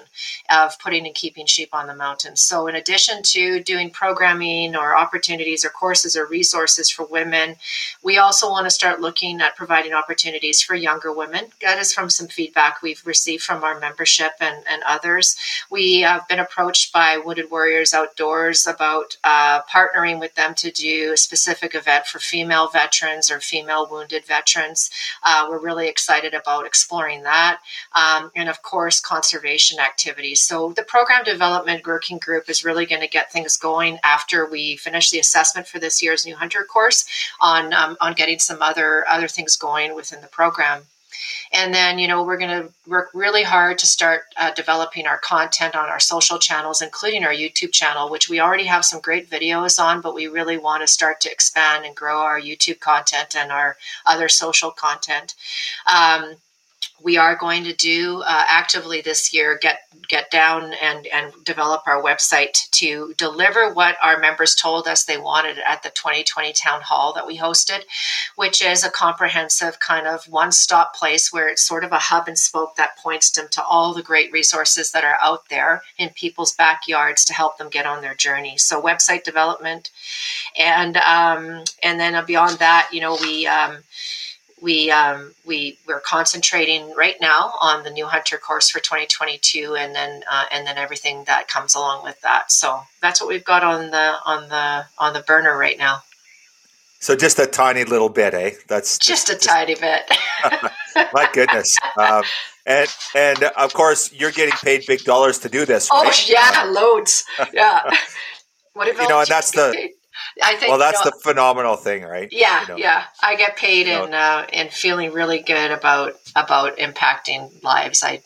of 0.50 0.78
putting 0.80 1.06
and 1.06 1.16
keeping 1.16 1.46
sheep 1.46 1.70
on 1.74 1.88
the 1.88 1.96
mountains. 1.96 2.42
So, 2.42 2.68
in 2.68 2.76
addition 2.76 3.22
to 3.24 3.62
doing 3.64 3.90
programming 3.90 4.76
or 4.76 4.96
opportunities 4.96 5.64
or 5.64 5.70
courses 5.70 6.16
or 6.16 6.26
resources 6.26 6.90
for 6.90 7.06
women, 7.06 7.56
we 8.04 8.18
also 8.18 8.50
want 8.50 8.66
to 8.66 8.72
start 8.72 9.02
looking 9.02 9.42
at 9.42 9.56
providing 9.56 9.94
opportunities 9.94 10.62
for 10.62 10.76
younger 10.76 11.14
women. 11.14 11.46
That 11.62 11.80
is 11.80 11.94
from 11.94 12.10
some 12.10 12.28
feedback 12.28 12.82
we've 12.82 13.06
received 13.06 13.44
from 13.44 13.64
our 13.64 13.80
membership 13.80 14.32
and, 14.40 14.64
and 14.70 14.82
others. 14.88 15.36
We 15.70 16.02
have 16.02 16.28
been 16.28 16.40
approached 16.40 16.94
by 16.94 17.18
Wounded 17.18 17.52
Warriors 17.52 17.94
Outdoors 17.94 18.66
about 18.68 19.18
uh, 19.24 19.62
partnering 19.64 20.20
with 20.20 20.36
them 20.36 20.56
to 20.56 20.72
do 20.72 21.14
a 21.14 21.18
specific 21.18 21.76
event 21.76 22.06
for 22.06 22.20
female 22.20 22.39
female 22.40 22.70
veterans 22.70 23.30
or 23.30 23.42
female 23.42 23.86
wounded 23.92 24.24
veterans. 24.24 24.90
Uh, 25.26 25.46
we're 25.50 25.60
really 25.60 25.90
excited 25.90 26.34
about 26.34 26.66
exploring 26.66 27.24
that. 27.24 27.60
Um, 27.94 28.32
and 28.34 28.48
of 28.48 28.62
course, 28.62 29.02
conservation 29.02 29.78
activities. 29.78 30.42
So 30.42 30.72
the 30.72 30.84
program 30.84 31.26
development 31.26 31.86
working 31.86 32.18
group 32.18 32.50
is 32.50 32.64
really 32.64 32.86
going 32.86 33.02
to 33.02 33.10
get 33.10 33.30
things 33.30 33.58
going 33.58 34.00
after 34.06 34.50
we 34.50 34.78
finish 34.78 35.10
the 35.10 35.20
assessment 35.20 35.68
for 35.68 35.80
this 35.80 36.02
year's 36.02 36.26
New 36.26 36.38
Hunter 36.38 36.64
course 36.64 37.06
on, 37.42 37.74
um, 37.74 37.98
on 38.00 38.14
getting 38.14 38.40
some 38.40 38.62
other, 38.62 39.06
other 39.10 39.28
things 39.28 39.58
going 39.58 39.94
within 39.94 40.22
the 40.22 40.28
program. 40.28 40.84
And 41.54 41.74
then, 41.74 42.00
you 42.00 42.08
know, 42.08 42.24
we're 42.24 42.38
going 42.38 42.64
to 42.64 42.70
work 42.88 43.10
really 43.14 43.44
hard 43.44 43.78
to 43.80 43.88
start 43.88 44.24
uh, 44.38 44.52
developing 44.52 45.08
our 45.08 45.18
content 45.18 45.76
on 45.76 45.90
our 45.90 46.00
social 46.00 46.38
channels, 46.38 46.82
including 46.82 47.24
our 47.24 47.34
YouTube 47.34 47.72
channel, 47.72 48.10
which 48.10 48.30
we 48.30 48.40
already 48.40 48.66
have 48.66 48.86
some 48.86 49.02
great 49.02 49.30
videos 49.30 49.84
on, 49.84 50.02
but 50.02 50.16
we 50.16 50.28
really 50.28 50.58
want 50.58 50.82
to 50.82 50.88
start 50.88 51.22
to 51.22 51.32
expand 51.32 51.86
and 51.86 51.96
grow 51.96 52.20
our 52.20 52.40
YouTube 52.40 52.80
content 52.80 53.36
and 53.36 53.52
our 53.52 53.78
other 54.06 54.30
social 54.30 54.72
content. 54.72 55.36
Um, 55.92 56.36
we 57.04 57.18
are 57.18 57.36
going 57.36 57.64
to 57.64 57.74
do 57.74 58.22
uh, 58.22 58.46
actively 58.48 59.02
this 59.02 59.34
year 59.34 59.58
get 59.62 59.80
get 60.08 60.32
down 60.32 60.74
and 60.82 61.08
and 61.08 61.34
develop 61.44 61.84
our 61.88 62.02
website 62.02 62.70
to 62.72 63.14
deliver 63.18 63.74
what 63.74 63.96
our 64.02 64.20
members 64.20 64.56
told 64.56 64.88
us 64.88 65.04
they 65.04 65.18
wanted 65.18 65.58
at 65.68 65.84
the 65.84 65.90
2020 65.90 66.54
town 66.54 66.82
hall 66.82 67.14
that 67.14 67.28
we 67.28 67.38
hosted 67.38 67.82
which 68.36 68.62
is 68.62 68.84
a 68.84 68.90
comprehensive 68.90 69.80
kind 69.80 70.08
of 70.08 70.28
one-stop 70.28 70.96
place 70.96 71.32
where 71.32 71.50
it's 71.50 71.62
sort 71.62 71.84
of 71.84 71.92
a 71.92 72.00
hub 72.00 72.28
and 72.28 72.38
spoke 72.38 72.76
that 72.76 72.98
points 72.98 73.32
them 73.32 73.48
to 73.52 73.64
all 73.64 73.94
the 73.94 74.04
great 74.04 74.32
resources 74.32 74.92
that 74.92 75.04
are 75.04 75.18
out 75.22 75.48
there 75.50 75.82
in 75.98 76.10
people's 76.10 76.54
backyards 76.56 77.26
to 77.26 77.34
help 77.34 77.58
them 77.58 77.70
get 77.70 77.86
on 77.86 78.02
their 78.02 78.16
journey. 78.16 78.58
So 78.58 78.82
website 78.82 79.24
development 79.24 79.92
and 80.58 80.98
um, 80.98 81.64
and 81.84 82.00
then 82.00 82.24
beyond 82.26 82.60
that 82.60 82.90
you 82.92 83.02
know 83.02 83.18
we 83.22 83.48
um, 83.48 83.78
we 84.62 84.92
um, 84.92 85.34
we 85.46 85.78
we're 85.88 86.00
concentrating 86.00 86.94
right 86.96 87.16
now 87.22 87.54
on 87.62 87.84
the 87.84 87.90
new 87.90 88.06
hunter 88.06 88.38
course 88.38 88.70
for 88.70 88.80
2022 88.80 89.76
and 89.76 89.96
then 89.96 90.24
uh, 90.30 90.46
and 90.52 90.68
then 90.68 90.78
everything 90.78 91.24
that 91.26 91.48
comes 91.48 91.76
along 91.76 92.04
with 92.04 92.20
that. 92.22 92.52
So 92.52 92.82
that's 93.02 93.22
what 93.22 93.30
we've 93.30 93.44
got 93.44 93.64
on 93.64 93.92
the 93.92 94.16
on 94.26 94.50
the 94.50 94.86
on 94.98 95.14
the 95.14 95.22
burner 95.22 95.58
right 95.58 95.78
now. 95.78 96.04
So 97.02 97.16
just 97.16 97.40
a 97.40 97.46
tiny 97.46 97.86
little 97.86 98.10
bit 98.10 98.34
eh? 98.34 98.52
That's 98.68 98.98
just, 98.98 99.28
just 99.28 99.30
a 99.30 99.34
just, 99.36 99.48
tiny 99.48 99.76
bit. 99.76 100.12
My 101.14 101.30
goodness 101.32 101.76
um, 101.98 102.24
and 102.66 102.90
and 103.16 103.44
of 103.44 103.74
course 103.74 104.12
you're 104.12 104.32
getting 104.32 104.56
paid 104.64 104.84
big 104.86 105.04
dollars 105.04 105.40
to 105.40 105.50
do 105.50 105.66
this 105.66 105.88
oh 105.92 106.04
right? 106.04 106.30
yeah 106.30 106.64
loads. 106.70 107.26
Yeah. 107.54 107.90
What 108.74 108.88
about 108.88 109.02
you 109.02 109.10
know 109.10 109.20
and 109.20 109.28
that's 109.28 109.52
the 109.52 109.74
paid? 109.76 109.92
I 110.42 110.56
think. 110.56 110.70
Well, 110.70 110.80
that's 110.80 111.00
you 111.00 111.06
know, 111.06 111.12
the 111.16 111.22
phenomenal 111.24 111.76
thing, 111.76 112.04
right? 112.04 112.30
Yeah, 112.32 112.62
you 112.62 112.68
know, 112.68 112.78
yeah. 112.78 113.04
I 113.22 113.36
get 113.36 113.58
paid 113.58 113.88
you 113.88 113.94
and 113.94 114.14
uh, 114.14 114.46
and 114.54 114.72
feeling 114.72 115.12
really 115.12 115.40
good 115.40 115.72
about 115.72 116.14
about 116.36 116.78
impacting 116.78 117.64
lives. 117.64 118.04
I 118.04 118.22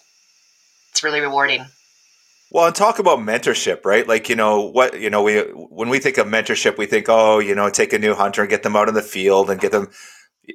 it's 0.92 1.04
really 1.04 1.22
rewarding. 1.22 1.66
Well, 2.52 2.68
and 2.68 2.76
talk 2.76 3.00
about 3.00 3.18
mentorship, 3.18 3.84
right? 3.84 4.08
Like 4.08 4.30
you 4.30 4.36
know 4.36 4.62
what 4.62 5.00
you 5.02 5.10
know 5.10 5.24
we 5.24 5.40
when 5.40 5.90
we 5.90 6.00
think 6.00 6.20
of 6.20 6.28
mentorship, 6.28 6.78
we 6.78 6.86
think 6.86 7.08
oh 7.10 7.40
you 7.40 7.56
know 7.56 7.70
take 7.70 7.94
a 7.94 8.00
new 8.00 8.14
hunter 8.14 8.42
and 8.42 8.50
get 8.50 8.62
them 8.62 8.76
out 8.76 8.88
in 8.88 8.94
the 8.94 9.02
field 9.02 9.50
and 9.50 9.60
get 9.60 9.72
them. 9.72 9.88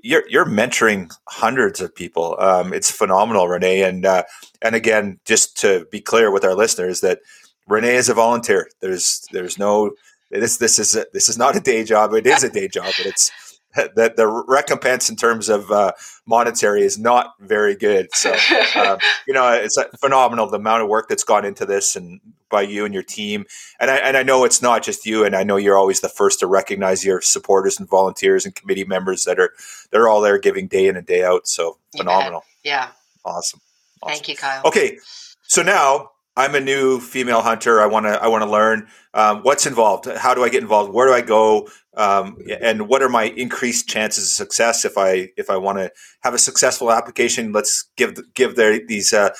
You're 0.04 0.22
you're 0.28 0.46
mentoring 0.46 1.12
hundreds 1.28 1.80
of 1.80 1.94
people. 1.94 2.36
Um, 2.38 2.72
it's 2.72 2.90
phenomenal, 2.90 3.48
Renee. 3.48 3.82
And 3.82 4.06
uh, 4.06 4.22
and 4.62 4.76
again, 4.76 5.18
just 5.24 5.58
to 5.58 5.86
be 5.90 6.00
clear 6.00 6.30
with 6.30 6.44
our 6.44 6.54
listeners 6.54 7.00
that 7.00 7.18
Renee 7.66 7.96
is 7.96 8.08
a 8.08 8.14
volunteer. 8.14 8.68
There's 8.80 9.26
there's 9.32 9.58
no 9.58 9.92
this 10.30 10.58
this 10.58 10.78
is 10.78 10.94
a, 10.94 11.06
this 11.12 11.28
is 11.28 11.38
not 11.38 11.56
a 11.56 11.60
day 11.60 11.84
job. 11.84 12.12
It 12.14 12.26
is 12.26 12.44
a 12.44 12.50
day 12.50 12.68
job, 12.68 12.92
but 12.96 13.06
it's 13.06 13.30
that 13.74 14.16
the 14.16 14.26
recompense 14.26 15.08
in 15.08 15.16
terms 15.16 15.48
of 15.48 15.70
uh, 15.70 15.92
monetary 16.26 16.82
is 16.82 16.98
not 16.98 17.34
very 17.40 17.76
good. 17.76 18.08
So 18.12 18.34
uh, 18.74 18.98
you 19.26 19.34
know 19.34 19.52
it's 19.52 19.78
phenomenal 20.00 20.48
the 20.48 20.56
amount 20.56 20.82
of 20.82 20.88
work 20.88 21.08
that's 21.08 21.24
gone 21.24 21.44
into 21.44 21.66
this 21.66 21.96
and 21.96 22.20
by 22.50 22.62
you 22.62 22.84
and 22.84 22.94
your 22.94 23.02
team. 23.02 23.44
And 23.80 23.90
I 23.90 23.96
and 23.96 24.16
I 24.16 24.22
know 24.22 24.44
it's 24.44 24.62
not 24.62 24.82
just 24.82 25.06
you. 25.06 25.24
And 25.24 25.36
I 25.36 25.42
know 25.42 25.56
you're 25.56 25.78
always 25.78 26.00
the 26.00 26.08
first 26.08 26.40
to 26.40 26.46
recognize 26.46 27.04
your 27.04 27.20
supporters 27.20 27.78
and 27.78 27.88
volunteers 27.88 28.44
and 28.44 28.54
committee 28.54 28.84
members 28.84 29.24
that 29.24 29.38
are 29.38 29.52
they're 29.90 30.08
all 30.08 30.20
there 30.20 30.38
giving 30.38 30.66
day 30.66 30.86
in 30.86 30.96
and 30.96 31.06
day 31.06 31.24
out. 31.24 31.46
So 31.46 31.78
phenomenal. 31.96 32.44
Yeah. 32.64 32.88
Awesome. 33.24 33.60
awesome. 34.02 34.14
Thank 34.14 34.28
you, 34.28 34.36
Kyle. 34.36 34.62
Okay, 34.64 34.98
so 35.42 35.62
now 35.62 36.10
I'm 36.38 36.54
a 36.54 36.60
new 36.60 37.00
female 37.00 37.42
hunter. 37.42 37.80
I 37.80 37.86
want 37.86 38.06
to 38.06 38.22
I 38.22 38.28
want 38.28 38.44
to 38.44 38.48
learn 38.48 38.86
um, 39.12 39.40
what's 39.42 39.66
involved. 39.66 40.06
How 40.06 40.34
do 40.34 40.44
I 40.44 40.48
get 40.48 40.62
involved? 40.62 40.94
Where 40.94 41.08
do 41.08 41.12
I 41.12 41.20
go? 41.20 41.68
Um, 41.96 42.38
and 42.60 42.88
what 42.88 43.02
are 43.02 43.08
my 43.08 43.24
increased 43.24 43.88
chances 43.88 44.22
of 44.22 44.30
success 44.30 44.84
if 44.84 44.96
I 44.96 45.30
if 45.36 45.50
I 45.50 45.56
want 45.56 45.78
to 45.78 45.90
have 46.20 46.34
a 46.34 46.38
successful 46.38 46.92
application? 46.92 47.50
Let's 47.50 47.90
give 47.96 48.16
give 48.34 48.54
their 48.54 48.78
these 48.86 49.12
uh, 49.12 49.30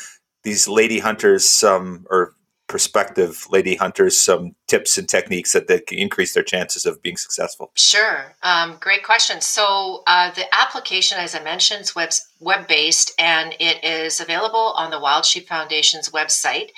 these 0.43 0.67
lady 0.67 0.99
hunters 0.99 1.45
some 1.49 2.05
or 2.11 2.35
prospective 2.69 3.47
lady 3.51 3.75
hunters 3.75 4.19
some 4.19 4.55
tips 4.67 4.99
and 4.99 5.09
techniques 5.09 5.53
that 5.53 5.67
they 5.67 5.81
can 5.81 5.99
increase 5.99 6.35
their 6.35 6.43
chances 6.43 6.87
of 6.87 7.03
being 7.03 7.17
successful? 7.17 7.71
Sure. 7.75 8.35
Um, 8.43 8.77
great 8.79 9.03
question. 9.03 9.41
So, 9.41 10.03
uh, 10.07 10.31
the 10.33 10.45
application, 10.55 11.19
as 11.19 11.35
I 11.35 11.43
mentioned, 11.43 11.83
is 11.83 11.93
web 12.41 12.69
based 12.69 13.13
and 13.19 13.55
it 13.59 13.83
is 13.83 14.21
available 14.21 14.75
on 14.77 14.91
the 14.91 15.01
Wild 15.01 15.25
Sheep 15.25 15.49
Foundation's 15.49 16.11
website, 16.11 16.71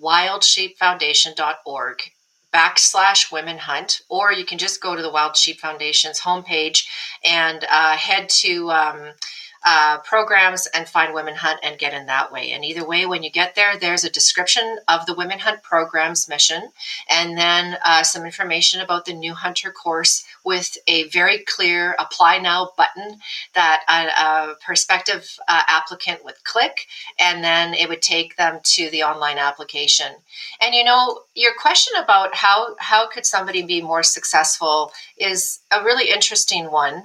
wildsheepfoundation.org 0.00 2.02
backslash 2.54 3.32
women 3.32 3.58
hunt, 3.58 4.02
or 4.08 4.32
you 4.32 4.44
can 4.44 4.58
just 4.58 4.80
go 4.80 4.94
to 4.94 5.02
the 5.02 5.10
Wild 5.10 5.36
Sheep 5.36 5.58
Foundation's 5.58 6.20
homepage 6.20 6.86
and 7.24 7.66
uh, 7.70 7.96
head 7.96 8.28
to 8.28 8.70
um, 8.70 9.12
uh, 9.64 9.98
programs 9.98 10.66
and 10.74 10.86
find 10.86 11.14
Women 11.14 11.34
Hunt 11.34 11.60
and 11.62 11.78
get 11.78 11.94
in 11.94 12.06
that 12.06 12.30
way. 12.30 12.52
And 12.52 12.64
either 12.64 12.86
way, 12.86 13.06
when 13.06 13.22
you 13.22 13.30
get 13.30 13.54
there, 13.54 13.78
there's 13.78 14.04
a 14.04 14.10
description 14.10 14.78
of 14.88 15.06
the 15.06 15.14
Women 15.14 15.38
Hunt 15.38 15.62
program's 15.62 16.28
mission 16.28 16.70
and 17.08 17.38
then 17.38 17.78
uh, 17.84 18.02
some 18.02 18.26
information 18.26 18.82
about 18.82 19.06
the 19.06 19.14
new 19.14 19.32
Hunter 19.32 19.70
course 19.72 20.24
with 20.44 20.76
a 20.86 21.08
very 21.08 21.38
clear 21.38 21.96
apply 21.98 22.38
now 22.38 22.72
button 22.76 23.18
that 23.54 23.82
a, 23.88 24.50
a 24.52 24.54
prospective 24.64 25.38
uh, 25.48 25.62
applicant 25.66 26.24
would 26.24 26.44
click 26.44 26.86
and 27.18 27.42
then 27.42 27.72
it 27.72 27.88
would 27.88 28.02
take 28.02 28.36
them 28.36 28.60
to 28.64 28.90
the 28.90 29.02
online 29.02 29.38
application. 29.38 30.12
And 30.60 30.74
you 30.74 30.84
know, 30.84 31.20
your 31.34 31.52
question 31.58 31.94
about 32.02 32.34
how, 32.34 32.76
how 32.78 33.08
could 33.08 33.24
somebody 33.24 33.62
be 33.62 33.80
more 33.80 34.02
successful 34.02 34.92
is 35.16 35.60
a 35.70 35.82
really 35.82 36.10
interesting 36.10 36.70
one. 36.70 37.04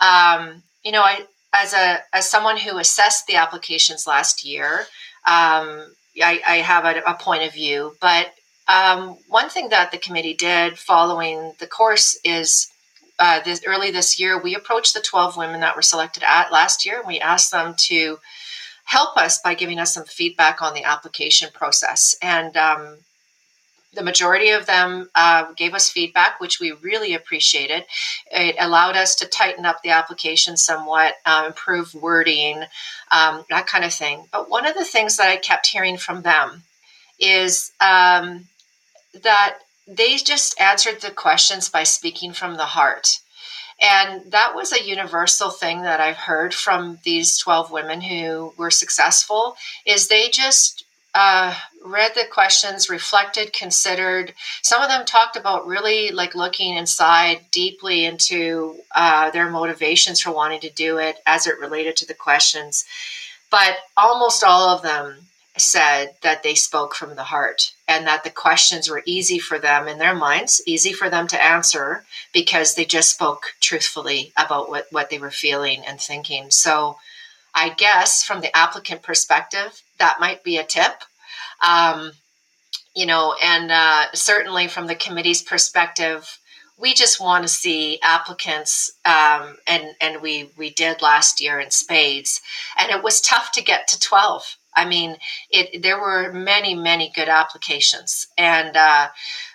Um, 0.00 0.62
you 0.82 0.90
know, 0.90 1.02
I, 1.02 1.26
as 1.52 1.72
a 1.72 1.98
as 2.12 2.28
someone 2.28 2.56
who 2.56 2.78
assessed 2.78 3.26
the 3.26 3.36
applications 3.36 4.06
last 4.06 4.44
year, 4.44 4.80
um, 5.26 5.94
I, 6.22 6.40
I, 6.46 6.56
have 6.56 6.84
a, 6.84 7.00
a, 7.06 7.14
point 7.14 7.42
of 7.42 7.52
view. 7.52 7.94
But 8.00 8.34
um, 8.68 9.16
one 9.28 9.48
thing 9.48 9.68
that 9.70 9.92
the 9.92 9.98
committee 9.98 10.34
did 10.34 10.78
following 10.78 11.52
the 11.58 11.66
course 11.66 12.18
is 12.24 12.68
uh, 13.18 13.40
this, 13.40 13.62
early 13.66 13.90
this 13.90 14.18
year 14.18 14.40
we 14.40 14.54
approached 14.54 14.94
the 14.94 15.00
12 15.00 15.36
women 15.36 15.60
that 15.60 15.76
were 15.76 15.82
selected 15.82 16.22
at 16.26 16.52
last 16.52 16.84
year 16.84 16.98
and 16.98 17.06
we 17.06 17.20
asked 17.20 17.50
them 17.52 17.74
to 17.76 18.18
help 18.84 19.16
us 19.16 19.40
by 19.40 19.54
giving 19.54 19.78
us 19.78 19.94
some 19.94 20.04
feedback 20.04 20.60
on 20.60 20.74
the 20.74 20.84
application 20.84 21.48
process 21.52 22.16
and 22.22 22.56
um, 22.56 22.98
the 23.94 24.02
majority 24.02 24.50
of 24.50 24.66
them 24.66 25.10
uh, 25.14 25.52
gave 25.52 25.74
us 25.74 25.90
feedback, 25.90 26.40
which 26.40 26.60
we 26.60 26.72
really 26.72 27.14
appreciated. 27.14 27.84
It 28.30 28.56
allowed 28.58 28.96
us 28.96 29.14
to 29.16 29.26
tighten 29.26 29.66
up 29.66 29.82
the 29.82 29.90
application 29.90 30.56
somewhat, 30.56 31.14
uh, 31.26 31.44
improve 31.46 31.94
wording, 31.94 32.62
um, 33.10 33.44
that 33.50 33.66
kind 33.66 33.84
of 33.84 33.92
thing. 33.92 34.26
But 34.32 34.48
one 34.48 34.66
of 34.66 34.74
the 34.74 34.84
things 34.84 35.16
that 35.18 35.28
I 35.28 35.36
kept 35.36 35.66
hearing 35.66 35.98
from 35.98 36.22
them 36.22 36.62
is 37.18 37.72
um, 37.80 38.46
that 39.22 39.58
they 39.86 40.16
just 40.16 40.58
answered 40.60 41.00
the 41.00 41.10
questions 41.10 41.68
by 41.68 41.82
speaking 41.82 42.32
from 42.32 42.56
the 42.56 42.64
heart. 42.64 43.20
And 43.80 44.30
that 44.30 44.54
was 44.54 44.72
a 44.72 44.84
universal 44.84 45.50
thing 45.50 45.82
that 45.82 46.00
I've 46.00 46.16
heard 46.16 46.54
from 46.54 46.98
these 47.04 47.36
12 47.38 47.70
women 47.72 48.00
who 48.00 48.54
were 48.56 48.70
successful 48.70 49.56
is 49.84 50.06
they 50.06 50.28
just 50.28 50.84
uh, 51.14 51.54
read 51.84 52.12
the 52.14 52.24
questions, 52.30 52.90
reflected, 52.90 53.52
considered. 53.52 54.34
Some 54.62 54.82
of 54.82 54.88
them 54.88 55.04
talked 55.04 55.36
about 55.36 55.66
really 55.66 56.10
like 56.10 56.34
looking 56.34 56.76
inside 56.76 57.40
deeply 57.50 58.04
into 58.04 58.76
uh, 58.94 59.30
their 59.30 59.50
motivations 59.50 60.20
for 60.20 60.32
wanting 60.32 60.60
to 60.60 60.70
do 60.70 60.98
it 60.98 61.16
as 61.26 61.46
it 61.46 61.58
related 61.58 61.96
to 61.96 62.06
the 62.06 62.14
questions. 62.14 62.84
But 63.50 63.76
almost 63.96 64.44
all 64.44 64.70
of 64.70 64.82
them 64.82 65.16
said 65.58 66.14
that 66.22 66.42
they 66.42 66.54
spoke 66.54 66.94
from 66.94 67.14
the 67.14 67.24
heart 67.24 67.72
and 67.86 68.06
that 68.06 68.24
the 68.24 68.30
questions 68.30 68.88
were 68.88 69.02
easy 69.04 69.38
for 69.38 69.58
them 69.58 69.86
in 69.86 69.98
their 69.98 70.14
minds, 70.14 70.62
easy 70.66 70.92
for 70.92 71.10
them 71.10 71.26
to 71.28 71.44
answer 71.44 72.04
because 72.32 72.74
they 72.74 72.84
just 72.84 73.10
spoke 73.10 73.52
truthfully 73.60 74.32
about 74.36 74.70
what, 74.70 74.86
what 74.90 75.10
they 75.10 75.18
were 75.18 75.30
feeling 75.30 75.84
and 75.86 76.00
thinking. 76.00 76.50
So, 76.50 76.96
I 77.54 77.68
guess 77.68 78.22
from 78.24 78.40
the 78.40 78.56
applicant 78.56 79.02
perspective, 79.02 79.82
that 79.98 80.20
might 80.20 80.42
be 80.42 80.56
a 80.56 80.64
tip. 80.64 81.02
Um, 81.66 82.12
you 82.94 83.06
know, 83.06 83.34
and 83.42 83.70
uh, 83.70 84.06
certainly 84.14 84.68
from 84.68 84.86
the 84.86 84.94
committee's 84.94 85.42
perspective, 85.42 86.38
we 86.78 86.94
just 86.94 87.20
want 87.20 87.44
to 87.44 87.48
see 87.48 88.00
applicants, 88.02 88.90
um, 89.04 89.56
and 89.66 89.94
and 90.00 90.20
we 90.20 90.50
we 90.56 90.70
did 90.70 91.00
last 91.00 91.40
year 91.40 91.60
in 91.60 91.70
spades, 91.70 92.40
and 92.78 92.90
it 92.90 93.02
was 93.02 93.20
tough 93.20 93.52
to 93.52 93.62
get 93.62 93.88
to 93.88 94.00
twelve. 94.00 94.56
I 94.74 94.84
mean, 94.84 95.16
it 95.50 95.82
there 95.82 96.00
were 96.00 96.32
many 96.32 96.74
many 96.74 97.12
good 97.14 97.28
applications, 97.28 98.26
and 98.36 98.76
uh, 98.76 99.08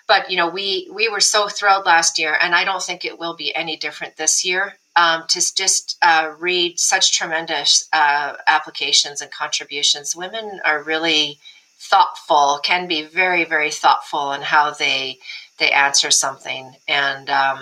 but 0.06 0.30
you 0.30 0.36
know 0.36 0.48
we 0.48 0.88
we 0.92 1.08
were 1.08 1.20
so 1.20 1.48
thrilled 1.48 1.86
last 1.86 2.18
year, 2.18 2.36
and 2.40 2.54
I 2.54 2.64
don't 2.64 2.82
think 2.82 3.04
it 3.04 3.18
will 3.18 3.34
be 3.34 3.54
any 3.54 3.76
different 3.76 4.16
this 4.16 4.44
year 4.44 4.76
um, 4.96 5.24
to 5.28 5.54
just 5.54 5.98
uh, 6.02 6.32
read 6.38 6.78
such 6.78 7.16
tremendous 7.16 7.88
uh, 7.92 8.34
applications 8.46 9.20
and 9.20 9.30
contributions. 9.30 10.16
Women 10.16 10.60
are 10.64 10.82
really 10.82 11.38
thoughtful, 11.78 12.60
can 12.62 12.88
be 12.88 13.02
very, 13.04 13.44
very 13.44 13.70
thoughtful 13.70 14.32
in 14.32 14.42
how 14.42 14.72
they 14.72 15.18
they 15.58 15.70
answer 15.72 16.10
something. 16.10 16.76
And 16.86 17.28
um, 17.30 17.58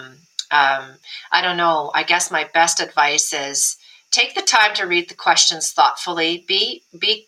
um, 0.50 0.98
I 1.32 1.40
don't 1.42 1.56
know. 1.56 1.90
I 1.94 2.02
guess 2.02 2.30
my 2.30 2.48
best 2.52 2.80
advice 2.80 3.32
is 3.32 3.76
take 4.10 4.34
the 4.34 4.42
time 4.42 4.74
to 4.74 4.86
read 4.86 5.08
the 5.08 5.14
questions 5.14 5.72
thoughtfully. 5.72 6.44
Be 6.46 6.82
be 6.98 7.26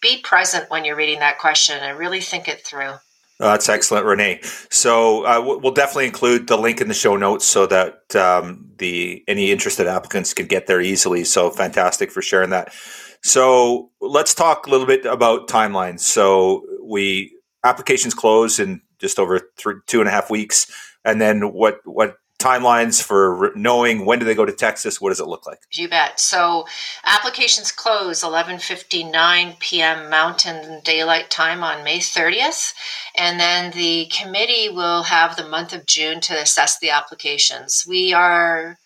be 0.00 0.20
present 0.20 0.70
when 0.70 0.84
you're 0.84 0.96
reading 0.96 1.20
that 1.20 1.38
question 1.38 1.78
and 1.80 1.98
really 1.98 2.20
think 2.20 2.48
it 2.48 2.64
through. 2.64 2.94
Oh, 3.40 3.52
that's 3.52 3.70
excellent, 3.70 4.04
Renee. 4.04 4.40
So 4.68 5.24
uh, 5.24 5.40
we'll 5.42 5.72
definitely 5.72 6.04
include 6.04 6.46
the 6.46 6.58
link 6.58 6.82
in 6.82 6.88
the 6.88 6.94
show 6.94 7.16
notes 7.16 7.46
so 7.46 7.66
that 7.66 8.14
um, 8.14 8.66
the 8.76 9.24
any 9.28 9.50
interested 9.50 9.86
applicants 9.86 10.34
can 10.34 10.46
get 10.46 10.66
there 10.66 10.82
easily. 10.82 11.24
So 11.24 11.48
fantastic 11.48 12.10
for 12.10 12.20
sharing 12.20 12.50
that. 12.50 12.70
So 13.22 13.90
let's 14.02 14.34
talk 14.34 14.66
a 14.66 14.70
little 14.70 14.86
bit 14.86 15.06
about 15.06 15.48
timelines. 15.48 16.00
So 16.00 16.66
we 16.82 17.34
applications 17.64 18.12
close 18.12 18.58
in 18.58 18.82
just 18.98 19.18
over 19.18 19.40
three, 19.56 19.76
two 19.86 20.00
and 20.00 20.08
a 20.08 20.12
half 20.12 20.30
weeks, 20.30 20.70
and 21.06 21.18
then 21.18 21.54
what 21.54 21.80
what 21.84 22.16
timelines 22.40 23.02
for 23.02 23.52
knowing 23.54 24.04
when 24.04 24.18
do 24.18 24.24
they 24.24 24.34
go 24.34 24.44
to 24.44 24.52
Texas? 24.52 25.00
What 25.00 25.10
does 25.10 25.20
it 25.20 25.28
look 25.28 25.46
like? 25.46 25.60
You 25.72 25.88
bet. 25.88 26.18
So 26.18 26.66
applications 27.04 27.70
close 27.70 28.22
11:59 28.24 29.58
p.m. 29.60 30.10
Mountain 30.10 30.80
Daylight 30.82 31.30
Time 31.30 31.62
on 31.62 31.84
May 31.84 31.98
30th, 31.98 32.72
and 33.16 33.38
then 33.38 33.72
the 33.72 34.10
committee 34.10 34.68
will 34.68 35.04
have 35.04 35.36
the 35.36 35.46
month 35.46 35.72
of 35.72 35.86
June 35.86 36.20
to 36.22 36.40
assess 36.40 36.78
the 36.78 36.90
applications. 36.90 37.84
We 37.86 38.12
are 38.12 38.78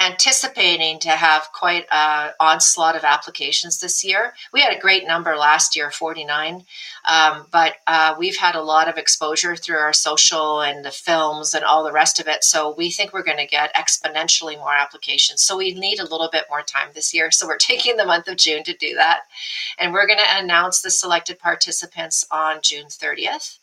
anticipating 0.00 0.98
to 0.98 1.10
have 1.10 1.52
quite 1.52 1.86
an 1.92 2.32
onslaught 2.40 2.96
of 2.96 3.04
applications 3.04 3.80
this 3.80 4.02
year. 4.02 4.32
We 4.52 4.62
had 4.62 4.74
a 4.74 4.80
great 4.80 5.06
number 5.06 5.36
last 5.36 5.76
year, 5.76 5.90
49, 5.90 6.64
um, 7.08 7.46
but 7.50 7.74
uh, 7.86 8.14
we've 8.18 8.38
had 8.38 8.54
a 8.54 8.62
lot 8.62 8.88
of 8.88 8.96
exposure 8.96 9.54
through 9.56 9.76
our 9.76 9.92
social 9.92 10.62
and 10.62 10.84
the 10.84 10.90
films 10.90 11.52
and 11.52 11.64
all 11.64 11.84
the 11.84 11.92
rest 11.92 12.18
of 12.18 12.28
it. 12.28 12.44
So 12.44 12.74
we 12.76 12.90
think 12.90 13.12
we're 13.12 13.22
going 13.22 13.36
to 13.36 13.46
get 13.46 13.74
exponentially 13.74 14.56
more 14.56 14.74
applications. 14.74 15.42
So 15.42 15.58
we 15.58 15.74
need 15.74 16.00
a 16.00 16.08
little 16.08 16.30
bit 16.32 16.46
more 16.48 16.62
time 16.62 16.88
this 16.94 17.12
year. 17.12 17.30
So 17.30 17.46
we're 17.46 17.58
taking 17.58 17.96
the 17.96 18.06
month 18.06 18.26
of 18.26 18.38
June 18.38 18.64
to 18.64 18.72
do 18.72 18.94
that. 18.94 19.20
And 19.78 19.92
we're 19.92 20.06
going 20.06 20.18
to 20.18 20.38
announce 20.38 20.80
the 20.80 20.90
selected 20.90 21.38
participants 21.38 22.26
on 22.30 22.60
June 22.62 22.86
30th. 22.86 23.58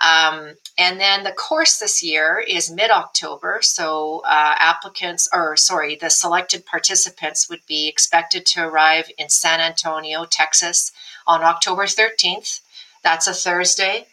Um, 0.00 0.54
and 0.76 1.00
then 1.00 1.24
the 1.24 1.32
course 1.32 1.78
this 1.78 2.02
year 2.02 2.38
is 2.46 2.70
mid 2.70 2.90
October. 2.90 3.58
So 3.62 4.22
uh, 4.24 4.54
applicants, 4.58 5.28
or 5.32 5.56
sorry, 5.56 5.96
the 5.96 6.10
selected 6.10 6.66
participants 6.66 7.48
would 7.48 7.64
be 7.66 7.88
expected 7.88 8.46
to 8.46 8.64
arrive 8.64 9.10
in 9.18 9.28
San 9.28 9.60
Antonio, 9.60 10.24
Texas 10.24 10.92
on 11.26 11.42
October 11.42 11.84
13th. 11.84 12.60
That's 13.02 13.26
a 13.26 13.34
Thursday. 13.34 14.06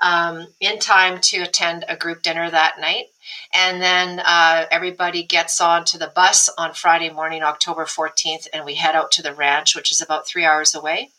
Um, 0.00 0.48
in 0.58 0.80
time 0.80 1.20
to 1.20 1.42
attend 1.42 1.84
a 1.88 1.96
group 1.96 2.22
dinner 2.22 2.50
that 2.50 2.80
night. 2.80 3.06
And 3.54 3.80
then 3.80 4.20
uh, 4.24 4.66
everybody 4.70 5.22
gets 5.22 5.60
on 5.60 5.84
to 5.86 5.98
the 5.98 6.12
bus 6.12 6.48
on 6.58 6.74
Friday 6.74 7.10
morning, 7.10 7.42
October 7.44 7.84
14th, 7.84 8.48
and 8.52 8.64
we 8.64 8.74
head 8.74 8.96
out 8.96 9.12
to 9.12 9.22
the 9.22 9.32
ranch, 9.32 9.76
which 9.76 9.92
is 9.92 10.00
about 10.00 10.26
three 10.26 10.44
hours 10.44 10.74
away. 10.74 11.10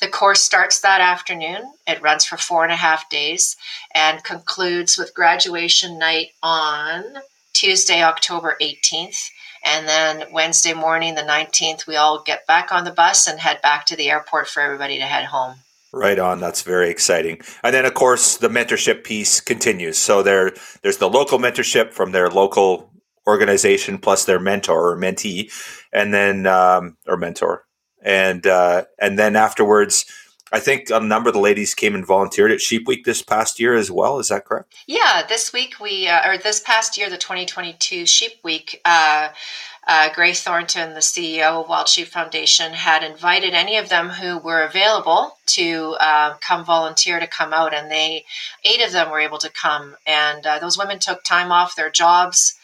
The 0.00 0.08
course 0.08 0.42
starts 0.42 0.80
that 0.80 1.00
afternoon. 1.00 1.72
It 1.86 2.02
runs 2.02 2.24
for 2.24 2.36
four 2.36 2.64
and 2.64 2.72
a 2.72 2.76
half 2.76 3.08
days 3.10 3.56
and 3.94 4.22
concludes 4.24 4.96
with 4.98 5.14
graduation 5.14 5.98
night 5.98 6.28
on 6.42 7.04
Tuesday, 7.52 8.02
October 8.02 8.56
18th. 8.60 9.30
And 9.64 9.88
then 9.88 10.32
Wednesday 10.32 10.74
morning, 10.74 11.14
the 11.14 11.22
19th, 11.22 11.86
we 11.86 11.96
all 11.96 12.22
get 12.22 12.46
back 12.46 12.70
on 12.70 12.84
the 12.84 12.92
bus 12.92 13.26
and 13.26 13.40
head 13.40 13.60
back 13.60 13.86
to 13.86 13.96
the 13.96 14.10
airport 14.10 14.46
for 14.46 14.60
everybody 14.60 14.98
to 14.98 15.04
head 15.04 15.26
home. 15.26 15.56
Right 15.92 16.18
on. 16.18 16.38
That's 16.38 16.62
very 16.62 16.90
exciting. 16.90 17.40
And 17.64 17.74
then, 17.74 17.86
of 17.86 17.94
course, 17.94 18.36
the 18.36 18.48
mentorship 18.48 19.04
piece 19.04 19.40
continues. 19.40 19.96
So 19.98 20.22
there, 20.22 20.52
there's 20.82 20.98
the 20.98 21.08
local 21.08 21.38
mentorship 21.38 21.92
from 21.92 22.12
their 22.12 22.28
local 22.28 22.92
organization 23.28 23.98
plus 23.98 24.24
their 24.24 24.40
mentor 24.40 24.90
or 24.90 24.96
mentee, 24.96 25.52
and 25.92 26.12
then 26.12 26.46
um, 26.46 26.96
or 27.06 27.16
mentor, 27.16 27.64
and 28.02 28.46
uh, 28.46 28.84
and 28.98 29.18
then 29.18 29.36
afterwards, 29.36 30.04
I 30.52 30.60
think 30.60 30.90
a 30.90 31.00
number 31.00 31.28
of 31.28 31.34
the 31.34 31.40
ladies 31.40 31.74
came 31.74 31.94
and 31.94 32.06
volunteered 32.06 32.50
at 32.50 32.60
Sheep 32.60 32.86
Week 32.86 33.04
this 33.04 33.22
past 33.22 33.60
year 33.60 33.74
as 33.74 33.90
well. 33.90 34.18
Is 34.18 34.28
that 34.28 34.44
correct? 34.44 34.74
Yeah, 34.86 35.22
this 35.28 35.52
week 35.52 35.74
we 35.80 36.08
uh, 36.08 36.28
or 36.28 36.38
this 36.38 36.60
past 36.60 36.96
year, 36.96 37.10
the 37.10 37.18
2022 37.18 38.06
Sheep 38.06 38.32
Week. 38.42 38.80
Uh, 38.84 39.28
uh, 39.90 40.12
Gray 40.12 40.34
Thornton, 40.34 40.92
the 40.92 41.00
CEO 41.00 41.62
of 41.62 41.68
Wild 41.70 41.88
Sheep 41.88 42.08
Foundation, 42.08 42.74
had 42.74 43.02
invited 43.02 43.54
any 43.54 43.78
of 43.78 43.88
them 43.88 44.10
who 44.10 44.36
were 44.36 44.62
available 44.62 45.38
to 45.46 45.96
uh, 45.98 46.36
come 46.42 46.62
volunteer 46.62 47.18
to 47.18 47.26
come 47.26 47.54
out, 47.54 47.72
and 47.72 47.90
they 47.90 48.26
eight 48.66 48.84
of 48.84 48.92
them 48.92 49.10
were 49.10 49.18
able 49.18 49.38
to 49.38 49.50
come. 49.50 49.96
And 50.06 50.46
uh, 50.46 50.58
those 50.58 50.76
women 50.76 50.98
took 50.98 51.24
time 51.24 51.50
off 51.50 51.74
their 51.74 51.88
jobs 51.88 52.57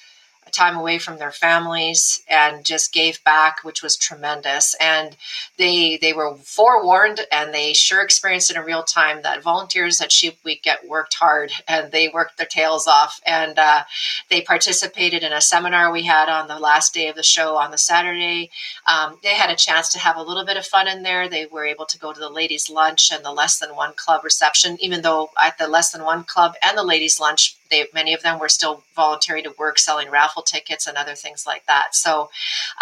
time 0.54 0.76
away 0.76 0.98
from 0.98 1.18
their 1.18 1.32
families 1.32 2.22
and 2.28 2.64
just 2.64 2.92
gave 2.92 3.22
back, 3.24 3.58
which 3.64 3.82
was 3.82 3.96
tremendous. 3.96 4.74
And 4.80 5.16
they 5.58 5.98
they 6.00 6.12
were 6.12 6.36
forewarned 6.36 7.20
and 7.32 7.52
they 7.54 7.72
sure 7.72 8.02
experienced 8.02 8.50
it 8.50 8.56
in 8.56 8.64
real 8.64 8.82
time 8.82 9.22
that 9.22 9.42
volunteers 9.42 10.00
at 10.00 10.12
Sheep 10.12 10.38
Week 10.44 10.62
get 10.62 10.88
worked 10.88 11.14
hard 11.14 11.52
and 11.68 11.92
they 11.92 12.08
worked 12.08 12.38
their 12.38 12.46
tails 12.46 12.86
off. 12.86 13.20
And 13.26 13.58
uh, 13.58 13.84
they 14.30 14.42
participated 14.42 15.22
in 15.22 15.32
a 15.32 15.40
seminar 15.40 15.92
we 15.92 16.02
had 16.04 16.28
on 16.28 16.48
the 16.48 16.58
last 16.58 16.94
day 16.94 17.08
of 17.08 17.16
the 17.16 17.22
show 17.22 17.56
on 17.56 17.70
the 17.70 17.78
Saturday. 17.78 18.50
Um, 18.86 19.18
they 19.22 19.34
had 19.34 19.50
a 19.50 19.56
chance 19.56 19.90
to 19.90 19.98
have 19.98 20.16
a 20.16 20.22
little 20.22 20.44
bit 20.44 20.56
of 20.56 20.66
fun 20.66 20.88
in 20.88 21.02
there. 21.02 21.28
They 21.28 21.46
were 21.46 21.64
able 21.66 21.86
to 21.86 21.98
go 21.98 22.12
to 22.12 22.20
the 22.20 22.30
ladies' 22.30 22.70
lunch 22.70 23.10
and 23.12 23.24
the 23.24 23.32
less 23.32 23.58
than 23.58 23.76
one 23.76 23.94
club 23.94 24.24
reception, 24.24 24.78
even 24.80 25.02
though 25.02 25.30
at 25.42 25.58
the 25.58 25.68
less 25.68 25.90
than 25.92 26.04
one 26.04 26.24
club 26.24 26.54
and 26.62 26.76
the 26.76 26.84
ladies' 26.84 27.20
lunch 27.20 27.56
they 27.74 27.86
many 27.92 28.14
of 28.14 28.22
them 28.22 28.38
were 28.38 28.48
still 28.48 28.82
volunteering 28.94 29.44
to 29.44 29.54
work 29.58 29.78
selling 29.78 30.10
raffle 30.10 30.42
tickets 30.42 30.86
and 30.86 30.96
other 30.96 31.14
things 31.14 31.46
like 31.46 31.66
that. 31.66 31.94
So 31.94 32.30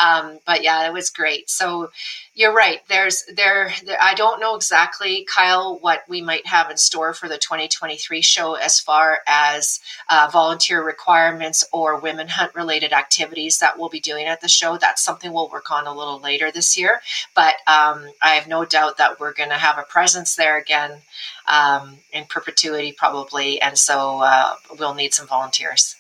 um, 0.03 0.39
but 0.47 0.63
yeah 0.63 0.87
it 0.87 0.93
was 0.93 1.11
great. 1.11 1.49
So 1.51 1.91
you're 2.35 2.55
right. 2.55 2.81
There's 2.89 3.25
there, 3.35 3.73
there, 3.85 3.99
i 4.03 4.15
don't 4.15 4.41
know 4.41 4.55
exactly 4.57 5.27
kyle 5.33 5.79
what 5.81 6.03
we 6.09 6.23
might 6.23 6.47
have 6.47 6.71
in 6.71 6.77
store 6.77 7.13
for 7.13 7.29
the 7.29 7.39
2023 7.39 8.23
show 8.23 8.55
as 8.55 8.81
far 8.81 9.21
as 9.27 9.81
uh, 10.09 10.29
volunteer 10.33 10.83
requirements 10.83 11.65
or 11.73 12.01
women 12.01 12.29
hunt 12.29 12.55
related 12.55 12.93
activities 12.93 13.59
that 13.59 13.79
we'll 13.79 13.89
be 13.89 14.01
doing 14.01 14.27
at 14.27 14.41
the 14.41 14.49
show. 14.49 14.77
That's 14.77 15.03
something 15.03 15.33
we'll 15.33 15.51
work 15.51 15.71
on 15.71 15.87
a 15.87 15.95
little 15.95 16.21
later 16.21 16.51
this 16.51 16.77
year. 16.77 17.01
But 17.35 17.55
um, 17.67 18.11
i 18.23 18.31
have 18.35 18.49
no 18.49 18.65
doubt 18.65 18.99
that 18.99 19.21
we're 19.21 19.33
going 19.35 19.51
to 19.51 19.57
have 19.57 19.79
a 19.79 19.83
presence 19.83 20.37
there 20.37 20.59
again 20.59 20.93
um, 21.47 21.99
in 22.13 22.25
perpetuity, 22.25 22.93
probably. 22.97 23.61
And 23.61 23.79
so 23.79 24.21
uh, 24.21 24.55
we'll 24.79 24.95
need 24.95 25.15
some 25.15 25.27
volunteers. 25.27 25.97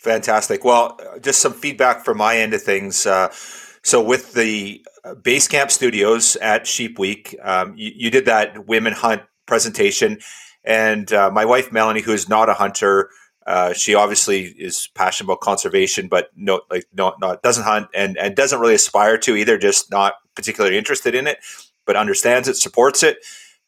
Fantastic. 0.00 0.64
Well, 0.64 0.98
just 1.22 1.40
some 1.40 1.54
feedback 1.54 2.04
from 2.04 2.18
my 2.18 2.36
end 2.36 2.52
of 2.52 2.62
things. 2.62 3.06
Uh, 3.06 3.32
so, 3.82 4.02
with 4.02 4.34
the 4.34 4.84
Basecamp 5.04 5.70
Studios 5.70 6.36
at 6.36 6.66
Sheep 6.66 6.98
Week, 6.98 7.34
um, 7.42 7.74
you, 7.76 7.92
you, 7.94 8.10
did 8.10 8.26
that 8.26 8.66
women 8.66 8.92
hunt 8.92 9.22
presentation, 9.46 10.18
and 10.62 11.10
uh, 11.12 11.30
my 11.30 11.44
wife 11.46 11.72
Melanie, 11.72 12.02
who 12.02 12.12
is 12.12 12.28
not 12.28 12.50
a 12.50 12.54
hunter, 12.54 13.08
uh, 13.46 13.72
she 13.72 13.94
obviously 13.94 14.44
is 14.44 14.88
passionate 14.94 15.26
about 15.26 15.40
conservation, 15.40 16.08
but 16.08 16.30
no, 16.36 16.60
like 16.70 16.84
no, 16.94 17.14
not 17.20 17.42
doesn't 17.42 17.64
hunt 17.64 17.88
and 17.94 18.16
and 18.18 18.34
doesn't 18.34 18.60
really 18.60 18.74
aspire 18.74 19.18
to 19.18 19.36
either. 19.36 19.58
Just 19.58 19.90
not 19.90 20.14
particularly 20.34 20.78
interested 20.78 21.14
in 21.14 21.26
it, 21.26 21.38
but 21.86 21.96
understands 21.96 22.48
it, 22.48 22.56
supports 22.56 23.02
it 23.02 23.18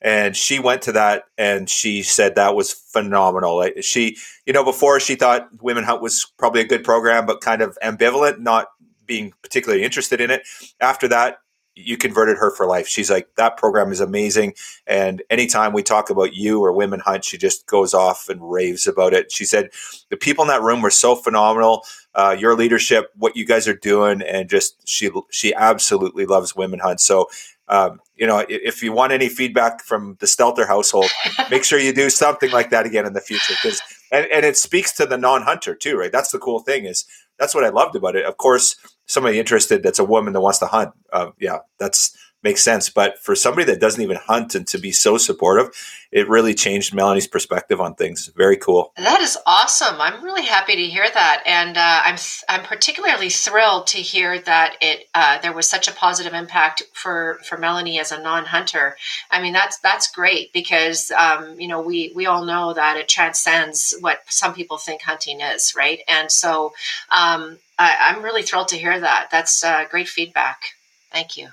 and 0.01 0.37
she 0.37 0.59
went 0.59 0.83
to 0.83 0.93
that 0.93 1.25
and 1.39 1.69
she 1.69 2.03
said 2.03 2.35
that 2.35 2.55
was 2.55 2.73
phenomenal. 2.73 3.69
She, 3.81 4.17
you 4.45 4.53
know, 4.53 4.65
before 4.65 5.01
she 5.01 5.15
thought 5.15 5.49
Women 5.63 5.85
Hunt 5.85 6.03
was 6.03 6.31
probably 6.37 6.61
a 6.61 6.67
good 6.67 6.85
program, 6.85 7.27
but 7.27 7.41
kind 7.41 7.63
of 7.63 7.79
ambivalent, 7.83 8.39
not 8.39 8.69
being 9.07 9.33
particularly 9.43 9.85
interested 9.85 10.21
in 10.21 10.31
it. 10.31 10.43
After 10.81 11.09
that, 11.09 11.39
you 11.79 11.99
converted 11.99 12.39
her 12.39 12.51
for 12.51 12.67
life. 12.67 12.89
She's 12.89 13.11
like, 13.11 13.29
that 13.37 13.59
program 13.59 13.93
is 13.93 14.01
amazing. 14.01 14.55
And 14.87 15.23
anytime 15.29 15.75
we 15.75 15.83
talk 15.83 16.09
about 16.09 16.35
you 16.35 16.65
or 16.65 16.73
Women 16.73 17.01
Hunt, 17.01 17.25
she 17.25 17.37
just 17.37 17.67
goes 17.67 17.93
off 17.93 18.31
and 18.31 18.51
raves 18.51 18.87
about 18.87 19.13
it. 19.13 19.31
She 19.31 19.45
said, 19.45 19.71
the 20.09 20.17
people 20.17 20.43
in 20.43 20.49
that 20.49 20.63
room 20.63 20.81
were 20.81 20.91
so 20.91 21.15
phenomenal. 21.15 21.85
Uh, 22.15 22.35
your 22.39 22.55
leadership, 22.55 23.11
what 23.17 23.37
you 23.37 23.45
guys 23.45 23.69
are 23.69 23.77
doing, 23.77 24.23
and 24.23 24.49
just 24.49 24.89
she 24.89 25.11
she 25.31 25.53
absolutely 25.53 26.25
loves 26.25 26.57
Women 26.57 26.79
Hunt. 26.79 26.99
So 26.99 27.29
um, 27.69 28.01
you 28.15 28.27
know, 28.27 28.45
if 28.49 28.83
you 28.83 28.93
want 28.93 29.13
any 29.13 29.29
feedback 29.29 29.83
from 29.83 30.17
the 30.21 30.27
Stelter 30.27 30.67
household, 30.67 31.11
make 31.51 31.65
sure 31.65 31.79
you 31.79 31.93
do 31.93 32.09
something 32.09 32.51
like 32.51 32.71
that 32.71 32.87
again 32.87 33.07
in 33.07 33.13
the 33.13 33.21
future 33.21 33.55
because 33.63 33.81
and, 34.13 34.27
and 34.33 34.47
it 34.47 34.57
speaks 34.57 34.93
to 34.93 35.07
the 35.07 35.19
non-hunter 35.19 35.75
too, 35.75 35.97
right? 35.99 36.13
That's 36.13 36.31
the 36.31 36.39
cool 36.39 36.61
thing 36.61 36.85
is 36.85 37.05
that's 37.39 37.55
what 37.55 37.65
I 37.65 37.69
loved 37.69 37.97
about 37.97 38.17
it. 38.17 38.25
Of 38.25 38.37
course, 38.37 38.77
somebody 39.07 39.39
interested 39.39 39.83
that's 39.83 39.99
a 39.99 40.05
woman 40.05 40.33
that 40.33 40.41
wants 40.41 40.59
to 40.61 40.67
hunt, 40.67 40.93
uh, 41.13 41.31
yeah, 41.41 41.59
that's 41.79 42.17
makes 42.47 42.63
sense. 42.63 42.89
But 42.89 43.19
for 43.19 43.35
somebody 43.35 43.65
that 43.65 43.81
doesn't 43.81 44.01
even 44.01 44.19
hunt 44.19 44.55
and 44.55 44.67
to 44.69 44.79
be 44.79 44.93
so 44.93 45.19
supportive, 45.19 45.75
it 46.13 46.29
really 46.29 46.55
changed 46.55 46.95
Melanie's 46.95 47.27
perspective 47.27 47.81
on 47.81 47.97
things. 47.97 48.31
Very 48.37 48.57
cool. 48.57 48.93
That 48.97 49.21
is 49.21 49.37
awesome. 49.47 50.01
I'm 50.01 50.23
really 50.23 50.47
happy 50.47 50.77
to 50.77 50.85
hear 50.85 51.09
that, 51.13 51.43
and 51.45 51.77
uh, 51.77 52.01
I'm 52.05 52.17
I'm 52.49 52.65
particularly 52.65 53.31
thrilled 53.31 53.89
to 53.89 53.99
hear 53.99 54.39
that 54.39 54.77
it 54.81 55.09
uh, 55.13 55.41
there 55.41 55.53
was 55.53 55.67
such 55.69 55.89
a 55.89 55.93
positive 55.93 56.35
impact 56.35 56.85
for 56.93 57.41
for 57.45 57.59
Melanie 57.59 57.99
as 57.99 58.13
a 58.13 58.23
non-hunter. 58.23 58.97
I 59.33 59.43
mean, 59.43 59.53
that's 59.53 59.79
that's 59.81 60.09
great 60.13 60.53
because 60.53 61.11
um, 61.11 61.59
you 61.59 61.67
know 61.67 61.81
we 61.81 62.13
we 62.15 62.27
all 62.27 62.45
know 62.45 62.75
that 62.75 62.97
it 62.97 63.09
transcends 63.09 63.93
what 64.01 64.21
some 64.29 64.55
people 64.55 64.79
think 64.79 65.03
hunting 65.03 65.41
is, 65.41 65.75
right? 65.77 65.99
And 66.09 66.31
so 66.31 66.73
um, 67.11 67.59
I, 67.77 68.15
am 68.15 68.23
really 68.23 68.43
thrilled 68.43 68.69
to 68.69 68.79
hear 68.79 69.01
that. 69.01 69.29
That's 69.33 69.65
uh, 69.65 69.85
great 69.91 70.09
feedback. 70.09 70.59
Thank 71.11 71.37
you. 71.37 71.49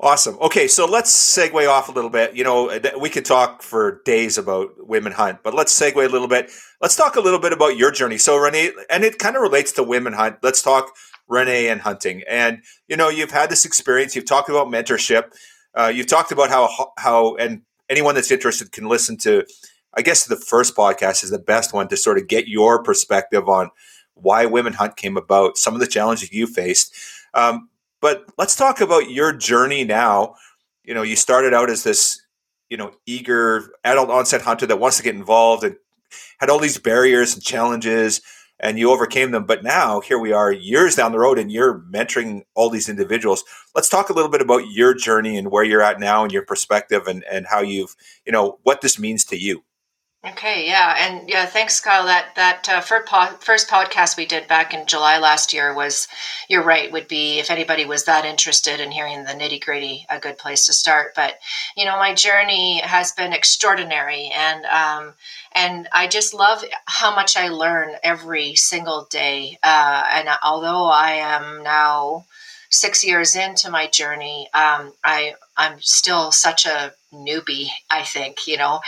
Awesome. 0.00 0.38
Okay, 0.40 0.68
so 0.68 0.86
let's 0.86 1.12
segue 1.12 1.68
off 1.68 1.88
a 1.88 1.92
little 1.92 2.10
bit. 2.10 2.36
You 2.36 2.44
know, 2.44 2.78
we 3.00 3.10
could 3.10 3.24
talk 3.24 3.62
for 3.62 4.00
days 4.04 4.38
about 4.38 4.70
women 4.78 5.10
hunt, 5.10 5.40
but 5.42 5.54
let's 5.54 5.76
segue 5.76 5.96
a 5.96 6.08
little 6.08 6.28
bit. 6.28 6.52
Let's 6.80 6.94
talk 6.94 7.16
a 7.16 7.20
little 7.20 7.40
bit 7.40 7.52
about 7.52 7.76
your 7.76 7.90
journey. 7.90 8.16
So, 8.16 8.36
Renee, 8.36 8.70
and 8.90 9.02
it 9.02 9.18
kind 9.18 9.34
of 9.34 9.42
relates 9.42 9.72
to 9.72 9.82
women 9.82 10.12
hunt. 10.12 10.36
Let's 10.40 10.62
talk 10.62 10.92
Renee 11.26 11.68
and 11.68 11.80
hunting. 11.80 12.22
And 12.28 12.62
you 12.86 12.96
know, 12.96 13.08
you've 13.08 13.32
had 13.32 13.50
this 13.50 13.64
experience. 13.64 14.14
You've 14.14 14.24
talked 14.24 14.48
about 14.48 14.68
mentorship. 14.68 15.32
Uh, 15.74 15.90
you've 15.92 16.06
talked 16.06 16.30
about 16.30 16.48
how 16.48 16.92
how 16.96 17.34
and 17.34 17.62
anyone 17.88 18.14
that's 18.14 18.30
interested 18.30 18.70
can 18.70 18.86
listen 18.88 19.16
to. 19.18 19.44
I 19.94 20.02
guess 20.02 20.26
the 20.26 20.36
first 20.36 20.76
podcast 20.76 21.24
is 21.24 21.30
the 21.30 21.40
best 21.40 21.72
one 21.72 21.88
to 21.88 21.96
sort 21.96 22.18
of 22.18 22.28
get 22.28 22.46
your 22.46 22.84
perspective 22.84 23.48
on 23.48 23.70
why 24.14 24.46
women 24.46 24.74
hunt 24.74 24.96
came 24.96 25.16
about, 25.16 25.56
some 25.58 25.74
of 25.74 25.80
the 25.80 25.86
challenges 25.88 26.32
you 26.32 26.46
faced. 26.46 26.94
Um, 27.34 27.68
but 28.00 28.24
let's 28.38 28.56
talk 28.56 28.80
about 28.80 29.10
your 29.10 29.32
journey 29.32 29.84
now. 29.84 30.34
You 30.84 30.94
know, 30.94 31.02
you 31.02 31.16
started 31.16 31.54
out 31.54 31.70
as 31.70 31.84
this, 31.84 32.20
you 32.68 32.76
know, 32.76 32.92
eager 33.06 33.70
adult 33.84 34.10
onset 34.10 34.42
hunter 34.42 34.66
that 34.66 34.80
wants 34.80 34.96
to 34.98 35.02
get 35.02 35.14
involved 35.14 35.64
and 35.64 35.76
had 36.38 36.50
all 36.50 36.58
these 36.58 36.78
barriers 36.78 37.34
and 37.34 37.42
challenges 37.42 38.20
and 38.60 38.78
you 38.78 38.90
overcame 38.90 39.30
them. 39.30 39.44
But 39.44 39.62
now 39.62 40.00
here 40.00 40.18
we 40.18 40.32
are 40.32 40.50
years 40.50 40.96
down 40.96 41.12
the 41.12 41.18
road 41.18 41.38
and 41.38 41.50
you're 41.50 41.80
mentoring 41.92 42.42
all 42.54 42.70
these 42.70 42.88
individuals. 42.88 43.44
Let's 43.74 43.88
talk 43.88 44.10
a 44.10 44.12
little 44.12 44.30
bit 44.30 44.42
about 44.42 44.70
your 44.70 44.94
journey 44.94 45.36
and 45.36 45.50
where 45.50 45.64
you're 45.64 45.82
at 45.82 46.00
now 46.00 46.22
and 46.22 46.32
your 46.32 46.44
perspective 46.44 47.06
and, 47.06 47.24
and 47.24 47.46
how 47.46 47.60
you've, 47.60 47.94
you 48.26 48.32
know, 48.32 48.58
what 48.62 48.80
this 48.80 48.98
means 48.98 49.24
to 49.26 49.36
you. 49.36 49.62
Okay, 50.30 50.66
yeah, 50.66 50.94
and 50.98 51.28
yeah, 51.30 51.46
thanks, 51.46 51.80
Kyle. 51.80 52.04
That 52.04 52.34
that 52.34 52.68
uh, 52.68 52.80
first, 52.80 53.06
po- 53.08 53.36
first 53.40 53.68
podcast 53.68 54.16
we 54.16 54.26
did 54.26 54.48
back 54.48 54.74
in 54.74 54.84
July 54.84 55.18
last 55.18 55.52
year 55.52 55.72
was, 55.72 56.08
you're 56.48 56.62
right, 56.64 56.90
would 56.90 57.06
be 57.06 57.38
if 57.38 57.50
anybody 57.52 57.84
was 57.84 58.04
that 58.04 58.24
interested 58.24 58.80
in 58.80 58.90
hearing 58.90 59.24
the 59.24 59.32
nitty 59.32 59.64
gritty, 59.64 60.04
a 60.10 60.18
good 60.18 60.36
place 60.36 60.66
to 60.66 60.72
start. 60.72 61.14
But 61.14 61.38
you 61.76 61.84
know, 61.84 61.96
my 61.98 62.14
journey 62.14 62.80
has 62.80 63.12
been 63.12 63.32
extraordinary, 63.32 64.30
and 64.36 64.64
um, 64.66 65.14
and 65.52 65.88
I 65.92 66.08
just 66.08 66.34
love 66.34 66.64
how 66.86 67.14
much 67.14 67.36
I 67.36 67.48
learn 67.48 67.92
every 68.02 68.54
single 68.56 69.06
day. 69.10 69.56
Uh, 69.62 70.02
and 70.12 70.28
although 70.42 70.86
I 70.86 71.12
am 71.12 71.62
now 71.62 72.26
six 72.70 73.04
years 73.04 73.36
into 73.36 73.70
my 73.70 73.86
journey, 73.86 74.48
um, 74.52 74.92
I 75.04 75.34
I'm 75.56 75.80
still 75.80 76.32
such 76.32 76.66
a 76.66 76.92
newbie, 77.12 77.68
I 77.90 78.02
think, 78.02 78.46
you 78.46 78.56
know, 78.56 78.80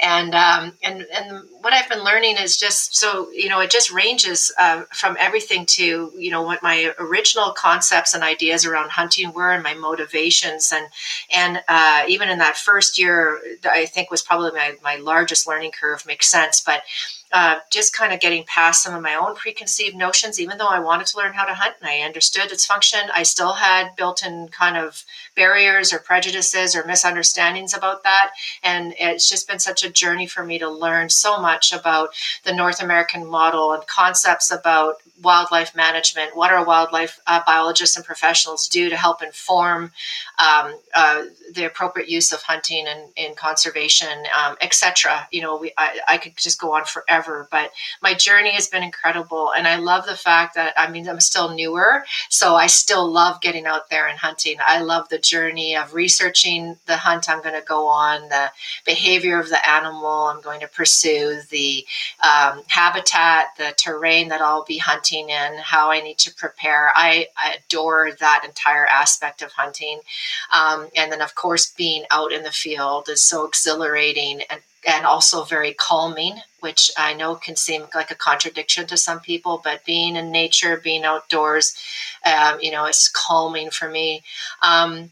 and 0.00 0.34
um, 0.34 0.72
and 0.82 1.06
and 1.14 1.42
what 1.60 1.72
I've 1.72 1.88
been 1.88 2.04
learning 2.04 2.36
is 2.36 2.56
just 2.56 2.96
so 2.96 3.30
you 3.30 3.48
know 3.48 3.60
it 3.60 3.70
just 3.70 3.92
ranges 3.92 4.52
uh, 4.58 4.82
from 4.92 5.16
everything 5.18 5.66
to 5.66 6.12
you 6.16 6.30
know 6.30 6.42
what 6.42 6.62
my 6.62 6.92
original 6.98 7.52
concepts 7.52 8.14
and 8.14 8.22
ideas 8.22 8.64
around 8.64 8.90
hunting 8.90 9.32
were 9.32 9.52
and 9.52 9.62
my 9.62 9.74
motivations 9.74 10.72
and 10.74 10.86
and 11.34 11.62
uh, 11.68 12.04
even 12.08 12.28
in 12.28 12.38
that 12.38 12.56
first 12.56 12.98
year 12.98 13.40
I 13.64 13.86
think 13.86 14.10
was 14.10 14.22
probably 14.22 14.52
my 14.52 14.74
my 14.82 14.96
largest 14.96 15.46
learning 15.46 15.72
curve 15.72 16.04
makes 16.06 16.30
sense, 16.30 16.60
but 16.60 16.82
uh, 17.32 17.58
just 17.70 17.94
kind 17.94 18.12
of 18.12 18.20
getting 18.20 18.44
past 18.44 18.82
some 18.82 18.94
of 18.94 19.02
my 19.02 19.14
own 19.14 19.34
preconceived 19.34 19.96
notions. 19.96 20.40
Even 20.40 20.58
though 20.58 20.68
I 20.68 20.80
wanted 20.80 21.06
to 21.08 21.18
learn 21.18 21.34
how 21.34 21.44
to 21.44 21.54
hunt 21.54 21.76
and 21.80 21.88
I 21.88 22.00
understood 22.00 22.50
its 22.50 22.64
function, 22.64 23.00
I 23.14 23.22
still 23.22 23.54
had 23.54 23.94
built 23.96 24.24
in 24.24 24.48
kind 24.48 24.76
of 24.76 25.04
barriers 25.36 25.92
or 25.92 25.98
prejudices 25.98 26.74
or 26.74 26.84
misunderstandings 26.84 27.74
about 27.74 28.02
that. 28.04 28.30
And 28.62 28.94
it's 28.98 29.28
just 29.28 29.46
been 29.46 29.58
such 29.58 29.84
a 29.84 29.90
journey 29.90 30.26
for 30.26 30.44
me 30.44 30.58
to 30.58 30.70
learn 30.70 31.10
so 31.10 31.40
much 31.40 31.72
about 31.72 32.10
the 32.44 32.54
North 32.54 32.82
American 32.82 33.26
model 33.26 33.72
and 33.72 33.86
concepts 33.86 34.50
about 34.50 34.96
wildlife 35.22 35.74
management, 35.74 36.36
what 36.36 36.52
our 36.52 36.64
wildlife 36.64 37.20
uh, 37.26 37.40
biologists 37.46 37.96
and 37.96 38.04
professionals 38.04 38.68
do 38.68 38.88
to 38.88 38.96
help 38.96 39.22
inform 39.22 39.92
um, 40.38 40.74
uh, 40.94 41.24
the 41.52 41.64
appropriate 41.64 42.08
use 42.08 42.32
of 42.32 42.42
hunting 42.42 42.86
and 42.86 43.10
in 43.16 43.34
conservation, 43.34 44.08
um, 44.38 44.56
etc. 44.60 45.26
You 45.32 45.42
know, 45.42 45.56
we 45.56 45.72
I, 45.76 45.98
I, 46.06 46.18
could 46.18 46.36
just 46.36 46.60
go 46.60 46.74
on 46.74 46.84
forever, 46.84 47.48
but 47.50 47.72
my 48.02 48.14
journey 48.14 48.52
has 48.52 48.68
been 48.68 48.82
incredible, 48.82 49.52
and 49.52 49.66
I 49.66 49.76
love 49.76 50.06
the 50.06 50.16
fact 50.16 50.54
that 50.54 50.74
I 50.76 50.90
mean 50.90 51.08
I'm 51.08 51.20
still 51.20 51.54
newer, 51.54 52.04
so 52.28 52.54
I 52.54 52.68
still 52.68 53.10
love 53.10 53.40
getting 53.40 53.66
out 53.66 53.90
there 53.90 54.06
and 54.06 54.18
hunting. 54.18 54.56
I 54.64 54.80
love 54.80 55.08
the 55.08 55.18
journey 55.18 55.76
of 55.76 55.94
researching 55.94 56.76
the 56.86 56.96
hunt 56.96 57.28
I'm 57.28 57.42
going 57.42 57.58
to 57.58 57.66
go 57.66 57.88
on, 57.88 58.28
the 58.28 58.50
behavior 58.84 59.40
of 59.40 59.48
the 59.48 59.68
animal 59.68 60.28
I'm 60.28 60.40
going 60.40 60.60
to 60.60 60.68
pursue, 60.68 61.40
the 61.50 61.84
um, 62.22 62.62
habitat, 62.68 63.56
the 63.56 63.74
terrain 63.76 64.28
that 64.28 64.40
I'll 64.40 64.64
be 64.64 64.78
hunting 64.78 65.07
in, 65.12 65.58
how 65.58 65.90
I 65.90 66.00
need 66.00 66.18
to 66.18 66.34
prepare. 66.34 66.92
I, 66.94 67.28
I 67.36 67.56
adore 67.58 68.12
that 68.20 68.44
entire 68.44 68.86
aspect 68.86 69.42
of 69.42 69.52
hunting. 69.52 70.00
Um, 70.52 70.88
and 70.96 71.10
then, 71.10 71.22
of 71.22 71.34
course, 71.34 71.70
being 71.70 72.04
out 72.10 72.32
in 72.32 72.42
the 72.42 72.50
field 72.50 73.08
is 73.08 73.22
so 73.22 73.46
exhilarating 73.46 74.42
and 74.50 74.60
and 74.86 75.04
also 75.04 75.42
very 75.44 75.74
calming, 75.74 76.36
which 76.60 76.90
I 76.96 77.12
know 77.12 77.34
can 77.34 77.56
seem 77.56 77.86
like 77.94 78.10
a 78.10 78.14
contradiction 78.14 78.86
to 78.86 78.96
some 78.96 79.20
people, 79.20 79.60
but 79.62 79.84
being 79.84 80.16
in 80.16 80.30
nature, 80.30 80.76
being 80.76 81.04
outdoors, 81.04 81.76
um, 82.24 82.58
you 82.60 82.70
know, 82.70 82.86
is 82.86 83.10
calming 83.12 83.70
for 83.70 83.88
me. 83.88 84.22
Um, 84.62 85.10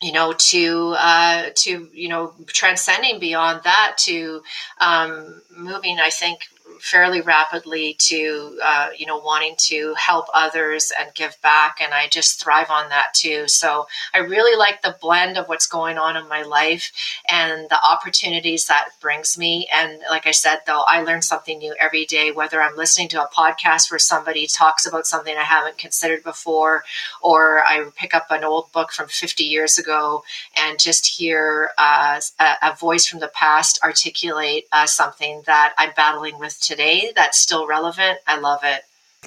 you 0.00 0.12
know 0.12 0.32
to 0.32 0.94
uh, 0.98 1.50
to 1.56 1.88
you 1.92 2.08
know 2.08 2.32
transcending 2.46 3.18
beyond 3.18 3.62
that 3.64 3.96
to 3.98 4.42
um, 4.80 5.42
moving 5.56 5.98
i 5.98 6.10
think 6.10 6.48
fairly 6.80 7.20
rapidly 7.20 7.94
to 7.98 8.58
uh, 8.62 8.88
you 8.96 9.06
know 9.06 9.18
wanting 9.18 9.54
to 9.58 9.94
help 9.94 10.26
others 10.34 10.92
and 10.98 11.14
give 11.14 11.36
back 11.42 11.78
and 11.80 11.92
i 11.94 12.06
just 12.08 12.42
thrive 12.42 12.70
on 12.70 12.88
that 12.88 13.12
too. 13.14 13.46
So 13.48 13.86
i 14.14 14.18
really 14.18 14.56
like 14.56 14.82
the 14.82 14.96
blend 15.00 15.36
of 15.38 15.48
what's 15.48 15.66
going 15.66 15.98
on 15.98 16.16
in 16.16 16.28
my 16.28 16.42
life 16.42 16.92
and 17.30 17.68
the 17.68 17.78
opportunities 17.84 18.66
that 18.66 18.88
brings 19.00 19.36
me. 19.38 19.68
And 19.72 20.00
like 20.10 20.26
i 20.26 20.30
said 20.30 20.58
though 20.66 20.84
i 20.86 21.02
learn 21.02 21.22
something 21.22 21.58
new 21.58 21.74
every 21.80 22.04
day 22.04 22.30
whether 22.32 22.60
i'm 22.60 22.76
listening 22.76 23.08
to 23.08 23.22
a 23.22 23.28
podcast 23.28 23.90
where 23.90 23.98
somebody 23.98 24.46
talks 24.46 24.86
about 24.86 25.06
something 25.06 25.34
i 25.36 25.42
haven't 25.42 25.78
considered 25.78 26.22
before 26.22 26.84
or 27.22 27.60
i 27.64 27.84
pick 27.96 28.14
up 28.14 28.26
an 28.30 28.44
old 28.44 28.70
book 28.72 28.92
from 28.92 29.08
50 29.08 29.44
years 29.44 29.78
ago 29.78 30.22
and 30.56 30.78
just 30.78 31.06
hear 31.06 31.70
uh, 31.78 32.20
a, 32.40 32.44
a, 32.62 32.76
voice 32.76 33.06
from 33.06 33.20
the 33.20 33.28
past 33.28 33.78
articulate 33.82 34.64
uh, 34.72 34.86
something 34.86 35.42
that 35.46 35.74
i'm 35.78 35.90
battling 35.96 36.38
with 36.38 36.60
today 36.68 37.12
that's 37.16 37.38
still 37.38 37.66
relevant. 37.66 38.18
I 38.26 38.38
love 38.38 38.60
it. 38.62 38.82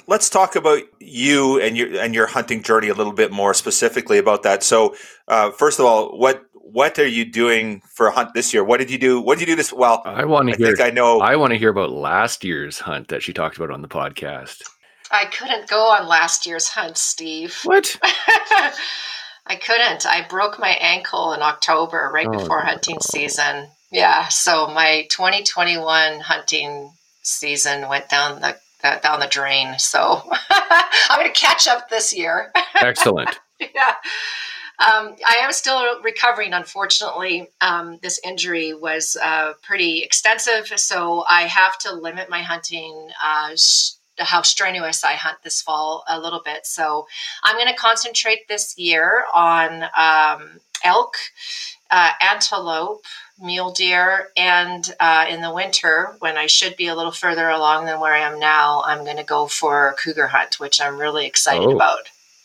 Let's 0.06 0.30
talk 0.30 0.56
about 0.56 0.82
you 1.00 1.60
and 1.60 1.76
your 1.76 2.00
and 2.00 2.14
your 2.14 2.26
hunting 2.26 2.62
journey 2.62 2.88
a 2.88 2.94
little 2.94 3.12
bit 3.12 3.30
more 3.30 3.52
specifically 3.52 4.16
about 4.18 4.42
that. 4.44 4.62
So, 4.62 4.96
uh, 5.28 5.50
first 5.50 5.78
of 5.78 5.84
all, 5.84 6.16
what 6.18 6.46
what 6.54 6.98
are 6.98 7.06
you 7.06 7.26
doing 7.26 7.82
for 7.94 8.06
a 8.06 8.10
hunt 8.10 8.32
this 8.32 8.54
year? 8.54 8.64
What 8.64 8.78
did 8.78 8.90
you 8.90 8.96
do? 8.96 9.20
What 9.20 9.38
did 9.38 9.46
you 9.46 9.52
do 9.52 9.56
this? 9.56 9.72
Well, 9.72 10.00
I 10.06 10.24
want 10.24 10.48
to 10.48 10.56
hear. 10.56 10.74
I 10.80 10.90
know. 10.90 11.20
I 11.20 11.36
want 11.36 11.52
to 11.52 11.58
hear 11.58 11.68
about 11.68 11.90
last 11.90 12.42
year's 12.42 12.78
hunt 12.78 13.08
that 13.08 13.22
she 13.22 13.34
talked 13.34 13.56
about 13.58 13.70
on 13.70 13.82
the 13.82 13.88
podcast. 13.88 14.62
I 15.10 15.26
couldn't 15.26 15.68
go 15.68 15.90
on 15.90 16.08
last 16.08 16.46
year's 16.46 16.68
hunt, 16.68 16.96
Steve. 16.96 17.58
What? 17.64 17.98
I 18.02 19.56
couldn't. 19.56 20.06
I 20.06 20.26
broke 20.26 20.58
my 20.58 20.70
ankle 20.80 21.34
in 21.34 21.42
October, 21.42 22.10
right 22.14 22.26
oh, 22.26 22.38
before 22.38 22.60
hunting 22.60 23.00
season. 23.00 23.68
Yeah, 23.90 24.28
so 24.28 24.68
my 24.68 25.06
2021 25.10 26.20
hunting 26.20 26.92
season 27.22 27.88
went 27.88 28.08
down 28.08 28.40
the, 28.40 28.56
down 29.02 29.20
the 29.20 29.26
drain. 29.26 29.78
So 29.78 30.22
I'm 30.50 31.18
going 31.18 31.32
to 31.32 31.40
catch 31.40 31.66
up 31.68 31.88
this 31.88 32.14
year. 32.16 32.52
Excellent. 32.74 33.40
yeah. 33.60 33.94
Um, 34.78 35.14
I 35.26 35.36
am 35.42 35.52
still 35.52 36.02
recovering. 36.02 36.52
Unfortunately, 36.52 37.48
um, 37.60 37.98
this 38.02 38.20
injury 38.24 38.74
was 38.74 39.16
uh, 39.22 39.52
pretty 39.62 40.02
extensive, 40.02 40.66
so 40.76 41.24
I 41.28 41.42
have 41.42 41.78
to 41.80 41.94
limit 41.94 42.28
my 42.28 42.42
hunting. 42.42 43.10
Uh, 43.22 43.52
sh- 43.56 43.92
how 44.18 44.42
strenuous 44.42 45.04
I 45.04 45.14
hunt 45.14 45.38
this 45.42 45.62
fall 45.62 46.04
a 46.08 46.20
little 46.20 46.42
bit. 46.44 46.66
So 46.66 47.06
I'm 47.42 47.56
going 47.56 47.68
to 47.68 47.74
concentrate 47.74 48.48
this 48.48 48.76
year 48.78 49.24
on 49.34 49.84
um, 49.96 50.60
elk, 50.84 51.14
uh, 51.92 52.10
antelope, 52.20 53.04
mule 53.40 53.70
deer, 53.70 54.30
and 54.36 54.92
uh, 54.98 55.26
in 55.28 55.42
the 55.42 55.52
winter, 55.52 56.16
when 56.20 56.38
I 56.38 56.46
should 56.46 56.76
be 56.76 56.86
a 56.86 56.96
little 56.96 57.12
further 57.12 57.48
along 57.48 57.84
than 57.84 58.00
where 58.00 58.14
I 58.14 58.20
am 58.20 58.40
now, 58.40 58.82
I'm 58.84 59.04
going 59.04 59.18
to 59.18 59.24
go 59.24 59.46
for 59.46 59.88
a 59.88 59.92
cougar 59.92 60.28
hunt, 60.28 60.58
which 60.58 60.80
I'm 60.80 60.98
really 60.98 61.26
excited 61.26 61.68
oh, 61.68 61.76
about. 61.76 61.98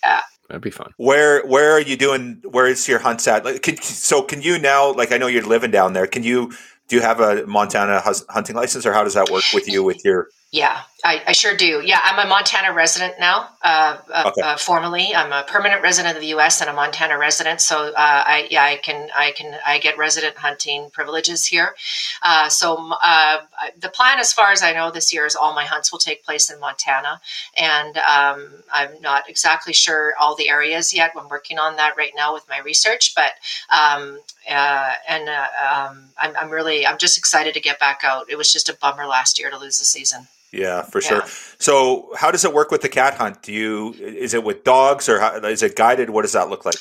Yeah. 0.04 0.22
That'd 0.50 0.62
be 0.62 0.70
fun. 0.70 0.94
Where 0.98 1.46
where 1.46 1.72
are 1.72 1.82
you 1.82 1.98
doing? 1.98 2.42
Where 2.44 2.68
is 2.68 2.88
your 2.88 3.00
hunts 3.00 3.28
at? 3.28 3.44
Like, 3.44 3.62
can, 3.62 3.78
so 3.78 4.22
can 4.22 4.42
you 4.42 4.60
now? 4.60 4.94
Like, 4.94 5.12
I 5.12 5.18
know 5.18 5.28
you're 5.28 5.44
living 5.44 5.72
down 5.72 5.92
there. 5.94 6.08
Can 6.08 6.24
you 6.24 6.54
do 6.88 6.96
you 6.96 7.02
have 7.02 7.20
a 7.20 7.46
Montana 7.46 8.02
hunting 8.30 8.56
license, 8.56 8.86
or 8.86 8.94
how 8.94 9.04
does 9.04 9.16
that 9.16 9.30
work 9.30 9.44
with 9.54 9.68
you 9.68 9.84
with 9.84 10.06
your 10.06 10.30
yeah, 10.52 10.84
I, 11.04 11.22
I, 11.28 11.32
sure 11.34 11.58
do. 11.58 11.82
Yeah, 11.84 12.00
I'm 12.02 12.26
a 12.26 12.30
Montana 12.30 12.74
resident 12.74 13.16
now. 13.20 13.50
Uh, 13.62 13.98
uh, 14.14 14.24
okay. 14.28 14.42
uh, 14.42 14.56
formally, 14.56 15.14
I'm 15.14 15.34
a 15.34 15.44
permanent 15.44 15.82
resident 15.82 16.16
of 16.16 16.22
the 16.22 16.30
U.S. 16.30 16.62
and 16.62 16.70
a 16.70 16.74
Montana 16.74 17.18
resident. 17.18 17.60
So, 17.60 17.90
uh, 17.90 17.94
I 17.98 18.48
yeah, 18.50 18.64
I 18.64 18.78
can 18.78 19.10
I 19.14 19.32
can 19.32 19.58
I 19.68 19.80
get 19.80 19.98
resident 19.98 20.38
hunting 20.38 20.90
privileges 20.94 21.46
here. 21.46 21.76
Uh, 22.24 22.48
so, 22.48 22.94
uh, 23.04 23.40
the 23.78 23.90
plan, 23.90 24.20
as 24.20 24.32
far 24.32 24.54
as 24.54 24.64
I 24.64 24.72
know, 24.72 24.90
this 24.90 25.12
year 25.12 25.26
is 25.26 25.36
all 25.36 25.54
my 25.54 25.66
hunts 25.66 25.92
will 25.92 26.00
take 26.00 26.24
place 26.24 26.50
in 26.50 26.62
Montana, 26.62 27.20
and 27.58 27.98
um, 27.98 28.64
I'm 28.74 29.02
not 29.02 29.30
exactly 29.30 29.74
sure 29.74 30.14
all 30.18 30.38
the 30.38 30.48
areas 30.48 30.94
yet. 30.94 31.12
I'm 31.18 31.28
working 31.28 31.60
on 31.60 31.76
that 31.76 31.96
right 31.98 32.14
now 32.16 32.34
with 32.34 32.48
my 32.48 32.60
research, 32.60 33.14
but 33.16 33.32
um, 33.70 34.20
and 34.48 35.28
um, 35.28 36.06
I'm, 36.18 36.38
I'm 36.40 36.50
really 36.50 36.88
I'm 36.88 36.98
just 36.98 37.18
excited 37.18 37.54
to 37.56 37.60
get 37.60 37.82
back 37.82 38.02
out. 38.06 38.30
It 38.30 38.38
was 38.38 38.54
just 38.54 38.70
a 38.70 38.74
bummer 38.74 39.06
last 39.06 39.40
year 39.40 39.50
to 39.50 39.58
lose 39.58 39.78
the 39.78 39.86
season. 39.86 40.30
Yeah, 40.54 40.84
for 40.84 41.02
sure. 41.02 41.24
So, 41.60 42.10
how 42.16 42.32
does 42.32 42.46
it 42.46 42.54
work 42.54 42.72
with 42.72 42.82
the 42.82 42.88
cat 42.88 43.16
hunt? 43.16 43.42
Do 43.44 43.52
you 43.52 43.94
is 44.00 44.34
it 44.34 44.46
with 44.46 44.64
dogs 44.64 45.10
or 45.10 45.20
how, 45.20 45.36
is 45.36 45.62
it 45.62 45.76
guided? 45.76 46.10
What 46.10 46.22
does 46.22 46.32
that 46.32 46.50
look 46.50 46.64
like? 46.64 46.76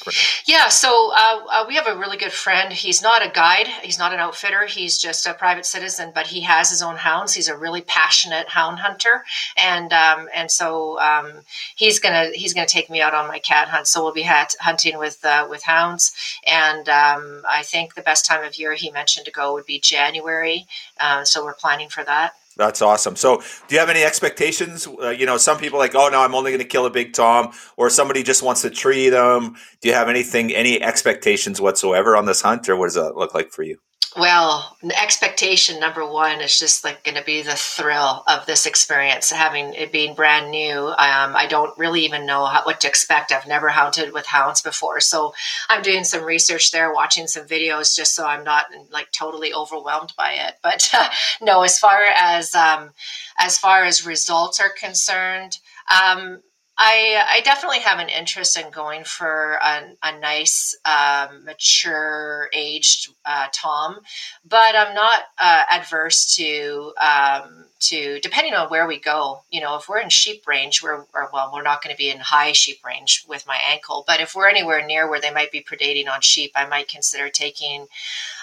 Yeah, 0.47 0.69
so 0.69 1.11
uh, 1.12 1.41
uh, 1.51 1.64
we 1.67 1.75
have 1.75 1.89
a 1.89 1.97
really 1.97 2.17
good 2.17 2.31
friend. 2.31 2.73
He's 2.73 3.03
not 3.03 3.27
a 3.27 3.31
guide. 3.31 3.67
He's 3.83 3.99
not 3.99 4.12
an 4.12 4.21
outfitter. 4.21 4.67
He's 4.67 4.99
just 4.99 5.27
a 5.27 5.35
private 5.35 5.67
citizen, 5.67 6.12
but 6.14 6.29
he 6.29 6.43
has 6.43 6.71
his 6.71 6.81
own 6.81 6.95
hounds. 6.95 7.35
He's 7.35 7.49
a 7.49 7.57
really 7.57 7.81
passionate 7.81 8.49
hound 8.51 8.79
hunter, 8.79 9.25
and 9.59 9.93
um, 9.93 10.29
and 10.33 10.49
so 10.49 11.01
um, 11.01 11.41
he's 11.75 11.99
gonna 11.99 12.31
he's 12.35 12.55
gonna 12.55 12.69
take 12.69 12.89
me 12.89 13.01
out 13.01 13.14
on 13.14 13.27
my 13.27 13.41
cat 13.41 13.67
hunt. 13.67 13.89
So 13.89 14.05
we'll 14.05 14.14
be 14.14 14.23
hat- 14.23 14.55
hunting 14.61 14.97
with 14.97 15.25
uh, 15.25 15.49
with 15.51 15.64
hounds, 15.64 16.12
and 16.47 16.89
um, 16.89 17.43
I 17.51 17.64
think 17.64 17.95
the 17.95 18.03
best 18.03 18.25
time 18.25 18.45
of 18.45 18.57
year 18.57 18.75
he 18.75 18.93
mentioned 18.93 19.27
to 19.27 19.33
go 19.33 19.55
would 19.55 19.67
be 19.67 19.81
January. 19.81 20.67
Uh, 21.01 21.25
so 21.25 21.45
we're 21.45 21.55
planning 21.55 21.89
for 21.89 22.05
that. 22.05 22.35
That's 22.57 22.81
awesome. 22.81 23.17
So, 23.17 23.43
do 23.69 23.75
you 23.75 23.79
have 23.79 23.91
any 23.91 24.03
expectations? 24.03 24.87
Uh, 24.87 25.11
you 25.11 25.27
know, 25.27 25.37
some 25.37 25.59
people 25.59 25.79
like, 25.79 25.95
oh 25.95 26.09
no, 26.09 26.21
I'm 26.23 26.35
only 26.35 26.53
going 26.53 26.63
to 26.63 26.67
kill 26.67 26.87
a 26.87 26.91
big 26.91 27.13
tom, 27.13 27.53
or 27.77 27.91
somebody 27.91 28.23
just 28.23 28.43
wants 28.43 28.63
to 28.63 28.71
tree 28.71 29.11
them. 29.11 29.57
Do 29.83 29.89
you 29.89 29.95
have 29.95 30.09
anything, 30.09 30.55
any 30.55 30.81
expectations 30.81 31.61
whatsoever 31.61 32.17
on 32.17 32.25
this 32.25 32.41
hunt, 32.41 32.69
or 32.69 32.77
what 32.77 32.87
does 32.87 32.95
that 32.95 33.17
look 33.17 33.35
like 33.35 33.53
for 33.53 33.63
you? 33.63 33.79
Well, 34.19 34.79
expectation 34.83 35.79
number 35.79 36.07
one 36.07 36.41
is 36.41 36.59
just 36.59 36.85
like 36.85 37.05
going 37.05 37.17
to 37.17 37.23
be 37.23 37.43
the 37.43 37.55
thrill 37.55 38.25
of 38.27 38.47
this 38.47 38.64
experience, 38.64 39.31
having 39.31 39.75
it 39.75 39.93
being 39.93 40.14
brand 40.14 40.51
new. 40.51 40.87
Um, 40.87 41.37
I 41.37 41.47
don't 41.47 41.77
really 41.77 42.07
even 42.07 42.25
know 42.25 42.47
how, 42.47 42.64
what 42.64 42.81
to 42.81 42.89
expect. 42.89 43.31
I've 43.31 43.47
never 43.47 43.69
hunted 43.69 44.14
with 44.14 44.25
hounds 44.25 44.62
before, 44.62 45.01
so 45.01 45.35
I'm 45.69 45.83
doing 45.83 46.03
some 46.03 46.25
research 46.25 46.71
there, 46.71 46.95
watching 46.95 47.27
some 47.27 47.47
videos, 47.47 47.95
just 47.95 48.14
so 48.14 48.27
I'm 48.27 48.43
not 48.43 48.67
like 48.91 49.12
totally 49.12 49.53
overwhelmed 49.53 50.14
by 50.17 50.33
it. 50.33 50.55
But 50.62 50.89
uh, 50.95 51.11
no, 51.43 51.62
as 51.62 51.79
far 51.79 52.01
as 52.17 52.55
um, 52.55 52.93
as 53.39 53.59
far 53.59 53.85
as 53.85 54.07
results 54.07 54.61
are 54.61 54.71
concerned, 54.71 55.59
um, 55.91 56.41
I, 56.79 57.24
I 57.27 57.41
definitely 57.41 57.79
have 57.81 58.01
an 58.01 58.11
interest 58.11 58.59
in 58.59 58.70
going 58.70 59.05
for 59.05 59.55
a, 59.62 59.97
a 60.03 60.18
nice, 60.18 60.77
um, 60.85 61.45
mature, 61.45 62.51
aged 62.53 63.11
uh, 63.24 63.47
Tom, 63.53 64.01
but 64.47 64.77
I'm 64.77 64.95
not 64.95 65.22
uh, 65.39 65.62
adverse 65.70 66.37
to 66.37 66.93
um, 67.01 67.64
to 67.79 68.20
depending 68.20 68.53
on 68.55 68.68
where 68.68 68.87
we 68.87 68.99
go. 68.99 69.43
You 69.51 69.62
know, 69.62 69.77
if 69.77 69.89
we're 69.89 70.01
in 70.01 70.11
sheep 70.11 70.47
range, 70.47 70.83
we're 70.83 71.05
or, 71.14 71.31
well, 71.33 71.51
we're 71.55 71.62
not 71.62 71.83
going 71.83 71.95
to 71.95 71.99
be 71.99 72.11
in 72.11 72.18
high 72.18 72.53
sheep 72.53 72.85
range 72.85 73.24
with 73.27 73.47
my 73.47 73.59
ankle. 73.70 74.05
But 74.07 74.20
if 74.20 74.35
we're 74.35 74.49
anywhere 74.49 74.85
near 74.85 75.09
where 75.09 75.20
they 75.20 75.33
might 75.33 75.53
be 75.53 75.62
predating 75.62 76.09
on 76.09 76.20
sheep, 76.20 76.53
I 76.55 76.66
might 76.66 76.89
consider 76.89 77.31
taking 77.31 77.87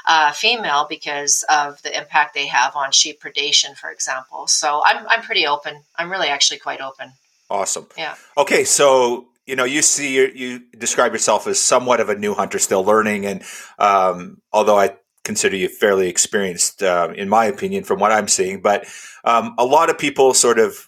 a 0.07 0.33
female 0.33 0.87
because 0.89 1.45
of 1.49 1.81
the 1.83 1.95
impact 1.95 2.33
they 2.33 2.47
have 2.47 2.75
on 2.75 2.91
sheep 2.91 3.21
predation, 3.21 3.75
for 3.75 3.91
example. 3.91 4.47
So 4.47 4.81
I'm 4.83 5.07
I'm 5.07 5.21
pretty 5.21 5.45
open. 5.45 5.83
I'm 5.95 6.11
really 6.11 6.29
actually 6.29 6.59
quite 6.59 6.81
open. 6.81 7.13
Awesome. 7.53 7.87
Yeah. 7.97 8.15
Okay, 8.37 8.63
so 8.63 9.27
you 9.45 9.55
know, 9.55 9.65
you 9.65 9.81
see, 9.81 10.15
you 10.15 10.61
describe 10.77 11.11
yourself 11.11 11.47
as 11.47 11.59
somewhat 11.59 11.99
of 11.99 12.09
a 12.09 12.15
new 12.15 12.33
hunter, 12.33 12.59
still 12.59 12.83
learning, 12.83 13.25
and 13.25 13.43
um, 13.77 14.41
although 14.53 14.79
I 14.79 14.95
consider 15.23 15.55
you 15.55 15.69
fairly 15.69 16.07
experienced, 16.09 16.81
uh, 16.81 17.13
in 17.15 17.29
my 17.29 17.45
opinion, 17.45 17.83
from 17.83 17.99
what 17.99 18.11
I'm 18.11 18.27
seeing, 18.27 18.61
but 18.61 18.85
um, 19.23 19.53
a 19.57 19.65
lot 19.65 19.89
of 19.89 19.97
people 19.97 20.33
sort 20.33 20.59
of, 20.59 20.87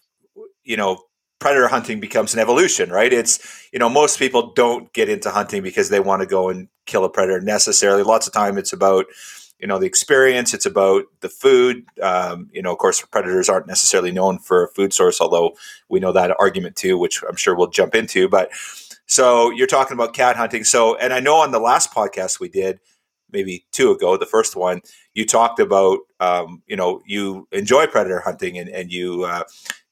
you 0.63 0.77
know, 0.77 1.03
predator 1.39 1.67
hunting 1.67 1.99
becomes 1.99 2.33
an 2.33 2.39
evolution, 2.39 2.89
right? 2.89 3.11
It's, 3.11 3.67
you 3.71 3.79
know, 3.79 3.89
most 3.89 4.19
people 4.19 4.53
don't 4.53 4.91
get 4.93 5.09
into 5.09 5.29
hunting 5.29 5.61
because 5.61 5.89
they 5.89 5.99
want 5.99 6.21
to 6.21 6.25
go 6.25 6.49
and 6.49 6.67
kill 6.85 7.05
a 7.05 7.09
predator 7.09 7.41
necessarily. 7.41 8.03
Lots 8.03 8.27
of 8.27 8.33
time 8.33 8.57
it's 8.57 8.73
about, 8.73 9.05
you 9.59 9.67
know, 9.67 9.79
the 9.79 9.85
experience. 9.85 10.53
It's 10.53 10.65
about 10.65 11.05
the 11.21 11.29
food. 11.29 11.85
Um, 12.01 12.49
you 12.51 12.61
know, 12.61 12.71
of 12.71 12.77
course, 12.77 13.01
predators 13.01 13.49
aren't 13.49 13.67
necessarily 13.67 14.11
known 14.11 14.39
for 14.39 14.65
a 14.65 14.67
food 14.69 14.93
source, 14.93 15.21
although 15.21 15.55
we 15.89 15.99
know 15.99 16.11
that 16.11 16.35
argument 16.39 16.75
too, 16.75 16.97
which 16.97 17.23
I'm 17.27 17.35
sure 17.35 17.55
we'll 17.55 17.67
jump 17.67 17.95
into. 17.95 18.27
But 18.27 18.51
so 19.05 19.51
you're 19.51 19.67
talking 19.67 19.95
about 19.95 20.13
cat 20.13 20.35
hunting. 20.35 20.63
So, 20.63 20.95
and 20.97 21.13
I 21.13 21.19
know 21.19 21.37
on 21.37 21.51
the 21.51 21.59
last 21.59 21.93
podcast 21.93 22.39
we 22.39 22.49
did, 22.49 22.79
maybe 23.31 23.65
two 23.71 23.91
ago, 23.91 24.17
the 24.17 24.25
first 24.25 24.55
one, 24.55 24.81
you 25.13 25.25
talked 25.25 25.59
about, 25.59 25.99
um, 26.19 26.61
you 26.67 26.75
know, 26.75 27.01
you 27.05 27.47
enjoy 27.51 27.87
predator 27.87 28.19
hunting 28.19 28.57
and, 28.57 28.69
and 28.69 28.91
you, 28.91 29.23
uh, 29.23 29.43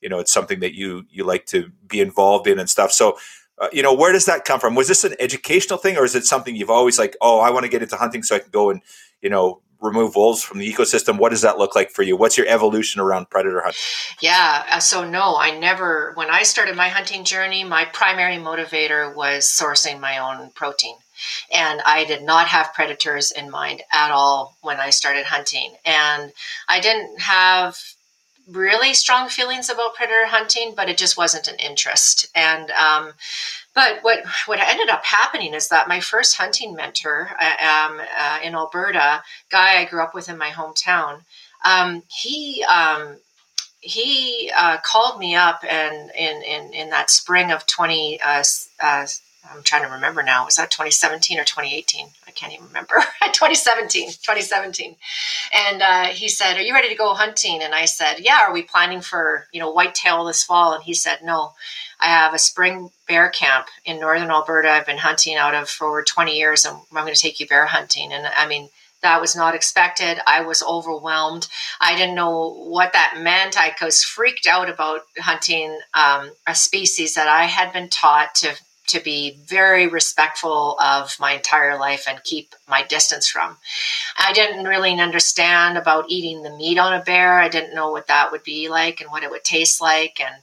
you 0.01 0.09
know, 0.09 0.19
it's 0.19 0.31
something 0.31 0.59
that 0.59 0.75
you, 0.75 1.03
you 1.09 1.23
like 1.23 1.45
to 1.47 1.71
be 1.87 1.99
involved 1.99 2.47
in 2.47 2.59
and 2.59 2.69
stuff. 2.69 2.91
So, 2.91 3.17
uh, 3.59 3.69
you 3.71 3.83
know, 3.83 3.93
where 3.93 4.11
does 4.11 4.25
that 4.25 4.45
come 4.45 4.59
from? 4.59 4.75
Was 4.75 4.87
this 4.87 5.03
an 5.03 5.15
educational 5.19 5.77
thing 5.77 5.97
or 5.97 6.05
is 6.05 6.15
it 6.15 6.25
something 6.25 6.55
you've 6.55 6.69
always 6.69 6.99
like, 6.99 7.15
oh, 7.21 7.39
I 7.39 7.49
want 7.49 7.63
to 7.63 7.69
get 7.69 7.83
into 7.83 7.95
hunting 7.95 8.23
so 8.23 8.35
I 8.35 8.39
can 8.39 8.51
go 8.51 8.69
and, 8.69 8.81
you 9.23 9.29
know, 9.29 9.61
remove 9.81 10.15
wolves 10.15 10.41
from 10.41 10.59
the 10.59 10.71
ecosystem 10.71 11.17
what 11.17 11.29
does 11.29 11.41
that 11.41 11.57
look 11.57 11.75
like 11.75 11.91
for 11.91 12.03
you? 12.03 12.15
What's 12.15 12.37
your 12.37 12.47
evolution 12.47 13.01
around 13.01 13.29
predator 13.29 13.61
hunting? 13.61 13.81
Yeah 14.21 14.63
uh, 14.71 14.79
so 14.79 15.03
no 15.03 15.35
i 15.37 15.57
never 15.59 16.13
when 16.15 16.29
i 16.29 16.43
started 16.43 16.77
my 16.77 16.87
hunting 16.87 17.25
journey 17.25 17.65
my 17.65 17.83
primary 17.83 18.37
motivator 18.37 19.13
was 19.13 19.43
sourcing 19.43 19.99
my 19.99 20.19
own 20.19 20.51
protein. 20.51 20.95
And 21.51 21.81
I 21.85 22.05
did 22.05 22.23
not 22.23 22.47
have 22.47 22.73
predators 22.73 23.31
in 23.31 23.49
mind 23.49 23.81
at 23.93 24.11
all 24.11 24.57
when 24.61 24.79
I 24.79 24.89
started 24.89 25.25
hunting. 25.25 25.73
And 25.85 26.31
I 26.67 26.79
didn't 26.79 27.21
have 27.21 27.77
really 28.49 28.93
strong 28.93 29.29
feelings 29.29 29.69
about 29.69 29.95
predator 29.95 30.25
hunting, 30.25 30.73
but 30.75 30.89
it 30.89 30.97
just 30.97 31.17
wasn't 31.17 31.47
an 31.47 31.55
interest. 31.55 32.29
And 32.35 32.71
um, 32.71 33.13
but 33.73 33.99
what 34.01 34.23
what 34.45 34.59
ended 34.59 34.89
up 34.89 35.05
happening 35.05 35.53
is 35.53 35.69
that 35.69 35.87
my 35.87 35.99
first 35.99 36.37
hunting 36.37 36.75
mentor 36.75 37.31
uh, 37.39 37.65
um, 37.65 38.01
uh, 38.19 38.39
in 38.43 38.55
Alberta, 38.55 39.23
guy 39.49 39.79
I 39.79 39.85
grew 39.85 40.03
up 40.03 40.13
with 40.13 40.29
in 40.29 40.37
my 40.37 40.49
hometown, 40.49 41.21
um, 41.65 42.03
he 42.07 42.63
um, 42.63 43.17
he 43.79 44.51
uh, 44.57 44.77
called 44.83 45.19
me 45.19 45.35
up 45.35 45.63
and 45.69 46.11
in, 46.11 46.41
in 46.43 46.73
in 46.73 46.89
that 46.89 47.09
spring 47.09 47.51
of 47.51 47.65
twenty 47.67 48.19
uh, 48.23 48.43
uh, 48.81 49.07
I'm 49.51 49.63
trying 49.63 49.83
to 49.83 49.89
remember 49.89 50.23
now. 50.23 50.45
Was 50.45 50.55
that 50.55 50.71
2017 50.71 51.37
or 51.39 51.43
2018? 51.43 52.07
Can't 52.35 52.53
even 52.53 52.67
remember. 52.67 52.95
2017, 53.21 54.07
2017. 54.07 54.95
And 55.53 55.81
uh, 55.81 56.05
he 56.05 56.27
said, 56.29 56.57
"Are 56.57 56.61
you 56.61 56.73
ready 56.73 56.89
to 56.89 56.95
go 56.95 57.13
hunting?" 57.13 57.61
And 57.61 57.73
I 57.73 57.85
said, 57.85 58.19
"Yeah." 58.19 58.41
Are 58.47 58.53
we 58.53 58.63
planning 58.63 59.01
for 59.01 59.47
you 59.51 59.59
know 59.59 59.71
whitetail 59.71 60.25
this 60.25 60.43
fall? 60.43 60.73
And 60.73 60.83
he 60.83 60.93
said, 60.93 61.19
"No. 61.23 61.53
I 61.99 62.07
have 62.07 62.33
a 62.33 62.39
spring 62.39 62.89
bear 63.07 63.29
camp 63.29 63.67
in 63.85 63.99
northern 63.99 64.29
Alberta. 64.29 64.69
I've 64.69 64.85
been 64.85 64.97
hunting 64.97 65.35
out 65.35 65.55
of 65.55 65.69
for 65.69 65.87
over 65.87 66.03
20 66.03 66.35
years, 66.37 66.65
and 66.65 66.75
I'm 66.75 67.03
going 67.03 67.13
to 67.13 67.19
take 67.19 67.39
you 67.39 67.47
bear 67.47 67.65
hunting." 67.65 68.11
And 68.13 68.27
I 68.27 68.47
mean. 68.47 68.69
That 69.01 69.19
was 69.19 69.35
not 69.35 69.53
expected. 69.53 70.21
I 70.25 70.43
was 70.43 70.63
overwhelmed. 70.63 71.49
I 71.81 71.97
didn't 71.97 72.15
know 72.15 72.53
what 72.53 72.93
that 72.93 73.15
meant. 73.19 73.59
I 73.59 73.75
was 73.83 74.01
freaked 74.01 74.47
out 74.47 74.69
about 74.69 75.01
hunting 75.19 75.77
um, 75.93 76.31
a 76.47 76.55
species 76.55 77.15
that 77.15 77.27
I 77.27 77.43
had 77.43 77.73
been 77.73 77.89
taught 77.89 78.33
to 78.35 78.55
to 78.87 78.99
be 78.99 79.37
very 79.45 79.87
respectful 79.87 80.77
of 80.79 81.17
my 81.19 81.33
entire 81.33 81.77
life 81.79 82.07
and 82.07 82.23
keep 82.23 82.53
my 82.67 82.83
distance 82.83 83.27
from. 83.27 83.57
I 84.17 84.33
didn't 84.33 84.65
really 84.65 84.99
understand 84.99 85.77
about 85.77 86.09
eating 86.09 86.43
the 86.43 86.51
meat 86.55 86.77
on 86.77 86.93
a 86.93 87.03
bear. 87.03 87.39
I 87.39 87.49
didn't 87.49 87.75
know 87.75 87.91
what 87.91 88.07
that 88.07 88.31
would 88.31 88.43
be 88.43 88.69
like 88.69 89.01
and 89.01 89.09
what 89.11 89.23
it 89.23 89.31
would 89.31 89.43
taste 89.43 89.81
like. 89.81 90.19
And 90.19 90.35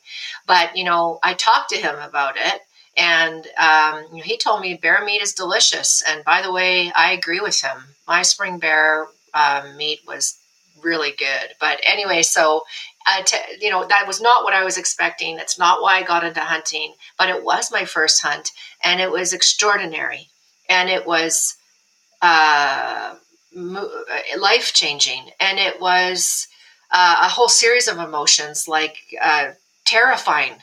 but 0.47 0.77
you 0.77 0.85
know, 0.85 1.19
I 1.23 1.35
talked 1.35 1.71
to 1.71 1.77
him 1.77 1.97
about 1.99 2.37
it, 2.37 2.63
and 2.97 3.47
um, 3.59 4.13
he 4.23 4.37
told 4.39 4.61
me 4.61 4.75
bear 4.75 5.05
meat 5.05 5.23
is 5.23 5.35
delicious. 5.35 6.03
And 6.07 6.25
by 6.25 6.43
the 6.43 6.53
way, 6.53 6.93
I 6.95 7.13
agree 7.13 7.41
with 7.41 7.61
him. 7.61 7.79
My 8.09 8.23
spring 8.23 8.59
bear 8.59 9.07
uh, 9.35 9.71
meat 9.77 10.01
was 10.07 10.39
really 10.83 11.13
good. 11.13 11.55
But 11.61 11.81
anyway, 11.85 12.23
so 12.23 12.65
uh, 13.11 13.23
to, 13.23 13.37
you 13.61 13.71
know, 13.71 13.87
that 13.87 14.07
was 14.07 14.21
not 14.21 14.45
what 14.45 14.55
I 14.55 14.65
was 14.65 14.79
expecting. 14.79 15.39
It's 15.39 15.59
not 15.59 15.83
why 15.83 15.99
I 15.99 16.03
got 16.03 16.25
into 16.25 16.41
hunting, 16.41 16.95
but 17.19 17.29
it 17.29 17.43
was 17.45 17.73
my 17.73 17.85
first 17.85 18.23
hunt, 18.23 18.51
and 18.85 19.01
it 19.01 19.11
was 19.11 19.33
extraordinary, 19.33 20.29
and 20.69 20.89
it 20.89 21.07
was 21.07 21.57
uh, 22.23 23.15
life 24.39 24.73
changing, 24.75 25.31
and 25.41 25.59
it 25.59 25.81
was 25.81 26.47
uh, 26.93 27.17
a 27.23 27.29
whole 27.29 27.49
series 27.49 27.89
of 27.89 27.99
emotions, 27.99 28.69
like 28.69 28.97
uh, 29.23 29.53
terrifying, 29.85 30.55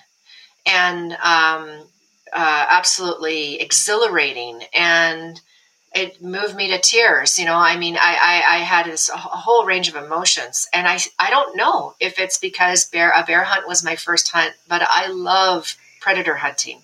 and 0.66 1.14
um, 1.14 1.88
uh, 2.34 2.66
absolutely 2.70 3.60
exhilarating, 3.60 4.64
and 4.74 5.42
it 5.94 6.22
moved 6.22 6.56
me 6.56 6.70
to 6.70 6.80
tears. 6.80 7.40
You 7.40 7.46
know, 7.46 7.56
I 7.56 7.78
mean, 7.78 7.98
I, 7.98 8.18
I, 8.22 8.56
I 8.56 8.58
had 8.60 8.86
this 8.86 9.10
a 9.10 9.18
whole 9.18 9.66
range 9.66 9.88
of 9.90 9.96
emotions, 9.96 10.68
and 10.74 10.88
I, 10.88 11.00
I 11.20 11.30
don't 11.30 11.56
know 11.56 11.96
if 12.00 12.20
it's 12.20 12.38
because 12.38 12.86
bear 12.86 13.12
a 13.12 13.24
bear 13.24 13.44
hunt 13.44 13.68
was 13.68 13.84
my 13.84 13.96
first 13.96 14.30
hunt, 14.30 14.54
but 14.68 14.82
I 14.88 15.08
love 15.08 15.76
predator 16.00 16.36
hunting. 16.36 16.82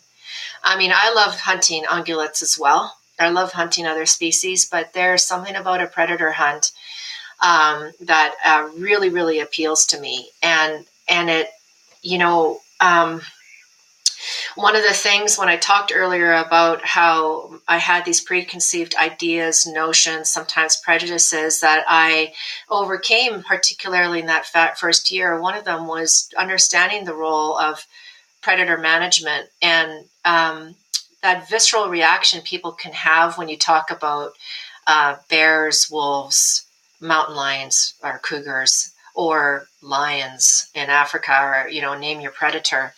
I 0.64 0.78
mean, 0.78 0.92
I 0.94 1.14
love 1.14 1.40
hunting 1.40 1.84
ungulates 1.84 2.42
as 2.42 2.58
well. 2.60 2.98
I 3.20 3.30
love 3.30 3.52
hunting 3.52 3.86
other 3.86 4.06
species, 4.06 4.66
but 4.66 4.94
there's 4.94 5.24
something 5.24 5.56
about 5.56 5.82
a 5.82 5.88
predator 5.88 6.32
hunt 6.32 6.72
um, 7.42 7.92
that 8.02 8.34
uh, 8.44 8.70
really, 8.78 9.10
really 9.10 9.40
appeals 9.40 9.86
to 9.88 10.00
me, 10.00 10.30
and 10.42 10.86
and 11.08 11.30
it, 11.30 11.50
you 12.02 12.18
know. 12.18 12.60
Um, 12.80 13.22
one 14.56 14.76
of 14.76 14.84
the 14.84 14.94
things 14.94 15.38
when 15.38 15.50
I 15.50 15.58
talked 15.58 15.92
earlier 15.94 16.34
about 16.34 16.86
how 16.86 17.60
I 17.68 17.78
had 17.78 18.06
these 18.06 18.22
preconceived 18.22 18.96
ideas, 18.96 19.66
notions, 19.66 20.30
sometimes 20.30 20.78
prejudices 20.78 21.60
that 21.62 21.84
I 21.88 22.34
overcame, 22.70 23.44
particularly 23.44 24.20
in 24.20 24.28
that 24.28 24.78
first 24.78 25.12
year, 25.12 25.40
one 25.40 25.56
of 25.56 25.66
them 25.66 25.88
was 25.88 26.30
understanding 26.38 27.06
the 27.06 27.16
role 27.16 27.58
of 27.58 27.86
predator 28.42 28.78
management 28.78 29.50
and 29.62 30.06
um, 30.26 30.76
that 31.22 31.50
visceral 31.50 31.90
reaction 31.90 32.42
people 32.42 32.72
can 32.72 32.92
have 32.92 33.38
when 33.38 33.50
you 33.50 33.58
talk 33.58 33.90
about 33.90 34.34
uh, 34.86 35.16
bears, 35.30 35.90
wolves, 35.90 36.66
mountain 37.00 37.36
lions, 37.36 37.94
or 38.04 38.20
cougars, 38.20 38.94
or 39.16 39.68
lions 39.82 40.70
in 40.76 40.90
Africa, 40.90 41.34
or 41.42 41.70
you 41.70 41.82
know, 41.82 41.98
name 41.98 42.20
your 42.20 42.32
predator 42.32 42.94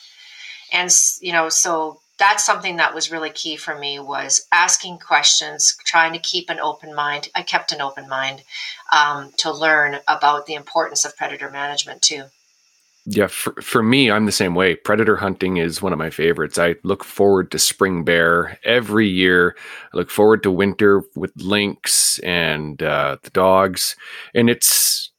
and 0.72 0.89
you 1.22 1.32
know 1.32 1.49
so 1.49 1.99
that's 2.18 2.45
something 2.45 2.78
that 2.78 2.93
was 2.93 3.11
really 3.11 3.30
key 3.30 3.57
for 3.57 3.78
me 3.78 3.99
was 3.99 4.45
asking 4.51 4.99
questions 4.99 5.76
trying 5.84 6.13
to 6.13 6.20
keep 6.20 6.49
an 6.49 6.59
open 6.59 6.95
mind. 6.95 7.30
I 7.36 7.41
kept 7.41 7.72
an 7.72 7.82
open 7.82 8.07
mind 8.07 8.43
um, 8.95 9.32
to 9.38 9.51
learn 9.51 9.99
about 10.07 10.45
the 10.45 10.53
importance 10.53 11.03
of 11.03 11.18
predator 11.18 11.49
management 11.49 12.01
too. 12.01 12.26
Yeah 13.07 13.28
for, 13.28 13.53
for 13.61 13.84
me 13.84 14.09
i'm 14.09 14.26
the 14.26 14.32
same 14.32 14.55
way. 14.55 14.76
Predator 14.76 15.18
hunting 15.18 15.57
is 15.57 15.82
one 15.82 15.93
of 15.93 15.99
my 15.99 16.09
favorites. 16.09 16.57
I 16.57 16.76
look 16.84 17.03
forward 17.03 17.51
to 17.51 17.59
spring 17.59 18.03
bear 18.03 18.57
every 18.63 19.07
year. 19.07 19.55
I 19.93 19.97
look 19.97 20.09
forward 20.09 20.41
to 20.43 20.51
winter 20.51 21.03
with 21.16 21.32
lynx 21.36 22.18
and 22.20 22.82
uh, 22.82 23.18
the 23.22 23.30
dogs. 23.30 23.95
And 24.34 24.49
it's 24.49 25.11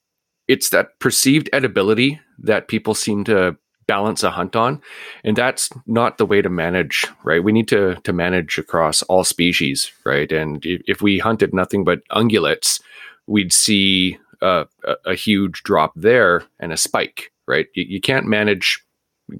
it's 0.49 0.71
that 0.71 0.99
perceived 0.99 1.49
edibility 1.53 2.21
that 2.39 2.69
people 2.69 2.95
seem 2.95 3.25
to 3.25 3.57
balance 3.87 4.23
a 4.23 4.31
hunt 4.31 4.57
on 4.57 4.81
and 5.25 5.37
that's 5.37 5.71
not 5.87 6.19
the 6.19 6.27
way 6.27 6.43
to 6.43 6.49
manage 6.49 7.07
right? 7.25 7.43
We 7.43 7.53
need 7.53 7.69
to 7.69 7.97
to 7.97 8.13
manage 8.13 8.59
across 8.59 9.03
all 9.03 9.25
species 9.25 9.93
right? 10.05 10.31
And 10.33 10.65
if, 10.65 11.03
we 11.03 11.19
hunted 11.19 11.55
nothing 11.55 11.85
but 11.85 12.07
ungulates 12.09 12.81
we'd 13.27 13.53
see 13.53 14.19
a, 14.43 14.67
a, 15.05 15.15
huge 15.15 15.63
drop 15.63 15.93
there 15.97 16.45
and 16.59 16.73
a 16.73 16.77
spike 16.77 17.33
right? 17.47 17.67
You, 17.75 17.85
you 17.85 18.01
can't 18.01 18.27
manage 18.27 18.83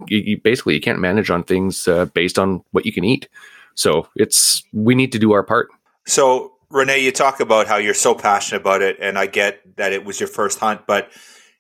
you, 0.09 0.19
you, 0.19 0.41
basically 0.41 0.75
you 0.75 0.81
can't 0.81 1.01
manage 1.01 1.31
on 1.31 1.43
things 1.43 1.87
uh, 1.89 2.07
based 2.07 2.39
on 2.39 2.63
what 2.73 2.87
you 2.87 2.93
can 2.93 3.05
eat. 3.05 3.29
So 3.75 4.09
it's 4.17 4.63
we 4.73 4.95
need 4.95 5.13
to 5.13 5.19
do 5.19 5.33
our 5.33 5.43
part. 5.43 5.69
So 6.07 6.53
renee 6.71 6.99
you 6.99 7.13
talk 7.13 7.41
about 7.41 7.67
how 7.67 7.77
you're 7.77 7.95
so 7.95 8.13
passionate 8.13 8.61
about 8.61 8.83
it 8.83 8.97
and 9.01 9.17
i 9.17 9.25
get 9.25 9.61
that 9.77 9.93
it 9.93 10.05
was 10.05 10.19
your 10.19 10.29
first 10.29 10.59
hunt 10.59 10.85
but 10.85 11.13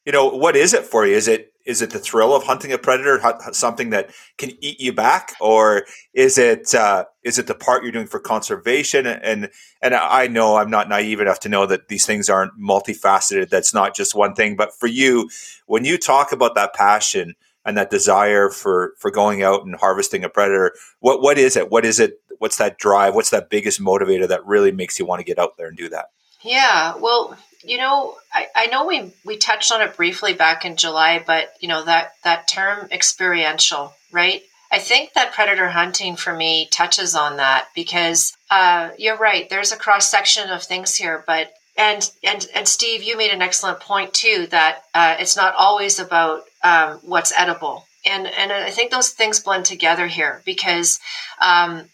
you 0.06 0.12
know 0.12 0.28
what 0.28 0.56
is 0.56 0.72
it 0.72 0.84
for 0.84 1.04
you? 1.04 1.14
Is 1.14 1.28
it 1.28 1.52
is 1.66 1.82
it 1.82 1.90
the 1.90 1.98
thrill 1.98 2.34
of 2.34 2.44
hunting 2.44 2.72
a 2.72 2.78
predator, 2.78 3.20
something 3.52 3.90
that 3.90 4.10
can 4.38 4.52
eat 4.60 4.80
you 4.80 4.92
back, 4.92 5.34
or 5.40 5.84
is 6.14 6.38
it 6.38 6.74
uh, 6.74 7.04
is 7.24 7.38
it 7.38 7.48
the 7.48 7.54
part 7.54 7.82
you're 7.82 7.92
doing 7.92 8.06
for 8.06 8.20
conservation? 8.20 9.06
And 9.06 9.50
and 9.82 9.94
I 9.94 10.28
know 10.28 10.56
I'm 10.56 10.70
not 10.70 10.88
naive 10.88 11.20
enough 11.20 11.40
to 11.40 11.48
know 11.48 11.66
that 11.66 11.88
these 11.88 12.06
things 12.06 12.30
aren't 12.30 12.58
multifaceted. 12.58 13.50
That's 13.50 13.74
not 13.74 13.94
just 13.94 14.14
one 14.14 14.34
thing. 14.34 14.56
But 14.56 14.72
for 14.72 14.86
you, 14.86 15.28
when 15.66 15.84
you 15.84 15.98
talk 15.98 16.32
about 16.32 16.54
that 16.54 16.72
passion 16.72 17.34
and 17.64 17.76
that 17.76 17.90
desire 17.90 18.48
for 18.48 18.94
for 18.98 19.10
going 19.10 19.42
out 19.42 19.66
and 19.66 19.74
harvesting 19.74 20.24
a 20.24 20.28
predator, 20.28 20.72
what 21.00 21.20
what 21.20 21.36
is 21.36 21.56
it? 21.56 21.70
What 21.70 21.84
is 21.84 21.98
it? 21.98 22.20
What's 22.38 22.58
that 22.58 22.78
drive? 22.78 23.14
What's 23.14 23.30
that 23.30 23.50
biggest 23.50 23.80
motivator 23.80 24.28
that 24.28 24.46
really 24.46 24.70
makes 24.70 24.98
you 24.98 25.04
want 25.04 25.20
to 25.20 25.24
get 25.24 25.38
out 25.38 25.56
there 25.56 25.68
and 25.68 25.76
do 25.76 25.88
that? 25.88 26.06
Yeah, 26.46 26.94
well, 27.00 27.36
you 27.64 27.76
know, 27.76 28.14
I, 28.32 28.46
I 28.54 28.66
know 28.66 28.86
we 28.86 29.12
we 29.24 29.36
touched 29.36 29.72
on 29.72 29.82
it 29.82 29.96
briefly 29.96 30.32
back 30.32 30.64
in 30.64 30.76
July, 30.76 31.22
but 31.26 31.52
you 31.60 31.66
know 31.66 31.84
that 31.84 32.12
that 32.22 32.46
term 32.46 32.88
experiential, 32.92 33.92
right? 34.12 34.42
I 34.70 34.78
think 34.78 35.12
that 35.14 35.32
predator 35.32 35.68
hunting 35.68 36.14
for 36.16 36.32
me 36.32 36.68
touches 36.70 37.16
on 37.16 37.38
that 37.38 37.68
because 37.74 38.36
uh, 38.50 38.90
you're 38.96 39.16
right. 39.16 39.48
There's 39.50 39.72
a 39.72 39.76
cross 39.76 40.08
section 40.08 40.48
of 40.50 40.62
things 40.62 40.94
here, 40.94 41.24
but 41.26 41.52
and 41.76 42.08
and 42.22 42.46
and 42.54 42.68
Steve, 42.68 43.02
you 43.02 43.16
made 43.16 43.32
an 43.32 43.42
excellent 43.42 43.80
point 43.80 44.14
too 44.14 44.46
that 44.50 44.82
uh, 44.94 45.16
it's 45.18 45.36
not 45.36 45.54
always 45.56 45.98
about 45.98 46.42
um, 46.62 47.00
what's 47.02 47.32
edible, 47.36 47.84
and 48.08 48.24
and 48.24 48.52
I 48.52 48.70
think 48.70 48.92
those 48.92 49.10
things 49.10 49.40
blend 49.40 49.64
together 49.64 50.06
here 50.06 50.42
because 50.44 51.00
um, 51.40 51.86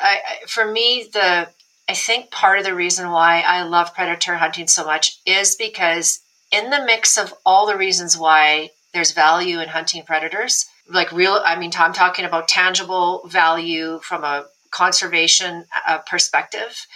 I, 0.00 0.18
for 0.48 0.68
me 0.68 1.08
the 1.12 1.48
I 1.92 1.94
think 1.94 2.30
part 2.30 2.58
of 2.58 2.64
the 2.64 2.74
reason 2.74 3.10
why 3.10 3.42
I 3.46 3.64
love 3.64 3.94
predator 3.94 4.36
hunting 4.36 4.66
so 4.66 4.82
much 4.82 5.18
is 5.26 5.56
because 5.56 6.20
in 6.50 6.70
the 6.70 6.82
mix 6.86 7.18
of 7.18 7.34
all 7.44 7.66
the 7.66 7.76
reasons 7.76 8.16
why 8.16 8.70
there's 8.94 9.12
value 9.12 9.60
in 9.60 9.68
hunting 9.68 10.02
predators, 10.02 10.64
like 10.88 11.12
real, 11.12 11.42
I 11.44 11.58
mean, 11.58 11.70
I'm 11.76 11.92
talking 11.92 12.24
about 12.24 12.48
tangible 12.48 13.28
value 13.28 14.00
from 14.02 14.24
a 14.24 14.46
conservation 14.70 15.66
uh, 15.86 15.98
perspective. 15.98 16.86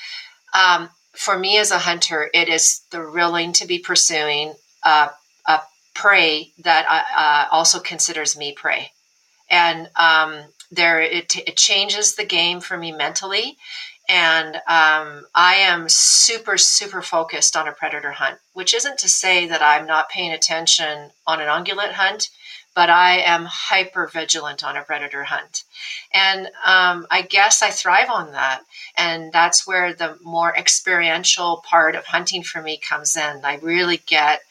Um, 0.54 0.88
for 1.12 1.38
me 1.38 1.58
as 1.58 1.72
a 1.72 1.78
hunter, 1.78 2.30
it 2.32 2.48
is 2.48 2.80
thrilling 2.90 3.52
to 3.52 3.66
be 3.66 3.78
pursuing 3.78 4.54
a, 4.82 5.10
a 5.46 5.60
prey 5.94 6.52
that 6.60 6.86
uh, 7.14 7.54
also 7.54 7.80
considers 7.80 8.34
me 8.34 8.54
prey. 8.54 8.92
And 9.50 9.90
um, 9.94 10.44
there, 10.70 11.02
it, 11.02 11.36
it 11.36 11.58
changes 11.58 12.14
the 12.14 12.24
game 12.24 12.60
for 12.60 12.78
me 12.78 12.92
mentally 12.92 13.58
and 14.08 14.56
um, 14.56 15.26
I 15.34 15.56
am 15.58 15.88
super, 15.88 16.56
super 16.56 17.02
focused 17.02 17.56
on 17.56 17.68
a 17.68 17.72
predator 17.72 18.12
hunt, 18.12 18.38
which 18.52 18.74
isn't 18.74 18.98
to 18.98 19.08
say 19.08 19.46
that 19.48 19.62
I'm 19.62 19.86
not 19.86 20.08
paying 20.08 20.32
attention 20.32 21.10
on 21.26 21.40
an 21.40 21.48
ungulate 21.48 21.92
hunt, 21.92 22.30
but 22.74 22.90
I 22.90 23.18
am 23.18 23.46
hyper 23.46 24.06
vigilant 24.06 24.62
on 24.62 24.76
a 24.76 24.82
predator 24.82 25.24
hunt. 25.24 25.64
And 26.12 26.46
um, 26.64 27.06
I 27.10 27.22
guess 27.22 27.62
I 27.62 27.70
thrive 27.70 28.10
on 28.10 28.32
that. 28.32 28.62
And 28.96 29.32
that's 29.32 29.66
where 29.66 29.94
the 29.94 30.18
more 30.22 30.54
experiential 30.56 31.64
part 31.66 31.94
of 31.96 32.04
hunting 32.04 32.42
for 32.42 32.60
me 32.60 32.76
comes 32.76 33.16
in. 33.16 33.40
I 33.44 33.56
really 33.62 34.02
get 34.06 34.42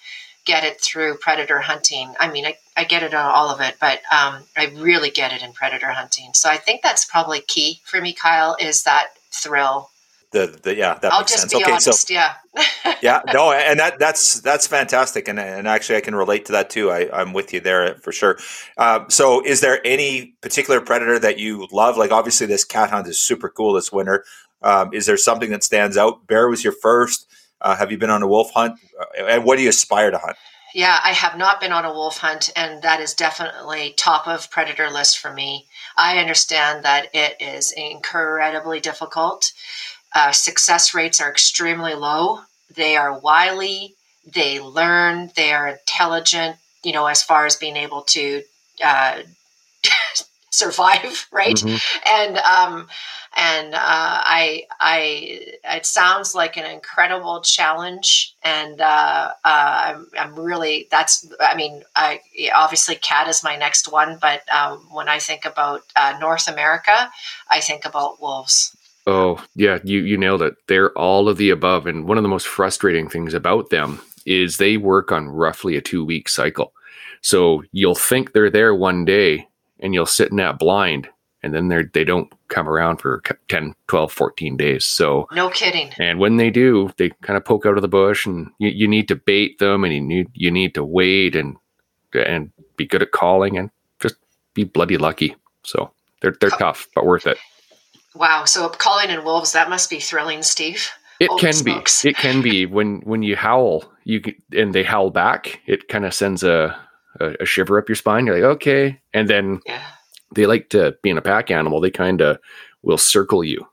get 0.45 0.64
it 0.64 0.80
through 0.80 1.18
predator 1.18 1.60
hunting. 1.60 2.14
I 2.20 2.32
mean, 2.32 2.45
I, 2.45 2.56
I 2.78 2.84
get 2.84 3.01
it 3.01 3.16
on 3.16 3.26
all 3.26 3.49
of 3.49 3.62
it, 3.62 3.78
but 3.80 4.01
um, 4.12 4.43
I 4.56 4.72
really 4.76 5.10
get 5.10 5.34
it 5.34 5.41
in 5.41 5.53
predator 5.53 5.91
hunting. 5.91 6.34
So 6.34 6.49
I 6.49 6.58
think 6.58 6.84
that's 6.84 7.03
probably 7.03 7.41
key 7.41 7.82
for 7.84 7.99
me, 7.99 8.14
Kyle, 8.14 8.56
is 8.60 8.84
that 8.84 9.08
thrill. 9.44 9.90
The, 10.32 10.60
the 10.64 10.76
yeah 10.76 10.98
that 11.02 11.14
I'll 11.14 11.20
makes 11.20 11.32
just 11.32 11.42
sense. 11.44 11.54
be 11.54 11.64
okay, 11.64 11.72
honest, 11.72 12.08
so 12.08 12.14
yeah, 12.14 12.34
yeah, 13.02 13.22
no, 13.32 13.54
and 13.54 13.80
that 13.80 14.00
that's 14.00 14.42
that's 14.42 14.68
fantastic, 14.68 15.30
and 15.30 15.40
and 15.40 15.66
actually 15.66 15.96
I 15.98 16.02
can 16.02 16.16
relate 16.16 16.46
to 16.46 16.52
that 16.54 16.70
too. 16.70 16.92
I 16.92 17.10
I'm 17.14 17.32
with 17.32 17.54
you 17.54 17.62
there 17.62 17.96
for 17.96 18.12
sure. 18.12 18.38
Uh, 18.78 19.06
so, 19.08 19.46
is 19.46 19.62
there 19.62 19.80
any 19.86 20.36
particular 20.42 20.82
predator 20.82 21.20
that 21.20 21.40
you 21.40 21.68
love? 21.72 21.96
Like, 21.96 22.12
obviously, 22.12 22.48
this 22.48 22.66
cat 22.66 22.90
hunt 22.90 23.08
is 23.08 23.18
super 23.18 23.48
cool 23.48 23.74
this 23.74 23.94
winter. 23.94 24.26
Um, 24.62 24.94
is 24.94 25.06
there 25.06 25.16
something 25.16 25.52
that 25.52 25.64
stands 25.64 25.96
out? 25.96 26.28
Bear 26.28 26.50
was 26.50 26.64
your 26.64 26.74
first. 26.74 27.32
Uh, 27.62 27.76
have 27.76 27.92
you 27.92 27.98
been 27.98 28.10
on 28.10 28.22
a 28.22 28.28
wolf 28.28 28.52
hunt? 28.52 28.78
Uh, 29.00 29.26
and 29.26 29.46
what 29.46 29.58
do 29.58 29.64
you 29.64 29.70
aspire 29.70 30.12
to 30.12 30.18
hunt? 30.18 30.36
Yeah, 30.74 31.00
I 31.02 31.14
have 31.14 31.38
not 31.38 31.62
been 31.62 31.72
on 31.72 31.86
a 31.86 31.94
wolf 31.94 32.18
hunt, 32.18 32.52
and 32.54 32.82
that 32.82 33.00
is 33.00 33.14
definitely 33.14 33.94
top 33.96 34.28
of 34.28 34.52
predator 34.52 34.90
list 34.90 35.20
for 35.20 35.32
me. 35.32 35.68
I 35.98 36.20
understand 36.20 36.84
that 36.86 37.10
it 37.14 37.38
is 37.39 37.72
incredibly 37.72 38.80
difficult. 38.80 39.52
Uh, 40.14 40.32
success 40.32 40.93
rates 40.93 41.22
are 41.22 41.30
extremely 41.32 41.93
low. 41.93 42.41
They 42.76 42.98
are 42.98 43.18
wily. 43.20 43.96
They 44.26 44.60
learn. 44.60 45.32
They 45.36 45.54
are 45.54 45.68
intelligent. 45.68 46.58
You 46.84 46.93
know, 46.93 47.08
as 47.08 47.24
far 47.24 47.46
as 47.46 47.56
being 47.56 47.78
able 47.78 48.02
to 48.04 48.43
uh, 48.84 49.22
survive, 50.56 51.28
right? 51.32 51.56
Mm-hmm. 51.56 52.10
And 52.10 52.38
um, 52.38 52.88
and 53.38 53.76
uh, 53.76 53.80
I, 53.82 54.64
I, 54.80 55.39
it 55.66 55.86
sounds 55.86 56.36
like 56.36 56.56
an 56.56 56.66
incredible 56.66 57.41
challenge, 57.41 58.34
and 58.43 58.80
uh, 58.80 59.32
uh, 59.43 59.93
I'm, 59.93 60.08
I'm 60.18 60.39
really 60.39 60.88
that's. 60.89 61.30
I 61.41 61.56
mean, 61.56 61.84
I 61.95 62.22
obviously 62.56 62.95
cat 62.95 63.28
is 63.28 63.43
my 63.43 63.58
next 63.58 63.91
one, 63.91 64.18
but 64.22 64.41
um, 64.53 64.88
when 64.89 65.10
I 65.10 65.20
think 65.20 65.43
about 65.43 65.82
uh, 65.97 66.18
North 66.22 66.47
America, 66.47 67.12
I 67.51 67.60
think 67.60 67.84
about 67.84 68.22
wolves. 68.22 68.76
Oh 69.06 69.43
yeah, 69.53 69.80
you 69.84 69.99
you 69.99 70.18
nailed 70.18 70.41
it. 70.41 70.56
They're 70.68 70.91
all 70.97 71.28
of 71.28 71.38
the 71.38 71.49
above, 71.49 71.88
and 71.88 72.08
one 72.08 72.18
of 72.18 72.24
the 72.24 72.30
most 72.30 72.47
frustrating 72.47 73.10
things 73.10 73.34
about 73.34 73.70
them 73.70 73.99
is 74.26 74.58
they 74.58 74.78
work 74.78 75.12
on 75.12 75.28
roughly 75.28 75.76
a 75.76 75.82
two 75.82 76.06
week 76.06 76.30
cycle. 76.30 76.74
So 77.22 77.64
you'll 77.72 77.95
think 77.95 78.32
they're 78.32 78.49
there 78.49 78.74
one 78.74 79.03
day, 79.03 79.47
and 79.86 79.94
you'll 79.94 80.08
sit 80.08 80.32
in 80.32 80.38
that 80.38 80.58
blind 80.58 81.08
and 81.44 81.54
then 81.54 81.68
they 81.68 81.84
they 81.94 82.04
don't 82.04 82.34
come 82.48 82.68
around 82.68 82.98
for 82.98 83.22
10 83.50 83.76
12 83.88 84.12
14 84.12 84.58
days. 84.58 84.84
So 84.84 85.28
no 85.32 85.50
kidding. 85.50 85.92
and 86.00 86.20
when 86.20 86.38
they 86.38 86.50
do 86.50 86.90
they 86.98 87.12
kind 87.22 87.38
of 87.38 87.46
poke 87.46 87.66
out 87.68 87.78
of 87.78 87.84
the 87.84 87.88
bush 87.88 88.26
and 88.26 88.50
you, 88.58 88.70
you 88.70 88.88
need 88.88 89.08
to 89.10 89.16
bait 89.16 89.60
them 89.60 89.84
and 89.84 89.94
you 89.94 90.02
need 90.02 90.28
you 90.34 90.50
need 90.50 90.74
to 90.74 90.84
wait 90.84 91.36
and 91.36 91.56
and 92.14 92.52
be 92.78 92.86
good 92.88 93.04
at 93.04 93.12
calling 93.12 93.58
and 93.58 93.70
just 94.02 94.16
be 94.56 94.64
bloody 94.64 94.98
lucky. 94.98 95.36
So 95.64 95.92
they're 96.22 96.36
they're 96.42 96.50
tough 96.50 96.88
but 96.96 97.06
worth 97.06 97.28
it. 97.28 97.38
Wow 98.16 98.46
so 98.46 98.68
calling 98.70 99.12
in 99.12 99.24
wolves 99.24 99.54
that 99.54 99.70
must 99.70 99.90
be 99.90 100.00
thrilling 100.00 100.42
steve. 100.42 100.90
It 101.20 101.28
Holy 101.30 101.42
can 101.42 101.54
smokes. 101.54 102.02
be 102.04 102.10
it 102.10 102.18
can 102.18 102.42
be. 102.42 102.66
When 102.66 103.02
when 103.02 103.22
you 103.22 103.36
howl 103.36 103.84
you 104.04 104.22
and 104.52 104.74
they 104.74 104.84
howl 104.84 105.12
back 105.12 105.62
it 105.68 105.88
kind 105.90 106.06
of 106.06 106.14
sends 106.14 106.42
a, 106.44 106.76
a, 107.20 107.36
a 107.41 107.45
shiver 107.45 107.78
up 107.78 107.89
your 107.89 107.95
spine 107.95 108.26
you're 108.26 108.36
like 108.36 108.55
okay 108.55 108.99
and 109.13 109.30
then 109.30 109.59
yeah 109.66 109.82
they 110.34 110.45
like 110.45 110.70
to 110.70 110.95
be 111.01 111.09
in 111.09 111.18
a 111.18 111.22
pack 111.22 111.51
animal. 111.51 111.80
They 111.80 111.91
kind 111.91 112.22
of 112.22 112.38
will 112.84 112.97
circle 112.97 113.43
you. 113.43 113.68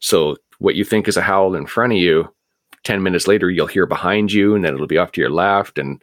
So 0.00 0.36
what 0.58 0.74
you 0.74 0.84
think 0.84 1.08
is 1.08 1.16
a 1.16 1.22
howl 1.22 1.54
in 1.54 1.66
front 1.66 1.92
of 1.92 1.98
you, 1.98 2.32
10 2.84 3.02
minutes 3.02 3.26
later, 3.26 3.50
you'll 3.50 3.66
hear 3.66 3.86
behind 3.86 4.32
you 4.32 4.54
and 4.54 4.64
then 4.64 4.74
it'll 4.74 4.86
be 4.86 4.98
off 4.98 5.12
to 5.12 5.20
your 5.20 5.30
left. 5.30 5.78
And 5.78 6.02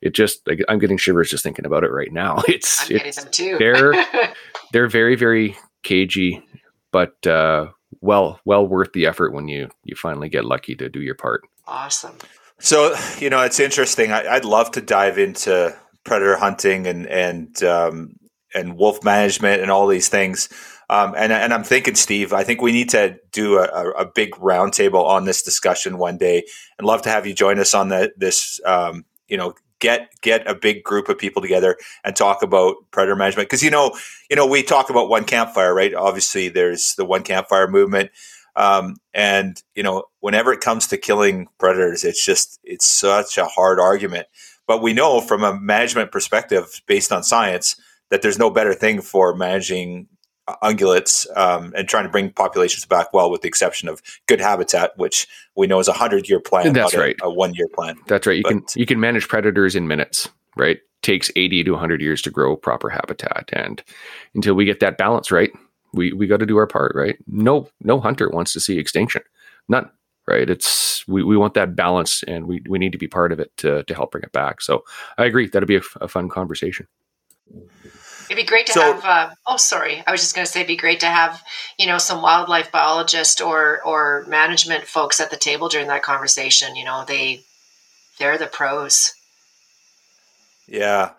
it 0.00 0.14
just, 0.14 0.46
like, 0.46 0.60
I'm 0.68 0.78
getting 0.78 0.96
shivers 0.96 1.30
just 1.30 1.42
thinking 1.42 1.66
about 1.66 1.84
it 1.84 1.92
right 1.92 2.12
now. 2.12 2.42
It's, 2.48 2.90
I'm 2.90 2.96
it's, 2.96 3.22
them 3.22 3.32
too. 3.32 3.56
they're, 3.58 3.94
they're 4.72 4.88
very, 4.88 5.16
very 5.16 5.56
cagey, 5.82 6.42
but, 6.92 7.26
uh, 7.26 7.68
well, 8.00 8.40
well 8.44 8.66
worth 8.66 8.92
the 8.92 9.06
effort 9.06 9.32
when 9.32 9.48
you, 9.48 9.68
you 9.84 9.96
finally 9.96 10.28
get 10.28 10.44
lucky 10.44 10.74
to 10.76 10.88
do 10.88 11.00
your 11.00 11.14
part. 11.14 11.42
Awesome. 11.66 12.16
So, 12.58 12.94
you 13.18 13.30
know, 13.30 13.42
it's 13.42 13.60
interesting. 13.60 14.12
I, 14.12 14.34
would 14.34 14.44
love 14.44 14.70
to 14.72 14.80
dive 14.80 15.18
into 15.18 15.76
predator 16.10 16.36
hunting 16.36 16.88
and, 16.88 17.06
and, 17.06 17.62
um, 17.62 18.16
and 18.52 18.76
wolf 18.76 19.04
management 19.04 19.62
and 19.62 19.70
all 19.70 19.86
these 19.86 20.08
things. 20.08 20.48
Um, 20.88 21.14
and, 21.16 21.32
and 21.32 21.54
I'm 21.54 21.62
thinking, 21.62 21.94
Steve, 21.94 22.32
I 22.32 22.42
think 22.42 22.60
we 22.60 22.72
need 22.72 22.88
to 22.88 23.16
do 23.30 23.58
a, 23.58 23.90
a 23.90 24.04
big 24.04 24.32
roundtable 24.32 25.04
on 25.04 25.24
this 25.24 25.40
discussion 25.40 25.98
one 25.98 26.18
day, 26.18 26.42
and 26.76 26.84
love 26.84 27.02
to 27.02 27.10
have 27.10 27.28
you 27.28 27.32
join 27.32 27.60
us 27.60 27.74
on 27.74 27.90
the, 27.90 28.12
this. 28.16 28.60
Um, 28.66 29.04
you 29.28 29.36
know, 29.36 29.54
get 29.78 30.08
get 30.20 30.44
a 30.48 30.54
big 30.56 30.82
group 30.82 31.08
of 31.08 31.16
people 31.16 31.40
together 31.40 31.76
and 32.02 32.16
talk 32.16 32.42
about 32.42 32.74
predator 32.90 33.14
management 33.14 33.48
because 33.48 33.62
you 33.62 33.70
know, 33.70 33.96
you 34.28 34.34
know, 34.34 34.48
we 34.48 34.64
talk 34.64 34.90
about 34.90 35.08
one 35.08 35.24
campfire, 35.24 35.72
right? 35.72 35.94
Obviously, 35.94 36.48
there's 36.48 36.96
the 36.96 37.04
one 37.04 37.22
campfire 37.22 37.68
movement, 37.68 38.10
um, 38.56 38.96
and 39.14 39.62
you 39.76 39.84
know, 39.84 40.02
whenever 40.18 40.52
it 40.52 40.60
comes 40.60 40.88
to 40.88 40.96
killing 40.96 41.46
predators, 41.60 42.02
it's 42.02 42.24
just 42.24 42.58
it's 42.64 42.84
such 42.84 43.38
a 43.38 43.44
hard 43.44 43.78
argument. 43.78 44.26
But 44.70 44.82
we 44.82 44.92
know 44.92 45.20
from 45.20 45.42
a 45.42 45.58
management 45.58 46.12
perspective, 46.12 46.80
based 46.86 47.10
on 47.10 47.24
science 47.24 47.74
that 48.10 48.22
there's 48.22 48.38
no 48.38 48.50
better 48.50 48.72
thing 48.72 49.00
for 49.00 49.34
managing 49.34 50.06
ungulates 50.62 51.26
um, 51.36 51.72
and 51.76 51.88
trying 51.88 52.04
to 52.04 52.08
bring 52.08 52.30
populations 52.30 52.84
back 52.84 53.12
well, 53.12 53.32
with 53.32 53.42
the 53.42 53.48
exception 53.48 53.88
of 53.88 54.00
good 54.26 54.40
habitat, 54.40 54.96
which 54.96 55.26
we 55.56 55.66
know 55.66 55.80
is 55.80 55.88
a 55.88 55.92
hundred 55.92 56.28
year 56.28 56.38
plan. 56.38 56.72
That's 56.72 56.94
right, 56.94 57.16
a, 57.20 57.26
a 57.26 57.34
one 57.34 57.52
year 57.54 57.66
plan. 57.66 57.96
That's 58.06 58.28
right. 58.28 58.36
You 58.36 58.42
but, 58.44 58.50
can 58.50 58.64
you 58.76 58.86
can 58.86 59.00
manage 59.00 59.26
predators 59.26 59.74
in 59.74 59.88
minutes, 59.88 60.28
right? 60.56 60.78
Takes 61.02 61.32
eighty 61.34 61.64
to 61.64 61.74
hundred 61.74 62.00
years 62.00 62.22
to 62.22 62.30
grow 62.30 62.54
proper 62.54 62.90
habitat, 62.90 63.50
and 63.52 63.82
until 64.36 64.54
we 64.54 64.64
get 64.64 64.78
that 64.78 64.96
balance 64.96 65.32
right, 65.32 65.50
we 65.94 66.12
we 66.12 66.28
got 66.28 66.38
to 66.38 66.46
do 66.46 66.56
our 66.58 66.68
part, 66.68 66.92
right? 66.94 67.16
No 67.26 67.68
no 67.80 67.98
hunter 67.98 68.30
wants 68.30 68.52
to 68.52 68.60
see 68.60 68.78
extinction, 68.78 69.22
none. 69.68 69.90
Right? 70.30 70.48
It's 70.48 71.06
we, 71.06 71.22
we 71.22 71.36
want 71.36 71.54
that 71.54 71.76
balance, 71.76 72.22
and 72.24 72.46
we, 72.46 72.62
we 72.68 72.78
need 72.78 72.92
to 72.92 72.98
be 72.98 73.08
part 73.08 73.32
of 73.32 73.40
it 73.40 73.56
to 73.58 73.82
to 73.84 73.94
help 73.94 74.12
bring 74.12 74.24
it 74.24 74.32
back. 74.32 74.60
So 74.60 74.84
I 75.18 75.24
agree 75.24 75.48
that'd 75.48 75.66
be 75.66 75.76
a, 75.76 75.82
a 76.00 76.08
fun 76.08 76.28
conversation. 76.28 76.86
It'd 78.30 78.36
be 78.36 78.46
great 78.46 78.66
to 78.66 78.72
so, 78.72 78.80
have. 78.80 79.04
Uh, 79.04 79.34
oh, 79.48 79.56
sorry. 79.56 80.04
I 80.06 80.12
was 80.12 80.20
just 80.20 80.36
going 80.36 80.46
to 80.46 80.50
say, 80.50 80.60
it'd 80.60 80.68
be 80.68 80.76
great 80.76 81.00
to 81.00 81.06
have 81.06 81.42
you 81.78 81.86
know 81.86 81.98
some 81.98 82.22
wildlife 82.22 82.70
biologist 82.70 83.40
or 83.40 83.82
or 83.84 84.24
management 84.28 84.84
folks 84.84 85.20
at 85.20 85.30
the 85.30 85.36
table 85.36 85.68
during 85.68 85.88
that 85.88 86.02
conversation. 86.02 86.76
You 86.76 86.84
know, 86.84 87.04
they 87.06 87.42
they're 88.18 88.38
the 88.38 88.46
pros. 88.46 89.12
Yeah, 90.68 91.10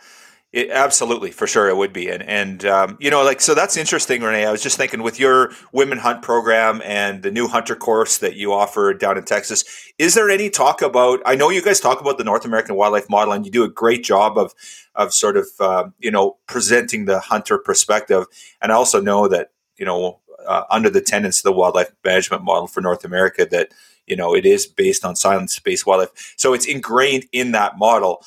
It, 0.54 0.70
absolutely, 0.70 1.32
for 1.32 1.48
sure, 1.48 1.70
it 1.70 1.78
would 1.78 1.94
be, 1.94 2.10
and 2.10 2.22
and 2.24 2.66
um, 2.66 2.98
you 3.00 3.10
know, 3.10 3.24
like 3.24 3.40
so 3.40 3.56
that's 3.56 3.78
interesting, 3.78 4.22
Renee. 4.22 4.46
I 4.46 4.52
was 4.52 4.62
just 4.62 4.76
thinking 4.76 5.02
with 5.02 5.18
your 5.18 5.54
Women 5.72 5.98
Hunt 5.98 6.22
program 6.22 6.82
and 6.84 7.24
the 7.24 7.32
new 7.32 7.48
hunter 7.48 7.74
course 7.74 8.18
that 8.18 8.36
you 8.36 8.52
offer 8.52 8.94
down 8.94 9.18
in 9.18 9.24
Texas, 9.24 9.64
is 9.98 10.14
there 10.14 10.30
any 10.30 10.50
talk 10.50 10.82
about? 10.82 11.22
I 11.26 11.36
know 11.36 11.50
you 11.50 11.62
guys 11.62 11.80
talk 11.80 12.02
about 12.02 12.18
the 12.18 12.26
North 12.26 12.44
American 12.44 12.76
wildlife 12.76 13.10
model, 13.10 13.34
and 13.34 13.46
you 13.46 13.52
do 13.52 13.64
a 13.64 13.70
great 13.70 14.04
job 14.04 14.38
of 14.38 14.54
of 14.94 15.14
sort 15.14 15.38
of 15.38 15.48
uh, 15.62 15.86
you 16.00 16.12
know 16.12 16.36
presenting 16.48 17.06
the 17.06 17.22
hunter 17.22 17.58
perspective, 17.58 18.26
and 18.62 18.74
I 18.74 18.76
also 18.76 19.00
know 19.00 19.30
that 19.30 19.52
you 19.78 19.86
know 19.86 20.20
uh, 20.46 20.64
under 20.70 20.90
the 20.90 21.00
tenets 21.00 21.40
of 21.40 21.44
the 21.44 21.54
wildlife 21.54 21.94
management 22.04 22.44
model 22.44 22.68
for 22.68 22.82
North 22.82 23.06
America 23.06 23.48
that 23.52 23.70
you 24.06 24.18
know 24.18 24.36
it 24.36 24.46
is 24.46 24.68
based 24.68 25.06
on 25.06 25.16
science-based 25.16 25.86
wildlife, 25.86 26.34
so 26.36 26.54
it's 26.54 26.66
ingrained 26.66 27.26
in 27.32 27.54
that 27.54 27.78
model 27.78 28.22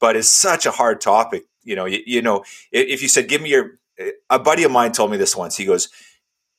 but 0.00 0.14
it's 0.14 0.28
such 0.28 0.64
a 0.64 0.70
hard 0.70 1.00
topic 1.00 1.44
you 1.68 1.76
know, 1.76 1.84
you, 1.84 2.00
you 2.06 2.22
know, 2.22 2.44
if 2.72 3.02
you 3.02 3.08
said, 3.08 3.28
give 3.28 3.42
me 3.42 3.50
your, 3.50 3.78
a 4.30 4.38
buddy 4.38 4.64
of 4.64 4.72
mine 4.72 4.92
told 4.92 5.10
me 5.10 5.16
this 5.16 5.36
once. 5.36 5.56
He 5.56 5.64
goes, 5.64 5.88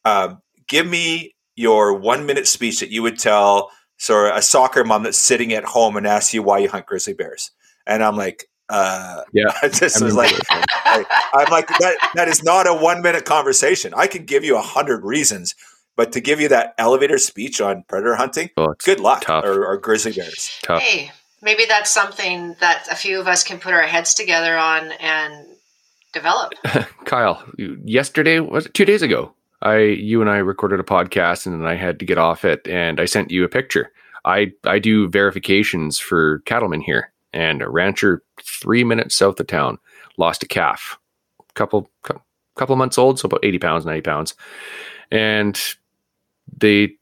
uh, 0.05 0.35
give 0.67 0.87
me 0.87 1.35
your 1.55 1.93
one 1.93 2.25
minute 2.25 2.47
speech 2.47 2.79
that 2.79 2.91
you 2.91 3.01
would 3.01 3.17
tell 3.17 3.71
sort 3.97 4.31
of 4.31 4.37
a 4.37 4.41
soccer 4.41 4.83
mom 4.83 5.03
that's 5.03 5.17
sitting 5.17 5.51
at 5.53 5.65
home 5.65 5.97
and 5.97 6.07
asks 6.07 6.33
you 6.33 6.43
why 6.43 6.59
you 6.59 6.69
hunt 6.69 6.85
grizzly 6.85 7.13
bears. 7.13 7.51
And 7.85 8.03
I'm 8.03 8.15
like, 8.15 8.45
uh, 8.69 9.21
yeah, 9.33 9.51
I 9.61 9.67
just 9.67 10.01
I 10.01 10.05
was 10.05 10.15
like, 10.15 10.33
I, 10.51 11.05
am 11.33 11.51
like, 11.51 11.67
that, 11.79 11.97
that 12.15 12.27
is 12.27 12.43
not 12.43 12.67
a 12.67 12.73
one 12.73 13.01
minute 13.01 13.25
conversation. 13.25 13.93
I 13.97 14.07
can 14.07 14.25
give 14.25 14.43
you 14.43 14.57
a 14.57 14.61
hundred 14.61 15.03
reasons, 15.03 15.55
but 15.97 16.11
to 16.13 16.21
give 16.21 16.39
you 16.39 16.47
that 16.49 16.75
elevator 16.77 17.17
speech 17.17 17.59
on 17.59 17.83
predator 17.87 18.15
hunting, 18.15 18.51
oh, 18.57 18.75
good 18.85 18.99
luck 18.99 19.27
or, 19.27 19.65
or, 19.65 19.77
grizzly 19.77 20.13
bears. 20.13 20.51
Tough. 20.63 20.81
Hey, 20.81 21.11
maybe 21.41 21.65
that's 21.65 21.89
something 21.89 22.55
that 22.59 22.87
a 22.91 22.95
few 22.95 23.19
of 23.19 23.27
us 23.27 23.43
can 23.43 23.59
put 23.59 23.73
our 23.73 23.83
heads 23.83 24.13
together 24.13 24.57
on 24.57 24.91
and 24.93 25.45
develop. 26.13 26.53
Kyle, 27.05 27.43
yesterday 27.57 28.39
was 28.39 28.65
it 28.65 28.73
two 28.73 28.85
days 28.85 29.01
ago? 29.01 29.33
I 29.61 29.79
you 29.79 30.21
and 30.21 30.29
I 30.29 30.37
recorded 30.37 30.79
a 30.79 30.83
podcast 30.83 31.45
and 31.45 31.59
then 31.59 31.67
I 31.67 31.75
had 31.75 31.99
to 31.99 32.05
get 32.05 32.17
off 32.17 32.45
it 32.45 32.67
and 32.67 32.99
I 32.99 33.05
sent 33.05 33.31
you 33.31 33.43
a 33.43 33.49
picture. 33.49 33.91
I 34.25 34.53
I 34.65 34.79
do 34.79 35.09
verifications 35.09 35.99
for 35.99 36.39
cattlemen 36.39 36.81
here 36.81 37.11
and 37.33 37.61
a 37.61 37.69
rancher 37.69 38.23
three 38.41 38.83
minutes 38.83 39.15
south 39.15 39.39
of 39.39 39.47
town 39.47 39.77
lost 40.17 40.43
a 40.43 40.47
calf, 40.47 40.97
couple 41.53 41.89
couple 42.55 42.75
months 42.75 42.97
old, 42.97 43.19
so 43.19 43.25
about 43.25 43.43
eighty 43.43 43.59
pounds, 43.59 43.85
ninety 43.85 44.01
pounds, 44.01 44.35
and 45.11 45.59
they 46.57 46.95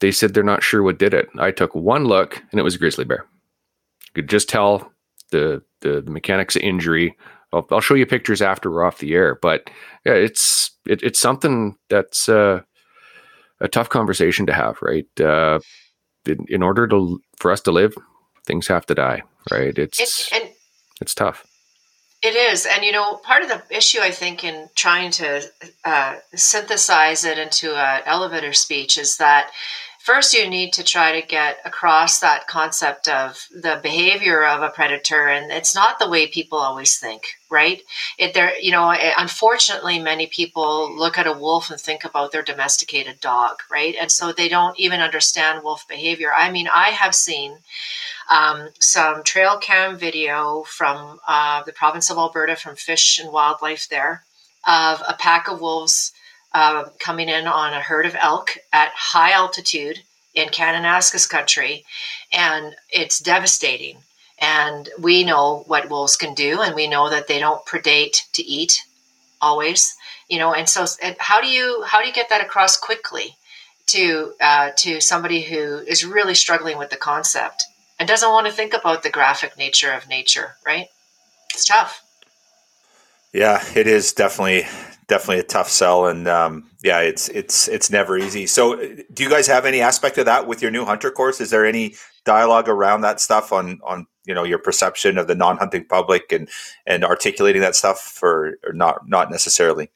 they 0.00 0.12
said 0.12 0.32
they're 0.32 0.42
not 0.42 0.62
sure 0.62 0.82
what 0.82 0.98
did 0.98 1.14
it. 1.14 1.28
I 1.38 1.50
took 1.50 1.74
one 1.74 2.04
look 2.04 2.42
and 2.50 2.60
it 2.60 2.62
was 2.62 2.74
a 2.74 2.78
grizzly 2.78 3.04
bear 3.04 3.26
could 4.18 4.28
just 4.28 4.48
tell 4.48 4.92
the 5.30 5.62
the, 5.80 6.02
the 6.02 6.10
mechanics 6.10 6.56
of 6.56 6.62
injury. 6.62 7.16
I'll, 7.52 7.66
I'll, 7.70 7.80
show 7.80 7.94
you 7.94 8.04
pictures 8.04 8.42
after 8.42 8.70
we're 8.70 8.84
off 8.84 8.98
the 8.98 9.14
air, 9.14 9.38
but 9.40 9.70
yeah, 10.04 10.12
it's 10.12 10.72
it, 10.86 11.02
it's 11.02 11.20
something 11.20 11.76
that's 11.88 12.28
uh, 12.28 12.60
a 13.60 13.68
tough 13.68 13.88
conversation 13.88 14.46
to 14.46 14.52
have, 14.52 14.78
right? 14.82 15.06
Uh, 15.20 15.60
in, 16.26 16.44
in, 16.48 16.62
order 16.62 16.86
to 16.88 17.22
for 17.38 17.50
us 17.50 17.62
to 17.62 17.72
live, 17.72 17.94
things 18.44 18.66
have 18.66 18.84
to 18.86 18.94
die, 18.94 19.22
right? 19.50 19.78
It's 19.78 19.98
it, 19.98 20.42
and 20.42 20.52
it's 21.00 21.14
tough. 21.14 21.46
It 22.20 22.34
is, 22.34 22.66
and 22.66 22.84
you 22.84 22.92
know, 22.92 23.16
part 23.16 23.42
of 23.42 23.48
the 23.48 23.62
issue 23.70 24.00
I 24.00 24.10
think 24.10 24.42
in 24.42 24.68
trying 24.74 25.12
to 25.12 25.42
uh, 25.84 26.16
synthesize 26.34 27.24
it 27.24 27.38
into 27.38 27.76
an 27.76 28.02
elevator 28.04 28.52
speech 28.52 28.98
is 28.98 29.18
that 29.18 29.52
first 30.08 30.32
you 30.32 30.48
need 30.48 30.72
to 30.72 30.82
try 30.82 31.20
to 31.20 31.26
get 31.26 31.58
across 31.66 32.20
that 32.20 32.46
concept 32.46 33.08
of 33.08 33.46
the 33.50 33.78
behavior 33.82 34.42
of 34.42 34.62
a 34.62 34.70
predator 34.70 35.28
and 35.28 35.52
it's 35.52 35.74
not 35.74 35.98
the 35.98 36.08
way 36.08 36.26
people 36.26 36.56
always 36.56 36.96
think 36.96 37.22
right? 37.50 37.82
It 38.18 38.32
there 38.32 38.58
you 38.58 38.72
know 38.72 38.94
unfortunately 39.18 39.98
many 39.98 40.26
people 40.26 40.96
look 40.96 41.18
at 41.18 41.26
a 41.26 41.38
wolf 41.44 41.70
and 41.70 41.78
think 41.78 42.04
about 42.04 42.32
their 42.32 42.42
domesticated 42.42 43.20
dog 43.20 43.56
right? 43.70 43.94
And 44.00 44.10
so 44.10 44.32
they 44.32 44.48
don't 44.48 44.80
even 44.80 45.00
understand 45.00 45.62
wolf 45.62 45.84
behavior. 45.86 46.32
I 46.34 46.50
mean 46.50 46.68
i 46.72 46.88
have 47.02 47.14
seen 47.14 47.58
um, 48.30 48.70
some 48.80 49.22
trail 49.24 49.58
cam 49.58 49.98
video 49.98 50.62
from 50.62 51.20
uh, 51.28 51.62
the 51.64 51.72
province 51.72 52.08
of 52.08 52.16
alberta 52.16 52.56
from 52.56 52.76
fish 52.76 53.18
and 53.18 53.30
wildlife 53.30 53.90
there 53.90 54.24
of 54.66 55.02
a 55.06 55.14
pack 55.18 55.48
of 55.48 55.60
wolves 55.60 56.12
uh, 56.58 56.88
coming 56.98 57.28
in 57.28 57.46
on 57.46 57.72
a 57.72 57.80
herd 57.80 58.04
of 58.04 58.16
elk 58.18 58.58
at 58.72 58.90
high 58.92 59.30
altitude 59.30 60.00
in 60.34 60.48
Kananaskis 60.48 61.30
country, 61.30 61.84
and 62.32 62.74
it's 62.90 63.20
devastating. 63.20 63.98
And 64.40 64.88
we 64.98 65.22
know 65.22 65.62
what 65.68 65.88
wolves 65.88 66.16
can 66.16 66.34
do, 66.34 66.60
and 66.60 66.74
we 66.74 66.88
know 66.88 67.10
that 67.10 67.28
they 67.28 67.38
don't 67.38 67.64
predate 67.64 68.22
to 68.32 68.42
eat 68.44 68.82
always, 69.40 69.94
you 70.28 70.38
know. 70.38 70.52
And 70.52 70.68
so, 70.68 70.84
and 71.00 71.14
how 71.20 71.40
do 71.40 71.46
you 71.46 71.84
how 71.86 72.00
do 72.00 72.08
you 72.08 72.12
get 72.12 72.28
that 72.30 72.44
across 72.44 72.76
quickly 72.76 73.36
to 73.94 74.32
uh, 74.40 74.70
to 74.78 75.00
somebody 75.00 75.42
who 75.42 75.78
is 75.86 76.04
really 76.04 76.34
struggling 76.34 76.76
with 76.76 76.90
the 76.90 76.96
concept 76.96 77.66
and 78.00 78.08
doesn't 78.08 78.30
want 78.30 78.48
to 78.48 78.52
think 78.52 78.74
about 78.74 79.04
the 79.04 79.10
graphic 79.10 79.56
nature 79.56 79.92
of 79.92 80.08
nature? 80.08 80.56
Right? 80.66 80.88
It's 81.54 81.66
tough. 81.66 82.02
Yeah, 83.32 83.62
it 83.76 83.86
is 83.86 84.12
definitely 84.12 84.66
definitely 85.08 85.40
a 85.40 85.44
tough 85.44 85.68
sell, 85.68 86.06
and 86.06 86.28
um, 86.28 86.70
yeah, 86.82 87.00
it's 87.00 87.28
it's 87.30 87.66
it's 87.68 87.90
never 87.90 88.16
easy. 88.16 88.46
So, 88.46 88.76
do 88.76 89.22
you 89.22 89.30
guys 89.30 89.46
have 89.46 89.64
any 89.64 89.80
aspect 89.80 90.18
of 90.18 90.26
that 90.26 90.46
with 90.46 90.62
your 90.62 90.70
new 90.70 90.84
hunter 90.84 91.10
course? 91.10 91.40
Is 91.40 91.50
there 91.50 91.66
any 91.66 91.94
dialogue 92.24 92.68
around 92.68 93.00
that 93.00 93.20
stuff 93.20 93.52
on 93.52 93.80
on 93.82 94.06
you 94.24 94.34
know 94.34 94.44
your 94.44 94.58
perception 94.58 95.18
of 95.18 95.26
the 95.26 95.34
non-hunting 95.34 95.86
public 95.86 96.30
and 96.30 96.48
and 96.86 97.04
articulating 97.04 97.62
that 97.62 97.74
stuff 97.74 98.00
for 98.00 98.58
or 98.64 98.72
not 98.72 99.08
not 99.08 99.30
necessarily? 99.30 99.90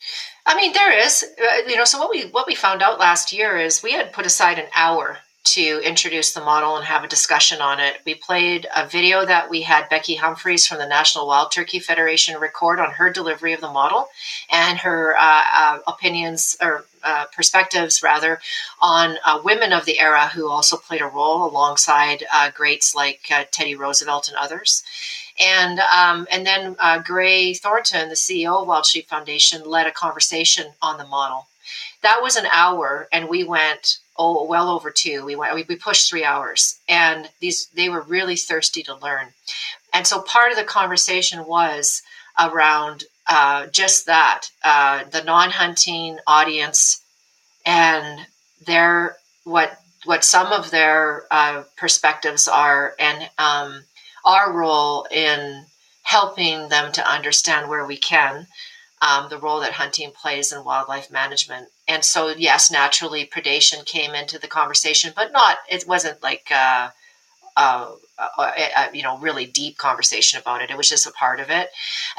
I 0.45 0.57
mean, 0.57 0.73
there 0.73 0.99
is, 0.99 1.25
uh, 1.41 1.69
you 1.69 1.77
know. 1.77 1.85
So 1.85 1.99
what 1.99 2.11
we 2.11 2.25
what 2.25 2.47
we 2.47 2.55
found 2.55 2.83
out 2.83 2.99
last 2.99 3.33
year 3.33 3.57
is 3.57 3.83
we 3.83 3.93
had 3.93 4.13
put 4.13 4.27
aside 4.27 4.59
an 4.59 4.67
hour 4.75 5.19
to 5.45 5.81
introduce 5.85 6.33
the 6.33 6.41
model 6.41 6.77
and 6.77 6.85
have 6.85 7.03
a 7.03 7.09
discussion 7.09 7.61
on 7.61 7.81
it. 7.81 8.01
We 8.07 8.15
played 8.15 8.69
a 8.75 8.87
video 8.87 9.27
that 9.27 9.51
we 9.51 9.63
had 9.63 9.89
Becky 9.89 10.15
Humphries 10.15 10.67
from 10.67 10.79
the 10.79 10.87
National 10.87 11.27
Wild 11.27 11.51
Turkey 11.51 11.81
Federation 11.81 12.39
record 12.39 12.79
on 12.79 12.93
her 12.93 13.13
delivery 13.13 13.53
of 13.53 13.61
the 13.61 13.71
model 13.71 14.09
and 14.51 14.79
her 14.79 15.17
uh, 15.19 15.45
uh, 15.55 15.79
opinions 15.89 16.57
or 16.63 16.85
uh, 17.03 17.25
perspectives, 17.35 18.03
rather, 18.03 18.41
on 18.81 19.17
uh, 19.25 19.41
women 19.45 19.73
of 19.73 19.85
the 19.85 19.99
era 19.99 20.29
who 20.29 20.49
also 20.49 20.77
played 20.77 21.01
a 21.01 21.07
role 21.07 21.45
alongside 21.45 22.25
uh, 22.33 22.51
greats 22.55 22.95
like 22.95 23.23
uh, 23.33 23.43
Teddy 23.51 23.75
Roosevelt 23.75 24.29
and 24.29 24.37
others. 24.37 24.85
And 25.41 25.81
um, 25.81 26.29
and 26.31 26.47
then 26.47 26.77
Gray 27.05 27.55
Thornton, 27.55 28.11
the 28.11 28.15
CEO 28.15 28.61
of 28.61 28.69
Wild 28.69 28.87
Sheep 28.87 29.09
Foundation, 29.09 29.65
led 29.65 29.87
a 29.87 29.91
conversation 29.91 30.73
on 30.81 30.99
the 30.99 31.07
model. 31.07 31.47
That 32.03 32.21
was 32.23 32.37
an 32.37 32.47
hour, 32.47 33.09
and 33.11 33.29
we 33.29 33.43
went 33.43 33.99
oh 34.23 34.45
well 34.45 34.69
over 34.71 34.91
two. 34.91 35.25
We 35.25 35.37
went 35.37 35.55
we, 35.55 35.65
we 35.69 35.77
pushed 35.77 36.09
three 36.09 36.25
hours. 36.25 36.79
And 36.89 37.29
these 37.41 37.67
they 37.75 37.89
were 37.89 38.03
really 38.03 38.37
thirsty 38.37 38.83
to 38.85 38.97
learn. 38.97 39.29
And 39.93 40.07
so 40.07 40.23
part 40.23 40.53
of 40.53 40.59
the 40.59 40.65
conversation 40.65 41.45
was 41.47 42.03
around 42.39 43.05
uh, 43.29 43.67
just 43.69 44.07
that 44.07 44.43
uh, 44.65 45.05
the 45.11 45.23
non-hunting 45.23 46.19
audience 46.27 47.03
and 47.67 48.27
their 48.67 49.17
what 49.45 49.79
what 50.05 50.25
some 50.25 50.53
of 50.53 50.71
their 50.71 51.25
uh, 51.31 51.63
perspectives 51.77 52.49
are 52.49 52.95
and 52.99 53.31
um, 53.39 53.83
our 54.25 54.53
role 54.53 55.07
in 55.11 55.65
helping 56.03 56.69
them 56.69 56.93
to 56.93 57.09
understand 57.09 57.69
where 57.69 57.87
we 57.87 57.97
can 57.97 58.47
um, 59.03 59.29
the 59.29 59.39
role 59.39 59.61
that 59.61 59.73
hunting 59.73 60.13
plays 60.13 60.53
in 60.53 60.65
wildlife 60.65 61.11
management. 61.11 61.69
And 61.89 62.05
so, 62.05 62.29
yes, 62.29 62.71
naturally, 62.71 63.27
predation 63.27 63.85
came 63.85 64.15
into 64.15 64.39
the 64.39 64.47
conversation, 64.47 65.13
but 65.15 65.33
not. 65.33 65.59
It 65.69 65.87
wasn't 65.87 66.23
like 66.23 66.49
a, 66.53 66.93
a, 67.57 67.89
a, 68.39 68.89
you 68.95 69.03
know 69.03 69.19
really 69.19 69.45
deep 69.45 69.77
conversation 69.77 70.41
about 70.41 70.63
it. 70.63 70.71
It 70.71 70.77
was 70.77 70.89
just 70.89 71.07
a 71.07 71.13
part 71.13 71.41
of 71.41 71.51
it. 71.51 71.71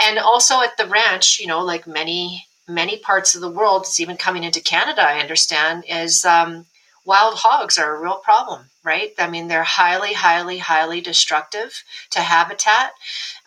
And 0.05 0.19
also 0.19 0.61
at 0.61 0.77
the 0.77 0.85
ranch, 0.85 1.39
you 1.39 1.47
know, 1.47 1.63
like 1.63 1.87
many 1.87 2.45
many 2.67 2.97
parts 2.97 3.35
of 3.35 3.41
the 3.41 3.49
world, 3.51 3.83
it's 3.83 3.99
even 3.99 4.17
coming 4.17 4.43
into 4.43 4.61
Canada. 4.61 5.01
I 5.01 5.19
understand 5.19 5.85
is 5.87 6.25
um, 6.25 6.65
wild 7.05 7.35
hogs 7.35 7.77
are 7.77 7.95
a 7.95 8.01
real 8.01 8.17
problem, 8.23 8.65
right? 8.83 9.13
I 9.19 9.29
mean, 9.29 9.47
they're 9.47 9.63
highly, 9.63 10.13
highly, 10.13 10.57
highly 10.59 11.01
destructive 11.01 11.83
to 12.11 12.19
habitat. 12.19 12.91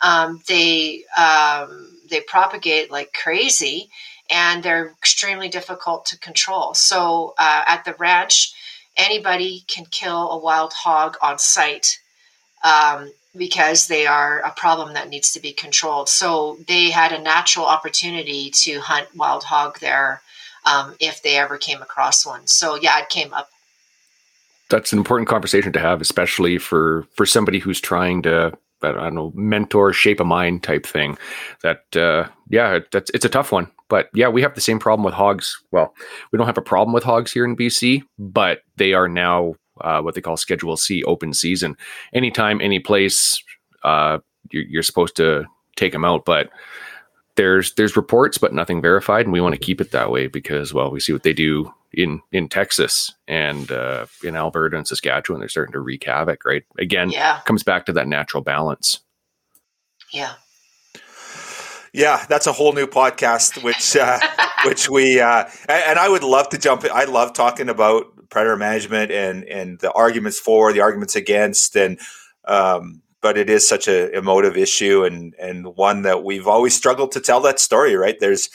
Um, 0.03 0.43
they 0.49 1.05
um, 1.16 1.95
they 2.09 2.20
propagate 2.20 2.90
like 2.90 3.12
crazy 3.12 3.88
and 4.30 4.62
they're 4.62 4.88
extremely 4.90 5.48
difficult 5.48 6.07
to 6.07 6.18
control. 6.18 6.74
So 6.74 7.34
uh, 7.38 7.64
at 7.66 7.84
the 7.84 7.94
ranch, 7.94 8.52
anybody 8.96 9.64
can 9.66 9.84
kill 9.86 10.30
a 10.30 10.38
wild 10.38 10.72
hog 10.72 11.16
on 11.22 11.38
site 11.38 11.98
um, 12.64 13.12
because 13.36 13.86
they 13.86 14.07
are 14.07 14.40
a 14.40 14.50
problem 14.50 14.94
that 14.94 15.09
needs 15.09 15.32
to 15.32 15.40
be 15.40 15.52
controlled. 15.52 16.09
So 16.09 16.59
they 16.66 16.90
had 16.90 17.12
a 17.12 17.20
natural 17.20 17.66
opportunity 17.66 18.50
to 18.50 18.80
hunt 18.80 19.09
wild 19.14 19.44
hog 19.44 19.78
there 19.80 20.22
um, 20.64 20.96
if 20.98 21.22
they 21.22 21.36
ever 21.36 21.59
came 21.59 21.82
across 21.82 22.26
one. 22.26 22.46
So 22.46 22.74
yeah, 22.74 22.98
it 22.98 23.09
came 23.09 23.32
up. 23.32 23.50
That's 24.68 24.92
an 24.92 24.98
important 24.98 25.28
conversation 25.28 25.72
to 25.74 25.78
have, 25.78 26.00
especially 26.00 26.59
for 26.59 27.07
for 27.14 27.24
somebody 27.24 27.61
who's 27.61 27.80
trying 27.80 28.22
to 28.22 28.52
I 28.82 28.92
don't 28.92 29.14
know 29.14 29.32
mentor 29.34 29.92
shape 29.92 30.20
a 30.20 30.24
mind 30.24 30.62
type 30.62 30.86
thing. 30.86 31.16
That 31.62 31.96
uh, 31.96 32.28
yeah, 32.48 32.80
that's 32.92 33.10
it's 33.10 33.24
a 33.24 33.30
tough 33.30 33.52
one. 33.52 33.70
But 33.88 34.08
yeah, 34.14 34.28
we 34.28 34.42
have 34.42 34.54
the 34.54 34.60
same 34.60 34.78
problem 34.78 35.04
with 35.04 35.14
hogs. 35.14 35.56
Well, 35.70 35.94
we 36.32 36.36
don't 36.36 36.46
have 36.46 36.58
a 36.58 36.62
problem 36.62 36.92
with 36.92 37.04
hogs 37.04 37.32
here 37.32 37.44
in 37.44 37.56
BC, 37.56 38.02
but 38.18 38.60
they 38.76 38.92
are 38.94 39.08
now 39.08 39.54
uh, 39.80 40.00
what 40.02 40.14
they 40.14 40.20
call 40.20 40.36
Schedule 40.36 40.76
C 40.76 41.02
open 41.04 41.32
season. 41.32 41.76
Anytime, 42.12 42.60
any 42.60 42.80
place, 42.80 43.42
uh, 43.84 44.18
you're, 44.50 44.64
you're 44.64 44.82
supposed 44.82 45.16
to 45.16 45.44
take 45.76 45.92
them 45.92 46.04
out. 46.04 46.24
But 46.24 46.50
there's 47.36 47.74
there's 47.74 47.96
reports, 47.96 48.38
but 48.38 48.52
nothing 48.52 48.82
verified, 48.82 49.26
and 49.26 49.32
we 49.32 49.40
want 49.40 49.54
to 49.54 49.60
keep 49.60 49.80
it 49.80 49.92
that 49.92 50.10
way 50.10 50.26
because 50.26 50.74
well, 50.74 50.90
we 50.90 51.00
see 51.00 51.12
what 51.12 51.22
they 51.22 51.32
do 51.32 51.72
in 51.93 52.20
in 52.32 52.49
Texas 52.49 53.12
and 53.26 53.70
uh, 53.70 54.07
in 54.22 54.37
Alberta 54.37 54.76
and 54.76 54.87
Saskatchewan. 54.87 55.41
They're 55.41 55.49
starting 55.49 55.72
to 55.72 55.80
wreak 55.80 56.05
havoc. 56.05 56.45
Right 56.45 56.64
again, 56.78 57.11
yeah. 57.11 57.41
comes 57.45 57.62
back 57.62 57.87
to 57.87 57.93
that 57.95 58.09
natural 58.09 58.43
balance. 58.43 59.01
Yeah. 60.12 60.34
Yeah, 61.93 62.26
that's 62.28 62.47
a 62.47 62.53
whole 62.53 62.74
new 62.74 62.87
podcast, 62.87 63.62
which 63.62 63.97
uh, 63.97 64.18
which 64.66 64.91
we 64.91 65.18
uh, 65.18 65.45
and 65.66 65.99
I 65.99 66.09
would 66.09 66.22
love 66.22 66.51
to 66.51 66.59
jump. 66.59 66.84
In. 66.84 66.91
I 66.93 67.05
love 67.05 67.32
talking 67.32 67.70
about 67.70 68.28
predator 68.28 68.57
management 68.57 69.11
and 69.11 69.45
and 69.45 69.78
the 69.78 69.91
arguments 69.93 70.39
for, 70.39 70.74
the 70.74 70.80
arguments 70.80 71.16
against, 71.16 71.74
and 71.74 71.99
um, 72.45 73.01
but 73.22 73.39
it 73.39 73.49
is 73.49 73.66
such 73.66 73.89
a 73.89 74.14
emotive 74.14 74.59
issue 74.59 75.05
and 75.05 75.34
and 75.39 75.66
one 75.76 76.03
that 76.03 76.22
we've 76.22 76.47
always 76.47 76.74
struggled 76.74 77.12
to 77.12 77.20
tell 77.20 77.41
that 77.41 77.59
story. 77.59 77.97
Right? 77.97 78.16
There's, 78.20 78.51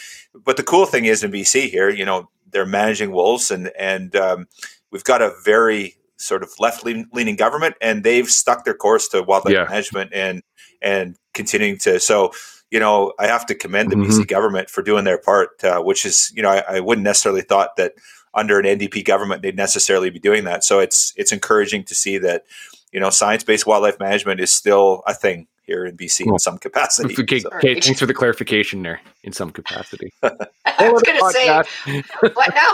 but 0.46 0.58
the 0.58 0.64
cool 0.64 0.86
thing 0.86 1.06
is 1.06 1.24
in 1.24 1.32
BC 1.32 1.70
here, 1.70 1.90
you 1.90 2.06
know, 2.06 2.30
they're 2.52 2.66
managing 2.66 3.12
wolves 3.12 3.52
and 3.52 3.72
and 3.78 4.16
um, 4.16 4.48
we've 4.92 5.04
got 5.04 5.22
a 5.22 5.34
very 5.44 5.96
sort 6.18 6.44
of 6.44 6.52
left 6.60 6.86
leaning 6.86 7.36
government, 7.36 7.76
and 7.82 8.04
they've 8.04 8.30
stuck 8.30 8.64
their 8.64 8.76
course 8.76 9.08
to 9.10 9.24
wildlife 9.24 9.54
yeah. 9.54 9.66
management 9.66 10.12
and 10.14 10.44
and 10.82 11.18
continuing 11.34 11.78
to 11.80 12.00
so 12.00 12.32
you 12.72 12.80
know, 12.80 13.14
I 13.20 13.28
have 13.28 13.46
to 13.48 13.56
commend 13.56 13.92
the 13.92 13.98
mm-hmm. 13.98 14.22
BC 14.22 14.28
government 14.28 14.70
for 14.70 14.82
doing 14.82 15.04
their 15.04 15.18
part, 15.18 15.62
uh, 15.64 15.82
which 15.82 16.06
is, 16.06 16.32
you 16.34 16.42
know, 16.42 16.50
I, 16.50 16.78
I, 16.78 16.80
wouldn't 16.80 17.04
necessarily 17.04 17.42
thought 17.42 17.76
that 17.76 17.96
under 18.34 18.58
an 18.58 18.66
NDP 18.66 19.04
government 19.04 19.42
they'd 19.42 19.58
necessarily 19.58 20.10
be 20.10 20.20
doing 20.20 20.46
that. 20.46 20.64
So 20.64 20.80
it's 20.80 21.14
it's 21.18 21.34
encouraging 21.34 21.84
to 21.84 21.96
see 21.96 22.18
that, 22.20 22.46
you 22.94 23.00
know, 23.02 23.10
science 23.10 23.44
based 23.44 23.68
wildlife 23.68 24.00
management 24.00 24.40
is 24.40 24.54
still 24.54 25.04
a 25.06 25.14
thing 25.14 25.48
here 25.72 25.86
in 25.86 25.96
BC 25.96 26.26
cool. 26.26 26.34
in 26.34 26.40
some 26.40 26.58
capacity. 26.58 27.16
Okay, 27.18 27.40
so. 27.40 27.50
okay, 27.56 27.80
thanks 27.80 28.00
for 28.00 28.06
the 28.06 28.14
clarification 28.14 28.84
there. 28.84 29.00
In 29.24 29.32
some 29.32 29.52
capacity. 29.52 30.12
I 30.24 30.90
was 30.90 31.02
going 31.04 31.20
to 31.20 31.30
say, 31.32 32.02
what 32.34 32.54
now? 32.56 32.72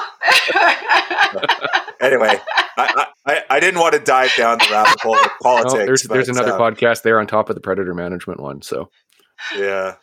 anyway, 2.01 2.39
I, 2.77 3.07
I, 3.25 3.43
I, 3.49 3.59
didn't 3.59 3.79
want 3.79 3.93
to 3.93 3.99
dive 3.99 4.33
down 4.37 4.59
the 4.59 4.67
rabbit 4.71 4.99
hole 5.01 5.15
of 5.15 5.31
politics. 5.41 5.73
No, 5.73 5.85
there's, 5.85 6.03
there's 6.03 6.29
another 6.29 6.53
um, 6.53 6.59
podcast 6.59 7.01
there 7.01 7.19
on 7.19 7.27
top 7.27 7.49
of 7.49 7.55
the 7.55 7.61
predator 7.61 7.93
management 7.93 8.39
one. 8.39 8.61
So 8.61 8.89
yeah. 9.55 9.95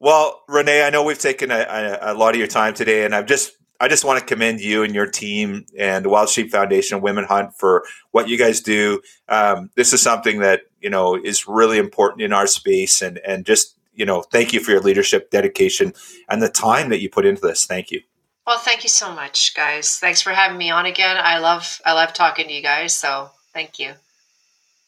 Well, 0.00 0.40
Renee, 0.48 0.82
I 0.84 0.90
know 0.90 1.04
we've 1.04 1.18
taken 1.18 1.50
a, 1.50 1.60
a, 1.60 2.12
a, 2.12 2.14
lot 2.14 2.34
of 2.34 2.38
your 2.38 2.48
time 2.48 2.74
today, 2.74 3.04
and 3.04 3.14
I'm 3.14 3.26
just 3.26 3.52
I 3.82 3.88
just 3.88 4.04
want 4.04 4.20
to 4.20 4.24
commend 4.24 4.60
you 4.60 4.84
and 4.84 4.94
your 4.94 5.08
team 5.08 5.66
and 5.76 6.04
the 6.04 6.08
Wild 6.08 6.28
Sheep 6.28 6.52
Foundation, 6.52 7.00
Women 7.00 7.24
Hunt, 7.24 7.58
for 7.58 7.84
what 8.12 8.28
you 8.28 8.38
guys 8.38 8.60
do. 8.60 9.02
Um, 9.28 9.70
this 9.74 9.92
is 9.92 10.00
something 10.00 10.38
that 10.38 10.62
you 10.80 10.88
know 10.88 11.16
is 11.16 11.48
really 11.48 11.78
important 11.78 12.22
in 12.22 12.32
our 12.32 12.46
space, 12.46 13.02
and 13.02 13.18
and 13.26 13.44
just 13.44 13.76
you 13.92 14.06
know, 14.06 14.22
thank 14.22 14.52
you 14.52 14.60
for 14.60 14.70
your 14.70 14.80
leadership, 14.80 15.30
dedication, 15.30 15.94
and 16.28 16.40
the 16.40 16.48
time 16.48 16.90
that 16.90 17.00
you 17.00 17.10
put 17.10 17.26
into 17.26 17.42
this. 17.42 17.66
Thank 17.66 17.90
you. 17.90 18.02
Well, 18.46 18.58
thank 18.58 18.84
you 18.84 18.88
so 18.88 19.12
much, 19.12 19.52
guys. 19.54 19.98
Thanks 19.98 20.22
for 20.22 20.30
having 20.30 20.58
me 20.58 20.70
on 20.70 20.86
again. 20.86 21.16
I 21.18 21.38
love 21.38 21.80
I 21.84 21.92
love 21.92 22.12
talking 22.12 22.46
to 22.46 22.54
you 22.54 22.62
guys. 22.62 22.94
So 22.94 23.30
thank 23.52 23.80
you 23.80 23.94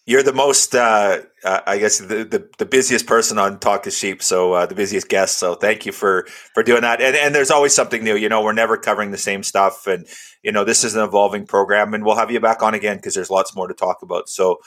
you're 0.06 0.22
the 0.22 0.34
most, 0.34 0.74
uh, 0.74 1.20
uh, 1.44 1.60
I 1.66 1.78
guess, 1.78 1.98
the, 1.98 2.24
the, 2.24 2.48
the 2.58 2.66
busiest 2.66 3.06
person 3.06 3.38
on 3.38 3.58
Talk 3.58 3.84
to 3.84 3.90
Sheep, 3.90 4.22
so 4.22 4.52
uh, 4.52 4.66
the 4.66 4.74
busiest 4.74 5.08
guest. 5.08 5.38
So 5.38 5.54
thank 5.54 5.86
you 5.86 5.92
for 5.92 6.26
for 6.52 6.62
doing 6.62 6.82
that. 6.82 7.00
And 7.00 7.16
and 7.16 7.34
there's 7.34 7.50
always 7.50 7.74
something 7.74 8.04
new. 8.04 8.16
You 8.16 8.28
know, 8.28 8.42
we're 8.42 8.52
never 8.52 8.76
covering 8.76 9.12
the 9.12 9.18
same 9.18 9.42
stuff, 9.42 9.86
and 9.86 10.06
you 10.42 10.52
know, 10.52 10.64
this 10.64 10.84
is 10.84 10.94
an 10.94 11.02
evolving 11.02 11.46
program, 11.46 11.94
and 11.94 12.04
we'll 12.04 12.16
have 12.16 12.30
you 12.30 12.40
back 12.40 12.62
on 12.62 12.74
again 12.74 12.96
because 12.96 13.14
there's 13.14 13.30
lots 13.30 13.56
more 13.56 13.66
to 13.66 13.74
talk 13.74 14.02
about. 14.02 14.28
So 14.28 14.58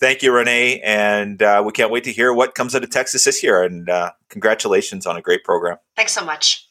thank 0.00 0.22
you, 0.22 0.32
Renee, 0.32 0.80
and 0.80 1.42
uh, 1.42 1.62
we 1.64 1.72
can't 1.72 1.90
wait 1.90 2.04
to 2.04 2.12
hear 2.12 2.32
what 2.32 2.54
comes 2.54 2.74
out 2.74 2.82
of 2.82 2.90
Texas 2.90 3.24
this 3.24 3.42
year. 3.42 3.62
And 3.62 3.88
uh, 3.90 4.12
congratulations 4.30 5.06
on 5.06 5.16
a 5.16 5.22
great 5.22 5.44
program. 5.44 5.76
Thanks 5.94 6.12
so 6.12 6.24
much. 6.24 6.65